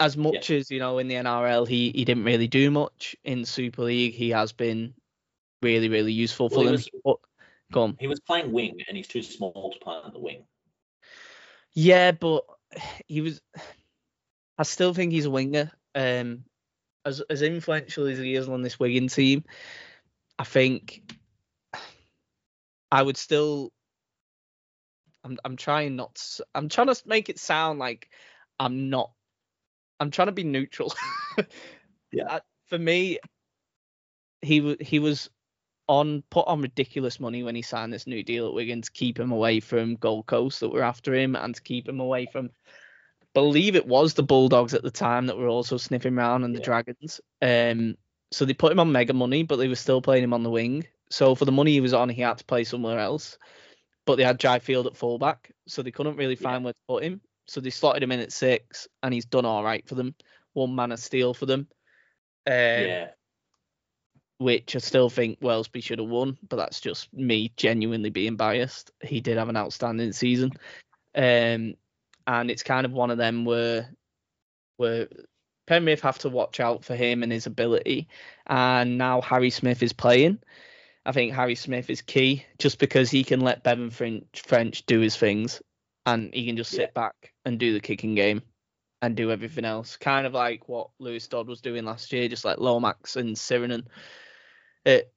[0.00, 3.44] as much as you know in the NRL, he he didn't really do much in
[3.44, 4.14] Super League.
[4.14, 4.94] He has been
[5.62, 6.72] really really useful for Well, he them.
[6.74, 7.18] was- But-
[7.72, 7.96] go on.
[8.00, 10.44] He was playing wing, and he's too small to play on the wing.
[11.74, 12.44] Yeah, but
[13.06, 13.40] he was.
[14.58, 15.72] I still think he's a winger.
[15.94, 16.44] Um,
[17.04, 19.44] as as influential as he is on this Wigan team,
[20.42, 21.02] I think
[22.90, 23.72] I would still.
[25.22, 26.16] I'm I'm trying not.
[26.16, 28.08] To, I'm trying to make it sound like
[28.58, 29.12] I'm not.
[30.00, 30.92] I'm trying to be neutral.
[32.14, 32.24] Yeah.
[32.28, 33.20] I- for me,
[34.42, 35.30] he was he was
[35.86, 39.18] on put on ridiculous money when he signed this new deal at Wigan to keep
[39.20, 42.50] him away from Gold Coast that were after him and to keep him away from
[43.32, 46.60] believe it was the Bulldogs at the time that were also sniffing around and the
[46.64, 47.20] Dragons.
[47.40, 47.96] Um
[48.32, 50.50] so they put him on mega money, but they were still playing him on the
[50.50, 50.86] wing.
[51.10, 53.38] So for the money he was on, he had to play somewhere else.
[54.06, 56.42] But they had Jai Field at fullback, so they couldn't really Yeah.
[56.42, 57.20] find where to put him.
[57.46, 60.14] So they slotted him in at six, and he's done all right for them.
[60.54, 61.68] One man of steel for them.
[62.46, 63.10] Um, yeah,
[64.38, 68.90] which I still think Welsby should have won, but that's just me genuinely being biased.
[69.00, 70.50] He did have an outstanding season,
[71.14, 71.74] um,
[72.26, 73.94] and it's kind of one of them where
[74.78, 75.08] where
[75.66, 78.08] Penrith have to watch out for him and his ability.
[78.46, 80.38] And now Harry Smith is playing.
[81.04, 85.00] I think Harry Smith is key just because he can let Bevan French, French do
[85.00, 85.60] his things,
[86.06, 88.42] and he can just sit back and do the kicking game
[89.00, 89.96] and do everything else.
[89.96, 93.86] Kind of like what Lewis Dodd was doing last year, just like Lomax and Sironen.
[94.84, 95.12] It,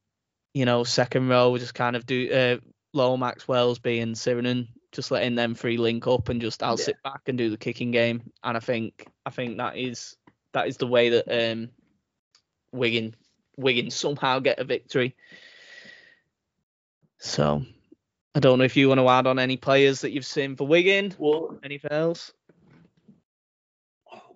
[0.55, 2.57] you know, second row, just kind of do uh,
[2.93, 6.85] Lomax, Welsby, and Sironen, just letting them three link up and just I'll Yeah.
[6.85, 8.31] sit back and do the kicking game.
[8.43, 10.15] And I think I think that is
[10.56, 11.69] that is the way that um
[12.72, 13.15] Wigan
[13.57, 15.15] Wigan somehow get a victory.
[17.19, 17.64] So
[18.34, 20.68] I don't know if you want to add on any players that you've seen for
[20.68, 21.14] Wigan.
[21.18, 22.34] well, Anything else?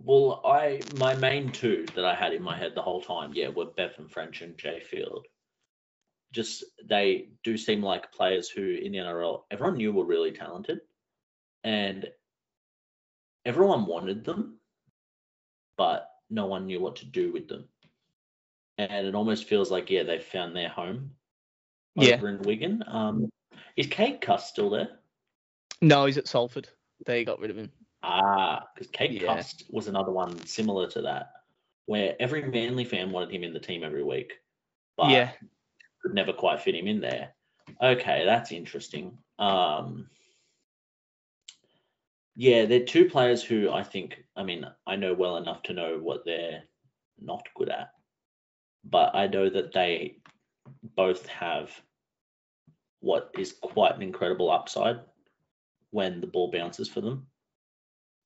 [0.03, 3.49] well, I my main two that I had in my head the whole time, yeah,
[3.49, 5.25] were Bevan French and Jai Field.
[6.31, 10.79] Just they do seem like players who in the NRL everyone knew were really talented,
[11.63, 12.07] and
[13.45, 14.59] everyone wanted them,
[15.77, 17.67] but no one knew what to do with them.
[18.77, 21.11] And it almost feels like yeah, they found their home
[21.95, 22.15] Yeah.
[22.15, 22.83] over in Wigan.
[22.87, 23.29] Um,
[23.75, 24.99] is Cade Cust still there?
[25.81, 26.67] No, he's at Salford.
[27.05, 27.71] They got rid of him.
[28.03, 29.35] Ah, because Cade Yeah.
[29.35, 31.31] Cust was another one similar to that,
[31.85, 34.33] where every Manly fan wanted him in the team every week,
[34.95, 35.31] but yeah.
[36.01, 37.33] could never quite fit him in there.
[37.81, 39.17] Okay, that's interesting.
[39.37, 40.09] Um,
[42.39, 45.99] yeah, they're two players who I think, I mean, I know well enough to know
[46.01, 46.63] what they're
[47.19, 47.89] not good at,
[48.85, 50.19] but I know that they
[50.95, 51.69] both have
[53.01, 55.01] what is quite an incredible upside
[55.89, 57.27] when the ball bounces for them.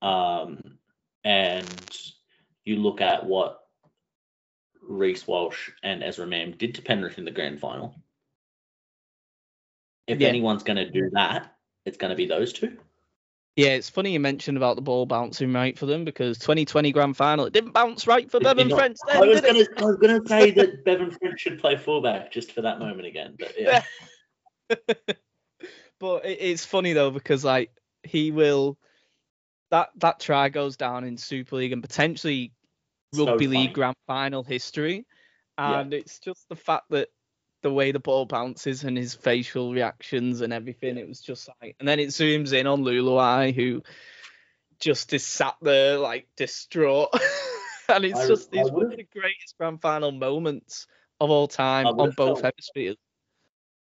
[0.03, 0.77] Um,
[1.23, 1.98] and
[2.65, 3.61] you look at what
[4.80, 7.95] Reece Walsh and Ezra Mam did to Penrith in the grand final.
[10.06, 10.27] If Yeah.
[10.27, 12.77] anyone's going to do that, it's going to be those two.
[13.55, 17.15] Yeah, it's funny you mentioned about the ball bouncing right for them because 2020 grand
[17.15, 19.95] final, it didn't bounce right for Bevan French I then, was going to, I was
[19.97, 23.53] going to say that Bevan French should play fullback just for that moment again, but
[23.55, 23.84] yeah,
[25.99, 27.69] but it, it's funny though because like
[28.01, 28.77] he will
[29.69, 32.53] that that try goes down in Super League and potentially
[33.13, 35.05] So rugby league grand final history,
[35.59, 35.81] Yeah.
[35.81, 37.09] and it's just the fact that
[37.64, 41.76] the way the ball bounces and his facial reactions and everything, it was just like,
[41.80, 43.81] and then it zooms in on Luluai who
[44.80, 47.10] just is sat there like distraught,
[47.90, 50.85] and it's I- just it's one of the greatest grand final moments
[51.19, 52.98] of all time on both felt- hemispheres.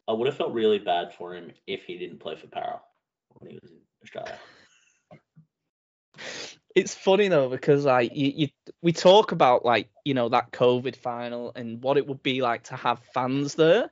[0.07, 2.81] I would have felt really bad for him if he didn't play for Parra
[3.39, 4.37] when he was in Australia.
[6.75, 8.47] it's funny though because like you, you
[8.81, 12.63] we talk about like you know that covid final and what it would be like
[12.63, 13.89] to have fans there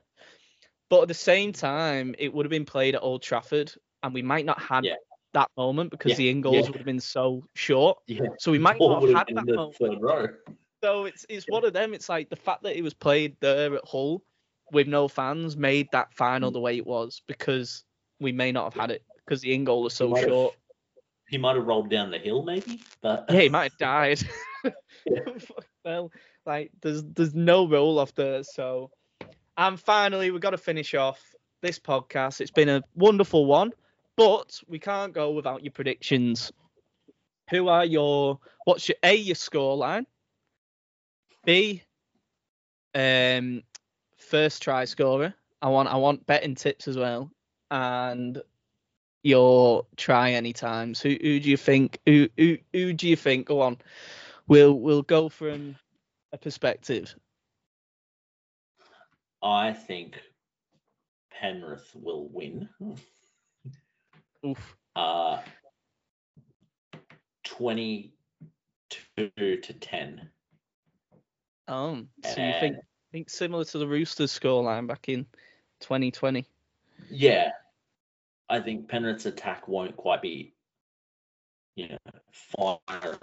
[0.90, 3.72] but at the same time it would have been played at old trafford
[4.02, 4.94] and we might not have had Yeah.
[5.32, 6.70] that moment because Yeah, the in goals yeah.
[6.72, 7.98] would have been so short.
[8.38, 10.36] So we might not have had that moment.
[10.82, 11.94] so it's it's one of them.
[11.94, 14.22] It's like the fact that it was played there at hull
[14.72, 16.54] with no fans made that final Mm.
[16.54, 17.84] the way it was because
[18.20, 20.54] we may not have had it because the in goal was so short
[21.32, 24.22] He might have rolled down the hill, maybe, but Yeah, he might have died.
[25.04, 25.18] Yeah.
[25.84, 26.12] well,
[26.46, 28.92] like there's there's no roll off there, so
[29.56, 31.20] and finally we've got to finish off
[31.60, 32.40] this podcast.
[32.40, 33.72] It's been a wonderful one,
[34.16, 36.52] but we can't go without your predictions.
[37.50, 40.06] Who are your what's your A your score line?
[41.44, 41.82] B
[42.94, 43.62] um
[44.18, 45.34] first try scorer.
[45.60, 47.32] I want I want betting tips as well.
[47.72, 48.40] And
[49.22, 51.00] your try any times.
[51.00, 53.78] Who who do you think who who who do you think go on?
[54.48, 55.76] We'll we'll go from
[56.32, 57.14] a perspective.
[59.42, 60.20] I think
[61.30, 62.68] Penrith will win.
[64.44, 64.76] Oof.
[64.94, 65.38] Uh,
[67.44, 68.10] 22
[69.62, 70.30] to 10.
[71.68, 75.26] Um, so you think And- think similar to the Roosters scoreline back in
[75.80, 76.46] 2020?
[77.10, 77.52] Yeah.
[78.52, 80.52] I think Penrith's attack won't quite be,
[81.74, 81.96] you know,
[82.30, 83.18] fire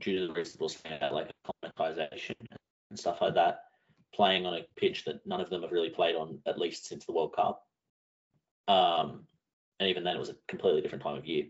[0.00, 1.30] due to the reasonable standard, like
[1.62, 2.34] acclimatization
[2.88, 3.58] and stuff like that.
[4.14, 7.04] Playing on a pitch that none of them have really played on at least since
[7.04, 7.62] the World Cup.
[8.66, 9.26] Um,
[9.80, 11.44] and even then, it was a completely different time of year.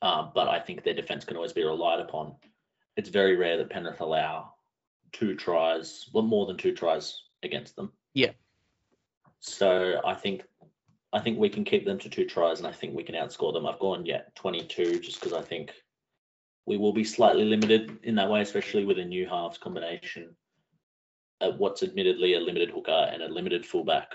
[0.00, 2.34] Um, but I think their defense can always be relied upon.
[2.96, 4.54] It's very rare that Penrith allow
[5.12, 7.92] two tries, well, more than two tries against them.
[8.14, 8.30] Yeah.
[9.40, 10.44] So I think
[11.12, 13.52] I think we can keep them to two tries, and I think we can outscore
[13.52, 13.66] them.
[13.66, 15.72] I've gone yeah 22, just because I think
[16.66, 20.36] we will be slightly limited in that way, especially with a new halves combination.
[21.40, 24.14] At what's admittedly a limited hooker and a limited fullback,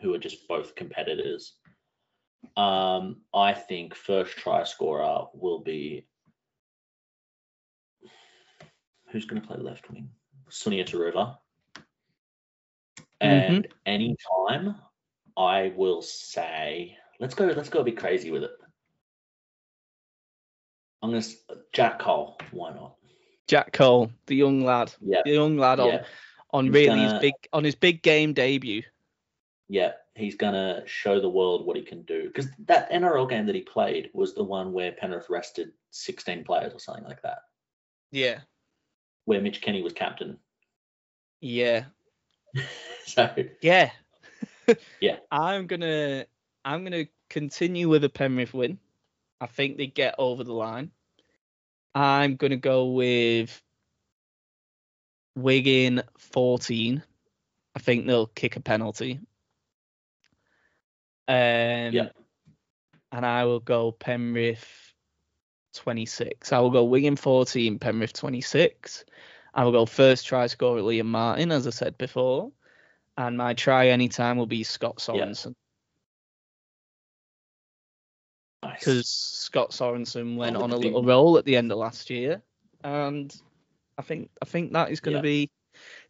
[0.00, 1.54] who are just both competitors.
[2.56, 6.06] Um, I think first try scorer will be
[9.08, 10.10] who's going to play left wing?
[10.50, 11.38] Sunia Turuva.
[13.20, 14.76] And anytime,
[15.36, 17.46] I will say, let's go.
[17.46, 18.52] Let's go a bit crazy with it.
[21.02, 21.24] I'm gonna
[21.72, 22.38] Jack Cole.
[22.52, 22.94] Why not?
[23.46, 26.04] Jack Cole, the young lad, Yeah, the young lad on yeah,
[26.50, 28.82] on He's really his gonna- big on his big game debut.
[29.68, 29.92] yeah.
[30.16, 32.28] He's gonna show the world what he can do.
[32.28, 36.72] Because that NRL game that he played was the one where Penrith rested 16 players
[36.72, 37.38] or something like that,
[38.12, 38.42] Yeah,
[39.24, 40.38] where Mitch Kenny was captain.
[41.40, 41.86] yeah,
[43.06, 43.28] so
[43.60, 43.90] yeah.
[45.00, 45.16] Yeah.
[45.30, 46.26] I'm gonna
[46.64, 48.78] I'm gonna continue with a Penrith win.
[49.40, 50.90] I think they get over the line.
[51.94, 53.62] I'm gonna go with
[55.36, 57.02] Wigan 14.
[57.74, 59.20] I think they'll kick a penalty.
[61.28, 62.08] Um, Yeah.
[63.12, 64.92] And I will go Penrith
[65.74, 66.52] 26.
[66.52, 69.04] I will go Wigan 14, Penrith 26.
[69.54, 72.50] I will go first try scorer Liam Martin, as I said before.
[73.16, 74.96] And my try anytime will be Scott.
[74.96, 75.54] Sorensen.
[78.62, 78.78] nice.
[78.80, 82.42] Because Scott Sorensen went on a little roll at the end of last year.
[82.82, 83.34] And
[83.96, 85.50] I think I think that is going to be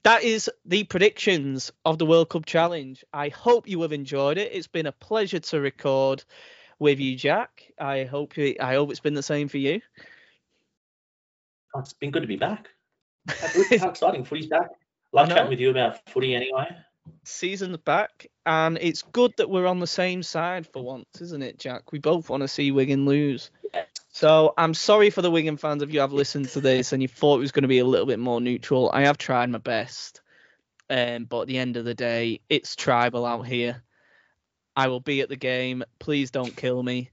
[0.05, 3.05] that is the predictions of the World Cup Challenge.
[3.13, 4.53] I hope you have enjoyed it.
[4.53, 6.25] It's been a pleasure to record
[6.79, 7.73] with you, Jack.
[7.79, 9.81] I hope you, I hope it's been the same for you.
[11.75, 12.69] Oh, it's been good to be back.
[13.81, 14.25] How exciting!
[14.25, 14.71] Footy's back.
[15.13, 16.69] Love chatting with you about footy anyway.
[17.25, 21.59] Season's back, and it's good that we're on the same side for once, isn't it,
[21.59, 21.93] Jack?
[21.93, 23.51] We both want to see Wigan lose.
[24.11, 27.09] So I'm sorry for the Wigan fans if you have listened to this and you
[27.09, 28.91] thought it was going to be a little bit more neutral.
[28.93, 30.23] I have tried my best,
[30.89, 33.83] um, but at the end of the day, it's tribal out here.
[34.77, 35.85] I will be at the game.
[35.99, 37.11] Please don't kill me.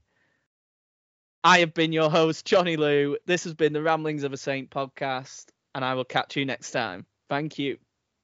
[1.44, 3.16] I have been your host, Johnny Lou.
[3.26, 6.70] This has been the Ramblings of a Saint podcast, and I will catch you next
[6.70, 7.04] time.
[7.28, 7.78] Thank you.